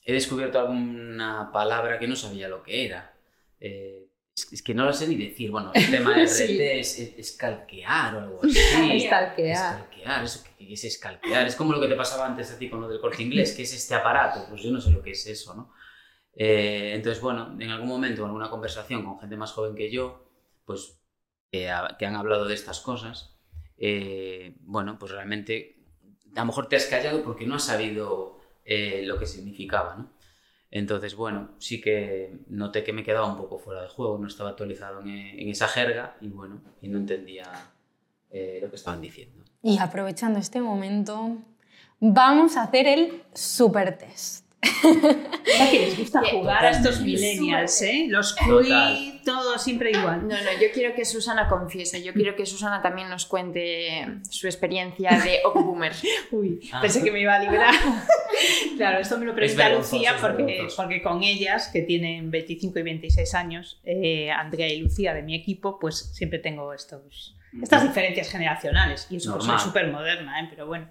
he 0.05 0.13
descubierto 0.13 0.57
alguna 0.59 1.49
palabra 1.51 1.99
que 1.99 2.07
no 2.07 2.15
sabía 2.15 2.47
lo 2.47 2.63
que 2.63 2.85
era. 2.85 3.13
Eh, 3.59 4.07
es, 4.33 4.53
es 4.53 4.61
que 4.63 4.73
no 4.73 4.85
lo 4.85 4.93
sé 4.93 5.07
ni 5.09 5.15
decir. 5.15 5.51
Bueno, 5.51 5.71
el 5.73 5.91
tema 5.91 6.15
de 6.15 6.23
RT 6.23 6.29
Sí. 6.29 6.57
es, 6.61 6.99
es- 6.99 7.13
es 7.17 7.31
calquear 7.33 8.15
o 8.15 8.19
algo 8.19 8.39
así. 8.43 8.53
Stalkear. 9.01 9.51
Escalquear, 9.81 10.23
¿eso 10.23 10.43
es 10.57 10.83
escalquear? 10.85 11.45
Es 11.47 11.55
como 11.57 11.73
lo 11.73 11.81
que 11.81 11.87
te 11.89 11.95
pasaba 11.95 12.25
antes 12.27 12.49
a 12.51 12.57
ti 12.57 12.69
con 12.69 12.79
lo 12.79 12.87
del 12.87 13.01
corte 13.01 13.21
inglés, 13.23 13.51
que 13.53 13.63
es 13.63 13.73
este 13.73 13.95
aparato. 13.95 14.45
Pues 14.49 14.61
yo 14.61 14.71
no 14.71 14.79
sé 14.79 14.91
lo 14.91 15.01
que 15.03 15.11
es 15.11 15.27
eso, 15.27 15.53
¿no? 15.53 15.73
Eh, 16.33 16.93
entonces, 16.95 17.21
bueno, 17.21 17.55
en 17.59 17.69
algún 17.69 17.87
momento, 17.89 18.21
en 18.21 18.27
alguna 18.27 18.49
conversación 18.49 19.03
con 19.03 19.19
gente 19.19 19.37
más 19.37 19.51
joven 19.51 19.75
que 19.75 19.91
yo, 19.91 20.25
pues 20.65 20.99
que, 21.51 21.69
ha- 21.69 21.95
que 21.99 22.05
han 22.05 22.15
hablado 22.15 22.45
de 22.45 22.53
estas 22.53 22.79
cosas, 22.79 23.37
eh, 23.77 24.55
bueno, 24.61 24.97
pues 24.99 25.11
realmente 25.11 25.77
a 26.35 26.39
lo 26.41 26.45
mejor 26.47 26.67
te 26.69 26.75
has 26.77 26.85
callado 26.85 27.23
porque 27.23 27.45
no 27.45 27.55
has 27.55 27.63
sabido 27.65 28.39
eh, 28.63 29.03
lo 29.05 29.17
que 29.19 29.25
significaba, 29.25 29.95
¿no? 29.97 30.11
Entonces, 30.73 31.15
bueno, 31.15 31.49
sí 31.59 31.81
que 31.81 32.39
noté 32.47 32.83
que 32.85 32.93
me 32.93 33.03
quedaba 33.03 33.27
un 33.27 33.35
poco 33.37 33.57
fuera 33.59 33.81
de 33.81 33.89
juego, 33.89 34.17
no 34.17 34.27
estaba 34.27 34.51
actualizado 34.51 35.01
en, 35.01 35.09
en 35.09 35.49
esa 35.49 35.67
jerga 35.67 36.15
y 36.21 36.29
bueno, 36.29 36.61
y 36.81 36.87
no 36.87 36.97
entendía 36.97 37.51
eh, 38.29 38.59
lo 38.61 38.69
que 38.69 38.77
estaban 38.77 39.01
diciendo. 39.01 39.43
Y 39.61 39.79
aprovechando 39.79 40.39
este 40.39 40.61
momento, 40.61 41.37
vamos 41.99 42.55
a 42.55 42.63
hacer 42.63 42.87
el 42.87 43.23
super 43.33 43.97
test. 43.97 44.45
Que 44.61 45.79
les 45.79 45.97
gusta 45.97 46.21
jugar 46.29 46.65
a 46.65 46.69
estos 46.71 47.01
millennials, 47.01 47.81
¿eh? 47.81 48.05
Los 48.07 48.35
quiz, 48.35 49.23
todo 49.25 49.57
siempre 49.57 49.91
igual. 49.91 50.27
No, 50.27 50.35
no, 50.35 50.51
yo 50.61 50.67
quiero 50.73 50.93
que 50.95 51.03
Susana 51.05 51.47
confiese, 51.49 52.03
yo 52.03 52.13
quiero 52.13 52.35
que 52.35 52.45
Susana 52.45 52.81
también 52.81 53.09
nos 53.09 53.25
cuente 53.25 54.07
su 54.29 54.47
experiencia 54.47 55.09
de 55.23 55.39
Boomer. 55.53 55.93
Uy, 56.31 56.59
Ah. 56.71 56.79
pensé 56.81 57.03
que 57.03 57.11
me 57.11 57.21
iba 57.21 57.35
a 57.35 57.39
librar. 57.39 57.73
claro, 58.77 58.99
esto 58.99 59.17
me 59.17 59.25
lo 59.25 59.33
pregunta 59.35 59.69
Lucía 59.69 60.15
porque, 60.21 60.67
porque 60.75 61.01
con 61.01 61.23
ellas, 61.23 61.69
que 61.71 61.81
tienen 61.81 62.29
25 62.31 62.79
y 62.79 62.83
26 62.83 63.33
años, 63.35 63.79
eh, 63.83 64.29
Andrea 64.31 64.67
y 64.67 64.79
Lucía 64.79 65.13
de 65.13 65.21
mi 65.23 65.35
equipo, 65.35 65.79
pues 65.79 66.11
siempre 66.13 66.39
tengo 66.39 66.73
estos, 66.73 67.35
estas 67.59 67.83
diferencias 67.83 68.29
generacionales. 68.29 69.07
Y 69.09 69.17
eso 69.17 69.37
que 69.37 69.45
soy 69.45 69.59
súper 69.59 69.91
moderna, 69.91 70.41
¿eh? 70.41 70.47
pero 70.49 70.67
bueno. 70.67 70.87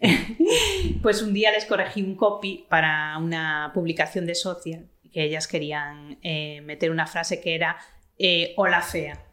pues 1.02 1.22
un 1.22 1.32
día 1.32 1.52
les 1.52 1.64
corregí 1.64 2.02
un 2.02 2.16
copy 2.16 2.66
para 2.68 3.16
una 3.18 3.70
publicación 3.72 4.26
de 4.26 4.34
Social, 4.34 4.88
que 5.12 5.24
ellas 5.24 5.46
querían 5.46 6.18
eh, 6.22 6.60
meter 6.62 6.90
una 6.90 7.06
frase 7.06 7.40
que 7.40 7.54
era 7.54 7.76
eh, 8.18 8.52
hola 8.56 8.82
fea. 8.82 9.26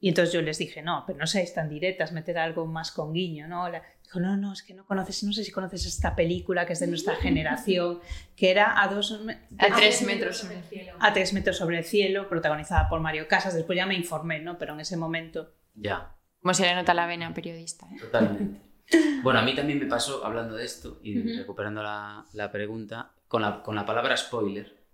Y 0.00 0.08
entonces 0.08 0.34
yo 0.34 0.42
les 0.42 0.58
dije, 0.58 0.82
no, 0.82 1.04
pero 1.06 1.18
no 1.18 1.28
seáis 1.28 1.54
tan 1.54 1.68
directas, 1.68 2.10
meter 2.10 2.36
algo 2.36 2.66
más 2.66 2.90
con 2.90 3.12
guiño, 3.12 3.46
¿no? 3.46 3.64
Hola. 3.64 3.82
Dijo, 4.02 4.18
no, 4.18 4.36
no, 4.36 4.52
es 4.52 4.64
que 4.64 4.74
no 4.74 4.84
conoces, 4.84 5.22
no 5.22 5.32
sé 5.32 5.44
si 5.44 5.52
conoces 5.52 5.86
esta 5.86 6.16
película 6.16 6.66
que 6.66 6.72
es 6.72 6.80
de 6.80 6.88
nuestra 6.88 7.14
generación, 7.14 8.00
que 8.34 8.50
era 8.50 8.82
a 8.82 8.88
dos 8.88 9.20
A 9.58 9.76
tres 9.76 10.02
metros 10.02 10.38
sobre 10.38 10.56
el 10.56 10.64
cielo. 10.64 10.92
a 10.98 11.12
tres 11.12 11.32
metros 11.32 11.56
sobre 11.56 11.78
el 11.78 11.84
cielo, 11.84 12.28
protagonizada 12.28 12.88
por 12.88 13.00
Mario 13.00 13.28
Casas. 13.28 13.54
Después 13.54 13.76
ya 13.76 13.86
me 13.86 13.94
informé, 13.94 14.40
¿no? 14.40 14.58
Pero 14.58 14.74
en 14.74 14.80
ese 14.80 14.96
momento. 14.96 15.54
Ya, 15.74 16.16
Como 16.42 16.52
se 16.54 16.64
le 16.66 16.74
nota 16.74 16.92
la 16.92 17.06
vena 17.06 17.32
periodista. 17.32 17.86
¿eh? 17.86 17.98
totalmente. 18.00 18.60
Bueno, 19.22 19.38
a 19.38 19.42
mí 19.42 19.54
también 19.54 19.78
me 19.78 19.86
pasó, 19.86 20.26
hablando 20.26 20.54
de 20.56 20.64
esto 20.64 20.98
y 21.02 21.18
Ujú. 21.18 21.38
recuperando 21.38 21.82
la, 21.82 22.26
la 22.34 22.50
pregunta, 22.50 23.12
con 23.28 23.40
la, 23.40 23.62
con 23.62 23.74
la 23.76 23.86
palabra 23.86 24.16
spoiler. 24.16 24.84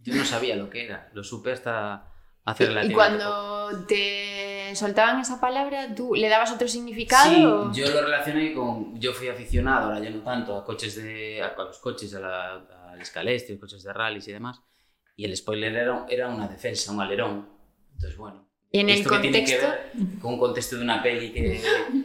Yo 0.00 0.14
no 0.14 0.24
sabía 0.24 0.56
lo 0.56 0.68
que 0.70 0.86
era, 0.86 1.10
lo 1.12 1.22
supe 1.22 1.52
hasta 1.52 2.10
hace 2.44 2.64
Y 2.64 2.66
relativamente 2.68 3.24
poco. 3.24 3.36
cuando 3.70 3.86
te 3.86 4.72
soltaban 4.74 5.20
esa 5.20 5.38
palabra, 5.40 5.94
¿tú 5.94 6.14
le 6.14 6.28
dabas 6.28 6.50
otro 6.52 6.66
significado? 6.66 7.72
Sí, 7.72 7.80
yo 7.80 7.90
lo 7.90 8.02
relacioné 8.02 8.54
con. 8.54 8.98
Yo 8.98 9.12
fui 9.12 9.28
aficionado, 9.28 9.88
ahora 9.88 10.00
ya 10.00 10.10
no 10.10 10.22
tanto, 10.22 10.56
a 10.56 10.64
coches 10.64 10.96
de. 10.96 11.42
a, 11.42 11.48
a 11.48 11.64
los 11.64 11.78
coches, 11.78 12.14
a 12.14 12.20
la- 12.20 12.90
al 12.90 13.00
escalestre, 13.00 13.58
coches 13.58 13.82
de 13.82 13.92
rallies 13.92 14.26
y 14.28 14.32
demás. 14.32 14.60
Y 15.16 15.26
el 15.26 15.36
spoiler 15.36 15.74
era, 15.76 16.06
era 16.08 16.28
una 16.28 16.48
defensa, 16.48 16.90
un 16.90 17.00
alerón. 17.00 17.48
Entonces, 17.92 18.16
bueno. 18.18 18.48
Y 18.74 18.80
en 18.80 18.90
el 18.90 18.98
¿esto 18.98 19.10
qué 19.10 19.18
tiene 19.18 19.44
que 19.44 19.52
contexto- 19.60 19.68
ver 20.02 20.18
con 20.20 20.32
un 20.34 20.38
contexto 20.40 20.76
de 20.76 20.82
una 20.82 21.00
peli 21.00 21.30
que, 21.30 21.62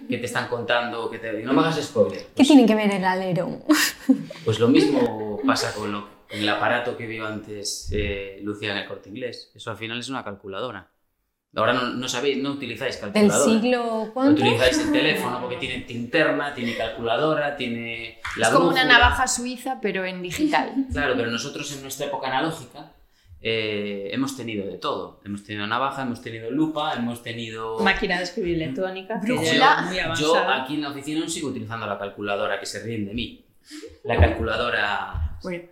que 0.07 0.17
te 0.19 0.25
están 0.27 0.47
contando? 0.47 1.09
Que 1.09 1.17
te, 1.17 1.33
no 1.41 1.51
me 1.51 1.61
hagas 1.61 1.81
spoiler. 1.83 2.19
¿Qué 2.19 2.27
Pues, 2.35 2.47
tiene 2.47 2.67
que 2.67 2.75
ver 2.75 2.91
el 2.93 3.03
alerón? 3.03 3.63
pues 4.45 4.59
lo 4.59 4.67
mismo 4.67 5.39
pasa 5.47 5.73
con, 5.73 5.91
lo, 5.91 6.07
con 6.29 6.37
el 6.37 6.47
aparato 6.47 6.95
que 6.95 7.07
vio 7.07 7.25
antes 7.25 7.89
eh, 7.91 8.39
Lucía 8.43 8.71
en 8.73 8.77
el 8.77 8.87
corte 8.87 9.09
inglés. 9.09 9.51
Eso 9.55 9.71
al 9.71 9.77
final 9.77 9.97
es 9.99 10.09
una 10.09 10.23
calculadora. 10.23 10.91
Ahora 11.55 11.73
no, 11.73 11.89
no 11.89 12.07
sabéis, 12.07 12.37
no 12.37 12.51
utilizáis 12.51 13.01
¿Del 13.01 13.11
calculadora. 13.13 13.51
siglo 13.51 14.11
cuánto? 14.13 14.39
Utilizáis 14.43 14.77
el 14.77 14.91
teléfono 14.91 15.41
porque 15.41 15.55
tiene 15.57 15.83
linterna, 15.87 16.53
tiene 16.53 16.77
calculadora, 16.77 17.57
tiene 17.57 18.19
la 18.37 18.45
es 18.49 18.53
como 18.53 18.67
una 18.69 18.81
brújula. 18.83 18.99
navaja 18.99 19.27
suiza, 19.27 19.79
pero 19.81 20.05
en 20.05 20.21
digital. 20.21 20.85
Claro, 20.91 21.15
pero 21.17 21.31
nosotros 21.31 21.71
en 21.75 21.81
nuestra 21.81 22.05
época 22.05 22.27
analógica 22.27 22.91
eh, 23.41 24.09
hemos 24.11 24.35
tenido 24.35 24.65
de 24.67 24.77
todo. 24.77 25.21
Hemos 25.23 25.43
tenido 25.43 25.65
navaja, 25.67 26.01
hemos 26.03 26.21
tenido 26.21 26.51
lupa, 26.51 26.93
hemos 26.93 27.23
tenido... 27.23 27.79
Máquina 27.79 28.17
de 28.17 28.23
escribir 28.23 28.55
electrónica, 28.55 29.19
Brújula. 29.23 29.89
Yo 29.93 30.03
avanzada. 30.35 30.63
aquí 30.63 30.75
en 30.75 30.81
la 30.81 30.89
oficina 30.89 31.21
aún 31.21 31.29
sigo 31.29 31.49
utilizando 31.49 31.85
la 31.87 31.97
calculadora 31.97 32.59
que 32.59 32.65
se 32.65 32.83
ríen 32.83 33.05
de 33.05 33.13
mí. 33.13 33.45
La 34.03 34.17
calculadora 34.17 35.37
Bueno, 35.43 35.63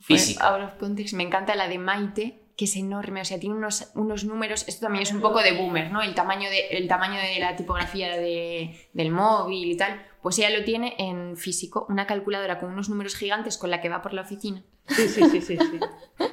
física. 0.00 0.48
Out 0.48 0.62
of 0.64 0.74
context, 0.78 1.14
me 1.14 1.22
encanta 1.22 1.54
la 1.54 1.68
de 1.68 1.78
Maite, 1.78 2.42
que 2.56 2.64
es 2.64 2.74
enorme, 2.76 3.20
o 3.20 3.24
sea, 3.24 3.38
tiene 3.38 3.54
unos, 3.54 3.90
unos 3.94 4.24
números, 4.24 4.66
esto 4.66 4.86
también 4.86 5.02
es 5.02 5.12
un 5.12 5.20
poco 5.20 5.40
de 5.42 5.52
boomer, 5.52 5.92
¿no? 5.92 6.02
El 6.02 6.14
tamaño 6.14 6.50
de, 6.50 6.68
el 6.70 6.88
tamaño 6.88 7.20
de 7.20 7.38
la 7.38 7.54
tipografía 7.54 8.16
de- 8.16 8.88
del 8.92 9.10
móvil 9.12 9.70
y 9.70 9.76
tal, 9.76 10.02
pues 10.22 10.38
ella 10.38 10.50
lo 10.50 10.64
tiene 10.64 10.96
en 10.98 11.36
físico, 11.36 11.86
una 11.88 12.06
calculadora 12.08 12.58
con 12.58 12.72
unos 12.72 12.88
números 12.88 13.14
gigantes 13.14 13.58
con 13.58 13.70
la 13.70 13.80
que 13.80 13.88
va 13.88 14.02
por 14.02 14.12
la 14.12 14.22
oficina. 14.22 14.64
Sí, 14.88 15.08
sí, 15.08 15.22
sí, 15.30 15.40
sí, 15.40 15.58
sí. 15.58 15.80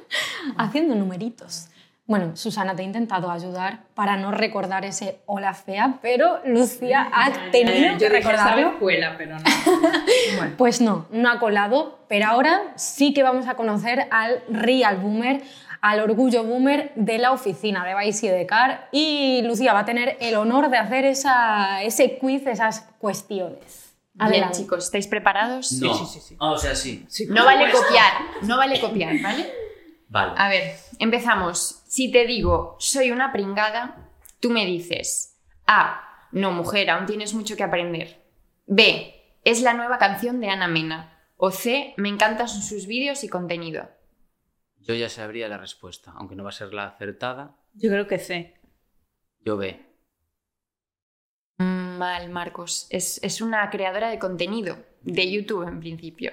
Haciendo 0.58 0.94
numeritos. 0.94 1.68
Bueno, 2.08 2.36
Susana 2.36 2.76
te 2.76 2.82
ha 2.82 2.84
intentado 2.84 3.30
ayudar 3.30 3.80
para 3.94 4.16
no 4.16 4.30
recordar 4.30 4.84
ese 4.84 5.18
hola 5.26 5.54
fea, 5.54 5.98
pero 6.00 6.40
Lucía 6.46 7.08
ha 7.12 7.32
tenido 7.50 7.74
Eh, 7.76 7.92
Yo 7.94 7.98
que 7.98 8.08
recordarlo. 8.10 8.78
cuela, 8.78 9.14
pero 9.18 9.36
no. 9.36 9.42
Bueno. 10.36 10.54
Pues 10.56 10.80
no, 10.80 11.06
no 11.10 11.28
ha 11.30 11.40
colado, 11.40 11.98
pero 12.08 12.26
ahora 12.26 12.60
sí 12.76 13.12
que 13.12 13.24
vamos 13.24 13.48
a 13.48 13.54
conocer 13.54 14.06
al 14.12 14.40
real 14.48 14.98
boomer, 14.98 15.42
al 15.80 15.98
orgullo 15.98 16.44
boomer 16.44 16.92
de 16.94 17.18
la 17.18 17.32
oficina 17.32 17.84
de 17.84 17.96
Vice 17.96 18.26
y 18.26 18.28
de 18.30 18.46
Car. 18.46 18.88
Y 18.92 19.42
Lucía 19.42 19.72
va 19.72 19.80
a 19.80 19.84
tener 19.84 20.16
el 20.20 20.36
honor 20.36 20.70
de 20.70 20.78
hacer 20.78 21.04
esa, 21.04 21.82
ese 21.82 22.18
quiz, 22.18 22.46
esas 22.46 22.88
cuestiones. 22.98 23.85
Bien, 24.18 24.28
Adelante. 24.28 24.58
chicos, 24.58 24.84
¿estáis 24.86 25.06
preparados? 25.08 25.72
No. 25.72 25.94
sí, 25.94 26.06
sí, 26.06 26.20
sí. 26.20 26.36
Ah, 26.40 26.52
o 26.52 26.58
sea, 26.58 26.74
sí. 26.74 27.04
Sí, 27.08 27.26
No 27.28 27.44
vale 27.44 27.70
copiar, 27.70 28.12
no 28.42 28.56
vale 28.56 28.80
copiar, 28.80 29.20
¿vale? 29.20 29.52
Vale. 30.08 30.32
A 30.38 30.48
ver, 30.48 30.74
empezamos. 30.98 31.82
Si 31.86 32.10
te 32.10 32.26
digo, 32.26 32.76
soy 32.78 33.10
una 33.10 33.30
pringada, 33.30 34.08
tú 34.40 34.48
me 34.50 34.64
dices, 34.64 35.38
A, 35.66 36.28
no, 36.32 36.50
mujer, 36.52 36.88
aún 36.88 37.04
tienes 37.04 37.34
mucho 37.34 37.56
que 37.56 37.62
aprender. 37.62 38.24
B, 38.66 39.38
es 39.44 39.60
la 39.60 39.74
nueva 39.74 39.98
canción 39.98 40.40
de 40.40 40.48
Ana 40.48 40.66
Mena. 40.66 41.12
O 41.36 41.50
C, 41.50 41.92
me 41.98 42.08
encantan 42.08 42.48
sus 42.48 42.86
vídeos 42.86 43.22
y 43.22 43.28
contenido. 43.28 43.86
Yo 44.80 44.94
ya 44.94 45.10
sabría 45.10 45.48
la 45.48 45.58
respuesta, 45.58 46.14
aunque 46.16 46.36
no 46.36 46.42
va 46.44 46.48
a 46.48 46.52
ser 46.52 46.72
la 46.72 46.86
acertada. 46.86 47.54
Yo 47.74 47.90
creo 47.90 48.06
que 48.06 48.18
C. 48.18 48.54
Yo 49.44 49.58
B. 49.58 49.85
Mal, 51.96 52.28
Marcos. 52.30 52.86
Es, 52.90 53.18
es 53.22 53.40
una 53.40 53.68
creadora 53.70 54.08
de 54.10 54.18
contenido, 54.18 54.76
de 55.02 55.30
YouTube 55.30 55.66
en 55.66 55.80
principio. 55.80 56.32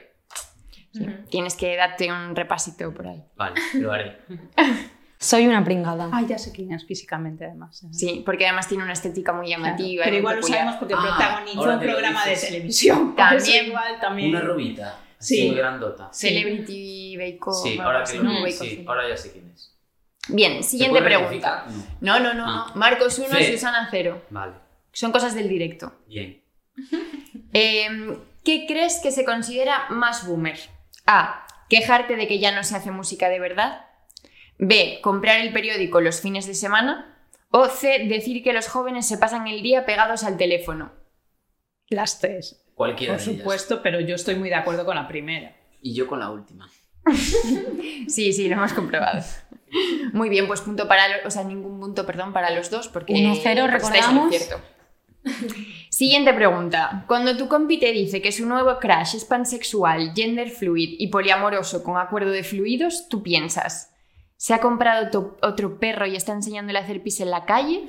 Sí, 0.94 1.06
Tienes 1.30 1.56
que 1.56 1.76
darte 1.76 2.12
un 2.12 2.36
repasito 2.36 2.94
por 2.94 3.08
ahí. 3.08 3.24
Vale, 3.36 3.56
lo 3.76 3.92
haré. 3.92 4.18
Soy 5.18 5.48
una 5.48 5.64
pringada. 5.64 6.10
Ah, 6.12 6.22
ya 6.28 6.38
sé 6.38 6.52
quién 6.52 6.74
es 6.74 6.86
físicamente, 6.86 7.46
además. 7.46 7.82
Sí, 7.92 8.22
porque 8.26 8.46
además 8.46 8.68
tiene 8.68 8.84
una 8.84 8.92
estética 8.94 9.32
muy 9.32 9.48
Claro, 9.48 9.64
llamativa. 9.64 10.04
Pero 10.04 10.18
igual 10.18 10.36
lo 10.36 10.44
sabemos 10.44 10.76
porque 10.76 10.94
Ah, 10.98 11.02
protagonizó 11.02 11.64
un 11.74 11.80
programa 11.80 12.26
de 12.26 12.36
televisión. 12.36 13.16
También. 13.16 13.66
Igual 13.68 14.00
también. 14.02 14.30
Una 14.32 14.42
rubita, 14.42 15.00
así 15.18 15.36
Sí. 15.38 15.48
muy 15.48 15.56
grandota. 15.56 16.10
Celebrity 16.12 17.16
Bake 17.18 17.40
Off. 17.48 17.64
Sí, 17.64 17.80
ahora 17.80 18.04
que 18.04 18.18
¿no? 18.20 18.32
lo 18.34 18.40
Bake 18.42 18.52
sí, 18.52 18.84
ahora 18.86 19.08
ya 19.10 19.16
sé 19.18 19.32
quién 19.32 19.50
es. 19.52 19.74
Bien, 20.28 20.62
¿Se 20.62 20.72
siguiente 20.72 21.02
pregunta. 21.02 21.66
No. 22.02 22.20
No, 22.20 22.20
no, 22.20 22.34
no, 22.34 22.46
Ah. 22.46 22.66
no. 22.70 22.76
Marcos 22.80 23.18
1, 23.18 23.30
C. 23.30 23.52
Susana 23.54 23.88
0. 23.90 24.22
Vale, 24.30 24.54
Son 24.94 25.12
cosas 25.12 25.36
del 25.36 25.50
directo. 25.50 25.94
bien. 26.08 26.42
Eh, 27.56 27.88
¿Qué 28.44 28.66
crees 28.68 29.00
que 29.02 29.12
se 29.12 29.26
considera 29.26 29.86
más 29.90 30.26
boomer? 30.28 30.58
A. 31.06 31.46
Quejarte 31.70 32.16
de 32.16 32.28
que 32.28 32.40
ya 32.40 32.52
no 32.52 32.64
se 32.64 32.76
hace 32.76 32.90
música 32.90 33.30
de 33.30 33.40
verdad. 33.40 33.86
B. 34.58 35.00
Comprar 35.04 35.40
el 35.40 35.54
periódico 35.54 36.02
los 36.02 36.20
fines 36.20 36.48
de 36.48 36.56
semana. 36.56 37.16
O 37.52 37.68
C. 37.70 38.08
Decir 38.08 38.44
que 38.44 38.54
los 38.54 38.68
jóvenes 38.68 39.08
se 39.08 39.20
pasan 39.20 39.48
el 39.48 39.62
día 39.62 39.86
pegados 39.86 40.24
al 40.24 40.38
teléfono. 40.38 40.94
Las 41.90 42.20
tres, 42.20 42.66
Cualquiera 42.74 43.14
por 43.14 43.24
de 43.24 43.30
ellas. 43.32 43.38
supuesto, 43.44 43.82
pero 43.84 44.00
yo 44.00 44.16
estoy 44.16 44.34
muy 44.36 44.50
de 44.50 44.56
acuerdo 44.56 44.84
con 44.84 44.96
la 44.96 45.08
primera. 45.08 45.56
Y 45.80 45.94
yo 45.94 46.08
con 46.08 46.20
la 46.20 46.32
última. 46.32 46.68
Sí, 48.08 48.34
sí, 48.34 48.48
lo 48.48 48.56
hemos 48.56 48.74
comprobado. 48.74 49.24
Muy 50.12 50.30
bien, 50.30 50.48
pues 50.48 50.62
punto 50.62 50.88
para 50.88 51.08
los, 51.08 51.26
o 51.26 51.32
sea, 51.32 51.44
ningún 51.44 51.80
punto, 51.80 52.06
perdón, 52.06 52.34
para 52.34 52.50
los 52.52 52.70
dos, 52.70 52.88
porque 52.88 53.14
1-0, 53.14 53.22
porque 53.24 53.38
estáis 53.38 53.58
en 53.58 53.66
lo 53.66 53.72
recordamos. 53.72 54.30
cierto. 54.36 54.62
Siguiente 55.90 56.34
pregunta. 56.34 57.06
Cuando 57.08 57.38
tu 57.38 57.48
compi 57.48 57.80
te 57.80 57.92
dice 57.92 58.22
que 58.22 58.32
su 58.32 58.46
nuevo 58.46 58.78
crush 58.80 59.16
es 59.16 59.26
pansexual, 59.26 60.14
gender 60.16 60.50
fluid 60.50 60.96
y 61.00 61.08
poliamoroso 61.08 61.84
con 61.84 61.98
acuerdo 61.98 62.32
de 62.32 62.44
fluidos, 62.44 63.08
tú 63.10 63.22
piensas, 63.24 63.94
¿se 64.36 64.54
ha 64.54 64.60
comprado 64.60 65.38
otro 65.42 65.80
perro 65.80 66.06
y 66.06 66.16
está 66.16 66.34
enseñándole 66.34 66.80
a 66.80 66.82
hacer 66.84 67.02
pis 67.04 67.20
en 67.22 67.30
la 67.32 67.46
calle? 67.46 67.88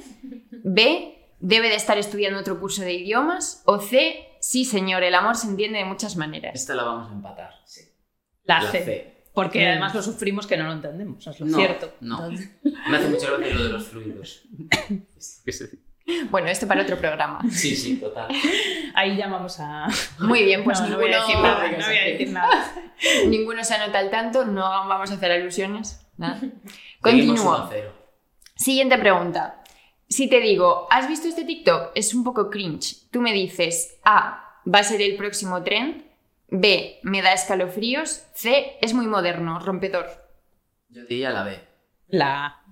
B, 0.65 1.35
debe 1.41 1.69
de 1.69 1.77
estar 1.77 1.99
estudiando 1.99 2.39
otro 2.41 2.61
curso 2.61 2.83
de 2.83 2.93
idiomas. 2.95 3.63
O 3.67 3.81
C, 3.81 4.17
sí 4.41 4.65
señor, 4.65 5.03
el 5.03 5.15
amor 5.15 5.37
se 5.37 5.49
entiende 5.49 5.79
de 5.79 5.85
muchas 5.85 6.17
maneras. 6.17 6.55
Esta 6.55 6.75
la 6.75 6.85
vamos 6.85 7.11
a 7.11 7.15
empatar. 7.15 7.51
Sí. 7.67 7.83
La, 8.45 8.63
La 8.63 8.71
C. 8.71 8.85
C. 8.85 9.15
Porque 9.33 9.67
además 9.67 9.93
lo 9.97 10.01
sufrimos 10.03 10.47
que 10.47 10.57
no 10.57 10.63
lo 10.65 10.73
entendemos, 10.75 11.27
es 11.27 11.41
lo 11.41 11.47
No, 11.47 11.57
cierto. 11.59 11.93
no. 12.01 12.25
Entonces- 12.25 12.51
Me 12.89 12.97
hace 12.99 13.09
mucha 13.09 13.31
gracia 13.33 13.55
lo 13.55 13.65
de 13.65 13.69
los 13.71 13.89
fluidos. 13.89 14.43
Bueno, 16.31 16.49
esto 16.49 16.67
para 16.67 16.83
otro 16.83 16.99
programa. 16.99 17.41
Sí, 17.51 17.77
sí, 17.77 17.97
total. 17.97 18.29
Ahí 18.95 19.17
ya 19.17 19.29
vamos 19.29 19.59
a... 19.61 19.89
Muy 20.19 20.45
bien, 20.45 20.65
pues 20.65 20.81
no, 20.81 20.89
no 20.89 20.99
ninguno, 20.99 21.07
voy 21.07 21.15
a 21.15 21.21
decir 21.21 21.39
nada, 21.39 21.71
no 21.71 21.87
voy 21.87 21.97
a 21.97 22.05
decir 22.05 22.31
nada. 22.31 22.75
ninguno 23.27 23.65
se 23.65 23.75
anota 23.75 23.99
al 23.99 24.11
tanto, 24.11 24.45
no 24.45 24.63
vamos 24.63 25.11
a 25.11 25.15
hacer 25.15 25.33
alusiones. 25.33 26.07
Nada. 26.17 26.41
Continúo. 27.01 27.43
1 27.43 27.55
a 27.55 27.69
0. 27.71 27.93
Siguiente 28.57 28.99
pregunta. 28.99 29.63
Si 30.09 30.29
te 30.29 30.41
digo, 30.41 30.87
¿has 30.91 31.09
visto 31.09 31.27
este 31.27 31.45
TikTok? 31.45 31.91
Es 31.95 32.15
un 32.15 32.23
poco 32.23 32.51
cringe. 32.51 33.09
Tú 33.11 33.21
me 33.21 33.33
dices, 33.33 33.99
A, 34.05 34.61
va 34.73 34.81
a 34.81 34.85
ser 34.85 35.03
el 35.03 35.17
próximo 35.17 35.63
trend. 35.65 36.05
B, 36.49 37.01
me 37.03 37.21
da 37.23 37.33
escalofríos. 37.33 38.25
C, 38.35 38.77
es 38.81 38.95
muy 38.95 39.07
moderno, 39.07 39.59
rompedor. 39.59 40.07
Yo 40.89 41.05
diría 41.05 41.31
la 41.31 41.43
B. 41.43 41.59
La 42.07 42.47
A. 42.47 42.65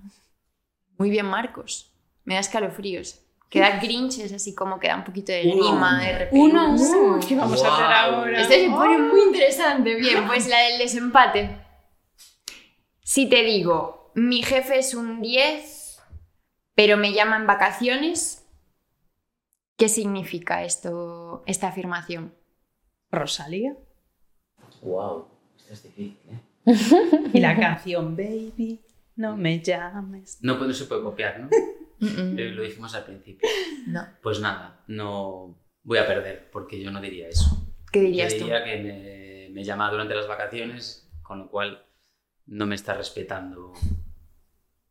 Muy 0.97 1.09
bien, 1.09 1.25
Marcos. 1.25 1.91
Me 2.23 2.35
da 2.35 2.39
escalofríos. 2.39 3.22
Queda 3.53 3.79
cringe, 3.79 4.17
es 4.25 4.33
así 4.33 4.55
como 4.55 4.79
que 4.79 4.87
da 4.87 4.95
un 4.95 5.03
poquito 5.03 5.31
de 5.31 5.43
Uno 5.53 5.53
a 5.53 5.69
grima, 5.69 5.89
uno. 5.91 6.03
de 6.03 6.17
repelús. 6.17 6.49
Uno 6.49 6.73
uno. 6.73 7.19
¿Qué 7.19 7.35
vamos 7.35 7.63
a 7.63 7.71
hacer 7.71 7.85
ahora? 7.85 8.41
Esto 8.41 8.51
se 8.55 8.67
pone 8.67 8.97
muy 8.97 9.21
interesante. 9.21 9.93
Bien, 9.93 10.25
pues 10.25 10.47
la 10.47 10.57
del 10.57 10.79
desempate. 10.79 11.55
Si 13.03 13.29
te 13.29 13.43
digo, 13.43 14.11
mi 14.15 14.41
jefe 14.41 14.79
es 14.79 14.95
un 14.95 15.21
10, 15.21 16.01
pero 16.73 16.97
me 16.97 17.13
llama 17.13 17.35
en 17.35 17.45
vacaciones, 17.45 18.43
¿qué 19.77 19.87
significa 19.87 20.63
esto, 20.63 21.43
esta 21.45 21.67
afirmación? 21.67 22.33
Rosalía. 23.11 23.77
Wow, 24.81 25.27
esto 25.59 25.73
es 25.73 25.83
difícil, 25.83 26.17
¿eh? 26.31 26.39
Y 27.33 27.39
la 27.39 27.55
canción 27.55 28.15
Baby, 28.15 28.81
no 29.15 29.37
me 29.37 29.59
llames. 29.61 30.39
No, 30.41 30.57
pues 30.57 30.69
no 30.69 30.73
se 30.73 30.85
puede 30.85 31.03
copiar, 31.03 31.39
¿no? 31.39 31.49
Eh, 32.37 32.51
Lo 32.53 32.63
dijimos 32.63 32.93
al 32.95 33.05
principio. 33.05 33.47
No. 33.87 34.05
Pues 34.21 34.39
nada, 34.39 34.81
no 34.87 35.55
voy 35.83 35.97
a 35.97 36.07
perder 36.07 36.49
porque 36.51 36.81
yo 36.81 36.91
no 36.91 37.01
diría 37.01 37.27
eso. 37.29 37.65
¿Qué 37.91 37.99
Yo 38.01 38.05
dirías 38.07 38.33
tú? 38.37 38.45
diría 38.45 38.63
que 38.63 38.77
me, 38.77 39.49
me 39.53 39.63
llama 39.63 39.89
durante 39.91 40.15
las 40.15 40.27
vacaciones, 40.27 41.09
con 41.21 41.39
lo 41.39 41.49
cual 41.49 41.85
no 42.45 42.65
me 42.65 42.75
está 42.75 42.93
respetando 42.93 43.73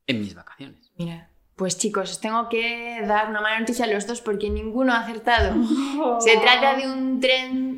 en 0.06 0.20
mis 0.20 0.34
vacaciones. 0.34 0.92
Mira, 0.96 1.30
pues 1.56 1.78
chicos, 1.78 2.10
os 2.12 2.20
tengo 2.20 2.48
que 2.48 3.02
dar 3.06 3.28
una 3.30 3.40
mala 3.40 3.60
noticia 3.60 3.84
a 3.84 3.88
los 3.88 4.06
dos 4.06 4.20
porque 4.20 4.50
ninguno 4.50 4.92
ha 4.92 5.00
acertado. 5.00 5.54
Se 6.20 6.36
trata 6.38 6.76
de 6.76 6.86
un 6.90 7.20
tren 7.20 7.71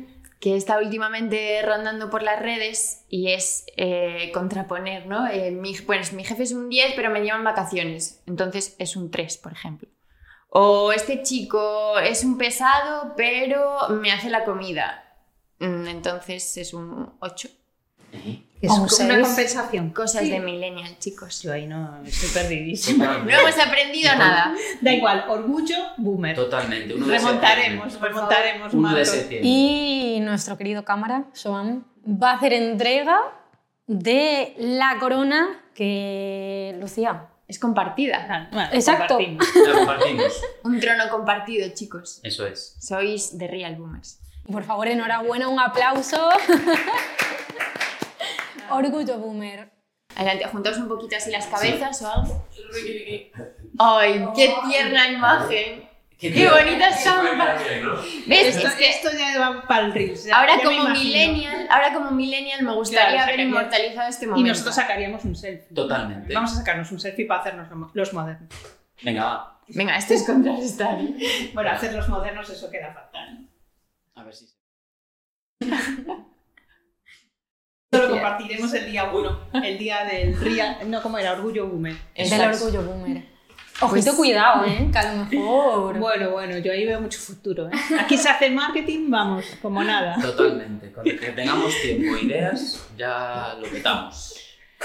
que 0.45 0.55
está 0.55 0.77
últimamente 0.77 1.61
rondando 1.63 2.09
por 2.09 2.21
las 2.21 2.39
redes 2.39 3.03
y 3.09 3.31
es 3.31 3.65
eh, 3.77 4.31
contraponer, 4.33 5.07
¿no? 5.07 5.27
Eh, 5.27 5.51
mi, 5.51 5.75
mi 6.13 6.23
jefe 6.23 6.43
es 6.43 6.51
un 6.51 6.69
10 6.69 6.93
pero 6.95 7.09
me 7.09 7.21
llevan 7.21 7.43
vacaciones, 7.43 8.21
entonces 8.27 8.75
es 8.79 8.95
un 8.95 9.09
3, 9.09 9.37
por 9.39 9.51
ejemplo. 9.51 9.89
O 10.49 10.91
este 10.91 11.23
chico 11.23 11.97
es 11.99 12.23
un 12.23 12.37
pesado 12.37 13.13
pero 13.17 13.89
me 13.89 14.11
hace 14.11 14.29
la 14.29 14.45
comida, 14.45 15.01
Mm, 15.59 15.87
entonces 15.87 16.57
es 16.57 16.73
un 16.73 17.13
8. 17.19 17.49
¿Eh? 18.65 18.85
Es 18.87 18.99
una 18.99 19.21
compensación. 19.21 19.89
Cosas 19.91 20.23
de 20.29 20.39
millennial, 20.39 20.97
chicos. 20.99 21.41
Yo 21.41 21.53
ahí 21.53 21.67
no 21.67 22.01
estoy 22.05 22.29
perdidísima. 22.29 23.19
No 23.19 23.29
hemos 23.29 23.57
aprendido 23.59 24.13
nada. 24.15 24.53
Da 24.81 24.91
igual, 24.93 25.25
orgullo, 25.29 25.75
boomer. 25.97 26.35
Totalmente. 26.35 26.93
Uno 26.93 27.07
de 27.07 27.17
Remontaremos, 27.17 27.91
septiembre. 27.93 28.09
remontaremos, 28.09 28.73
Uno 28.73 28.93
de. 28.95 29.39
Y 29.43 30.19
nuestro 30.21 30.57
querido 30.57 30.83
cámara, 30.85 31.25
Joan, 31.41 31.85
va 32.05 32.31
a 32.31 32.35
hacer 32.35 32.53
entrega 32.53 33.19
de 33.87 34.55
la 34.57 34.97
corona 34.99 35.61
que 35.73 36.75
Lucía. 36.79 37.27
Es 37.47 37.59
compartida. 37.59 38.25
Ah, 38.27 38.47
bueno, 38.51 38.69
Exacto. 38.73 39.17
compartimos. 39.17 39.55
La 39.67 39.73
compartimos. 39.73 40.41
Un 40.63 40.79
trono 40.79 41.03
compartido, 41.11 41.69
chicos. 41.75 42.19
Eso 42.23 42.47
es. 42.47 42.75
Sois 42.79 43.37
de 43.37 43.47
Real 43.47 43.75
Boomers. 43.75 44.19
Por 44.51 44.63
favor, 44.63 44.87
enhorabuena, 44.87 45.47
un 45.47 45.59
aplauso. 45.59 46.29
Orgullo 48.71 49.17
boomer. 49.19 49.69
Adelante, 50.15 50.45
juntaos 50.45 50.77
un 50.77 50.87
poquito 50.87 51.15
así 51.17 51.31
las 51.31 51.45
cabezas 51.47 52.01
o 52.01 52.09
algo. 52.11 52.47
¡Ay, 53.79 54.25
qué 54.35 54.53
tierna 54.67 55.09
imagen! 55.09 55.89
¡Qué 56.17 56.49
bonita 56.49 56.87
estampa! 56.89 57.55
¿Ves? 58.25 58.55
Esto, 58.55 58.67
Es 58.67 58.73
que 58.75 58.89
esto 58.89 59.09
ya 59.11 59.37
va 59.37 59.67
para 59.67 59.87
el 59.87 59.93
Reels. 59.93 60.31
ahora 60.31 60.53
como 60.63 60.89
millennial, 60.89 61.67
ahora 61.69 61.93
como 61.93 62.11
millennial 62.11 62.63
me 62.63 62.73
gustaría 62.73 63.09
Claro, 63.17 63.23
haber 63.33 63.39
inmortalizado 63.41 64.07
este 64.09 64.23
Y 64.25 64.27
momento. 64.29 64.47
nosotros 64.49 64.75
sacaríamos 64.75 65.25
un 65.25 65.35
selfie. 65.35 65.75
Totalmente. 65.75 66.33
Vamos 66.33 66.53
a 66.53 66.55
sacarnos 66.55 66.89
un 66.93 66.99
selfie 67.01 67.25
para 67.25 67.41
hacernos 67.41 67.69
lo- 67.69 67.91
los 67.93 68.13
modernos. 68.13 68.49
Venga, 69.03 69.25
va. 69.25 69.61
Venga, 69.67 69.97
esto 69.97 70.13
es 70.13 70.23
contrarrestar. 70.23 70.97
Bueno, 71.53 71.69
hacer 71.71 71.93
los 71.93 72.07
modernos 72.07 72.49
eso 72.49 72.71
queda 72.71 72.93
fatal. 72.93 73.49
A 74.15 74.23
ver 74.23 74.33
si. 74.33 74.47
Esto 77.95 78.07
lo 78.07 78.13
compartiremos 78.13 78.73
el 78.73 78.85
día 78.91 79.09
1, 79.13 79.39
el 79.63 79.77
día 79.77 80.03
del 80.05 80.39
Real, 80.39 80.77
no, 80.87 81.01
¿cómo 81.01 81.17
era? 81.17 81.33
Orgullo 81.33 81.67
Boomer. 81.67 81.93
Del 81.93 82.25
Exacto. 82.25 82.65
orgullo 82.65 82.83
boomer. 82.83 83.23
Ojito, 83.81 84.05
Pues- 84.05 84.15
cuidado, 84.15 84.63
¿eh? 84.65 84.87
Que 84.89 84.97
a 84.97 85.13
lo 85.13 85.25
mejor. 85.25 85.97
Bueno, 85.99 86.29
bueno, 86.31 86.57
yo 86.59 86.71
ahí 86.71 86.85
veo 86.85 87.01
mucho 87.01 87.19
futuro. 87.19 87.67
¿eh? 87.67 87.71
Aquí 87.99 88.17
se 88.17 88.29
hace 88.29 88.49
marketing, 88.49 89.09
vamos, 89.09 89.45
como 89.61 89.83
nada. 89.83 90.15
Totalmente. 90.21 90.91
Con 90.93 91.03
que 91.03 91.11
tengamos 91.13 91.73
tiempo 91.81 92.15
e 92.15 92.21
ideas, 92.23 92.87
ya 92.97 93.55
lo 93.59 93.67
petamos. 93.67 94.33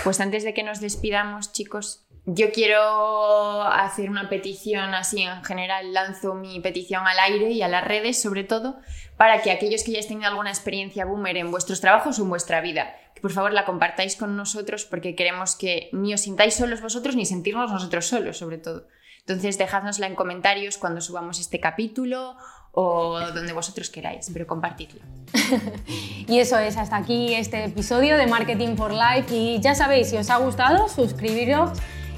Pues 0.04 0.20
antes 0.20 0.44
de 0.44 0.54
que 0.54 0.62
nos 0.62 0.80
despidamos, 0.80 1.52
chicos, 1.52 2.06
yo 2.24 2.52
quiero 2.52 3.62
hacer 3.62 4.08
una 4.08 4.28
petición 4.28 4.94
así 4.94 5.22
en 5.22 5.42
general, 5.44 5.92
lanzo 5.92 6.34
mi 6.34 6.60
petición 6.60 7.06
al 7.06 7.18
aire 7.18 7.50
y 7.50 7.62
a 7.62 7.68
las 7.68 7.84
redes 7.84 8.20
sobre 8.20 8.44
todo, 8.44 8.78
para 9.16 9.42
que 9.42 9.50
aquellos 9.50 9.82
que 9.84 9.92
ya 9.92 10.00
tenido 10.06 10.28
alguna 10.28 10.50
experiencia 10.50 11.04
boomer 11.04 11.36
en 11.36 11.50
vuestros 11.50 11.80
trabajos 11.80 12.18
o 12.18 12.22
en 12.22 12.30
vuestra 12.30 12.60
vida, 12.60 12.94
que 13.14 13.20
por 13.20 13.32
favor 13.32 13.52
la 13.52 13.64
compartáis 13.64 14.16
con 14.16 14.36
nosotros 14.36 14.84
porque 14.84 15.14
queremos 15.14 15.56
que 15.56 15.90
ni 15.92 16.14
os 16.14 16.22
sintáis 16.22 16.54
solos 16.54 16.80
vosotros 16.80 17.16
ni 17.16 17.26
sentirnos 17.26 17.70
nosotros 17.70 18.06
solos 18.06 18.38
sobre 18.38 18.58
todo. 18.58 18.86
Entonces 19.20 19.58
dejádnosla 19.58 20.06
en 20.06 20.14
comentarios 20.14 20.78
cuando 20.78 21.00
subamos 21.00 21.40
este 21.40 21.60
capítulo 21.60 22.36
o 22.72 23.18
donde 23.34 23.52
vosotros 23.52 23.90
queráis, 23.90 24.30
pero 24.32 24.46
compartidlo. 24.46 25.00
Y 26.28 26.38
eso 26.38 26.56
es, 26.58 26.76
hasta 26.76 26.96
aquí 26.96 27.34
este 27.34 27.64
episodio 27.64 28.16
de 28.16 28.28
Marketing 28.28 28.76
for 28.76 28.92
Life. 28.92 29.34
Y 29.34 29.58
ya 29.60 29.74
sabéis, 29.74 30.10
si 30.10 30.16
os 30.16 30.30
ha 30.30 30.36
gustado, 30.36 30.88
suscribiros. 30.88 31.70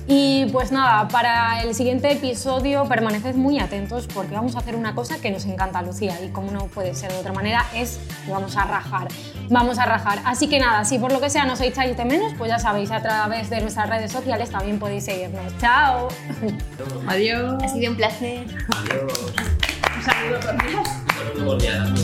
Y 0.07 0.47
pues 0.53 0.73
nada, 0.73 1.09
para 1.09 1.63
el 1.63 1.75
siguiente 1.75 2.11
episodio 2.11 2.85
permaneced 2.87 3.37
muy 3.37 3.61
atentos 3.61 4.09
porque 4.13 4.35
vamos 4.35 4.57
a 4.57 4.59
hacer 4.59 4.75
una 4.75 4.95
cosa 4.95 5.21
que 5.21 5.31
nos 5.31 5.45
encanta, 5.47 5.81
Lucía, 5.81 6.21
y 6.23 6.29
como 6.29 6.51
no 6.51 6.67
puede 6.67 6.95
ser 6.95 7.13
de 7.13 7.19
otra 7.19 7.33
manera, 7.33 7.65
es 7.75 8.01
que 8.27 8.33
vamos 8.33 8.57
a 8.57 8.65
rajar. 8.65 9.09
Vamos 9.49 9.79
a 9.79 9.87
rajar. 9.87 10.21
Así 10.25 10.49
que 10.49 10.59
nada, 10.59 10.85
si 10.85 10.99
por 10.99 11.13
lo 11.13 11.21
que 11.21 11.31
sea 11.31 11.45
nos 11.45 11.61
echáis 11.61 11.97
de 11.97 12.05
menos, 12.05 12.33
pues 12.37 12.51
ya 12.51 12.59
sabéis, 12.59 12.91
a 12.91 13.01
través 13.01 13.49
de 13.49 13.61
nuestras 13.61 13.89
redes 13.89 14.11
sociales 14.11 14.51
también 14.51 14.79
podéis 14.79 15.05
seguirnos. 15.05 15.57
¡Chao! 15.59 16.09
Adiós. 17.07 17.63
Ha 17.63 17.69
sido 17.69 17.93
un 17.93 17.97
placer. 17.97 18.47
Adiós. 18.77 19.33
Un 20.03 20.11
saludo 20.11 20.41
cordial. 21.45 21.95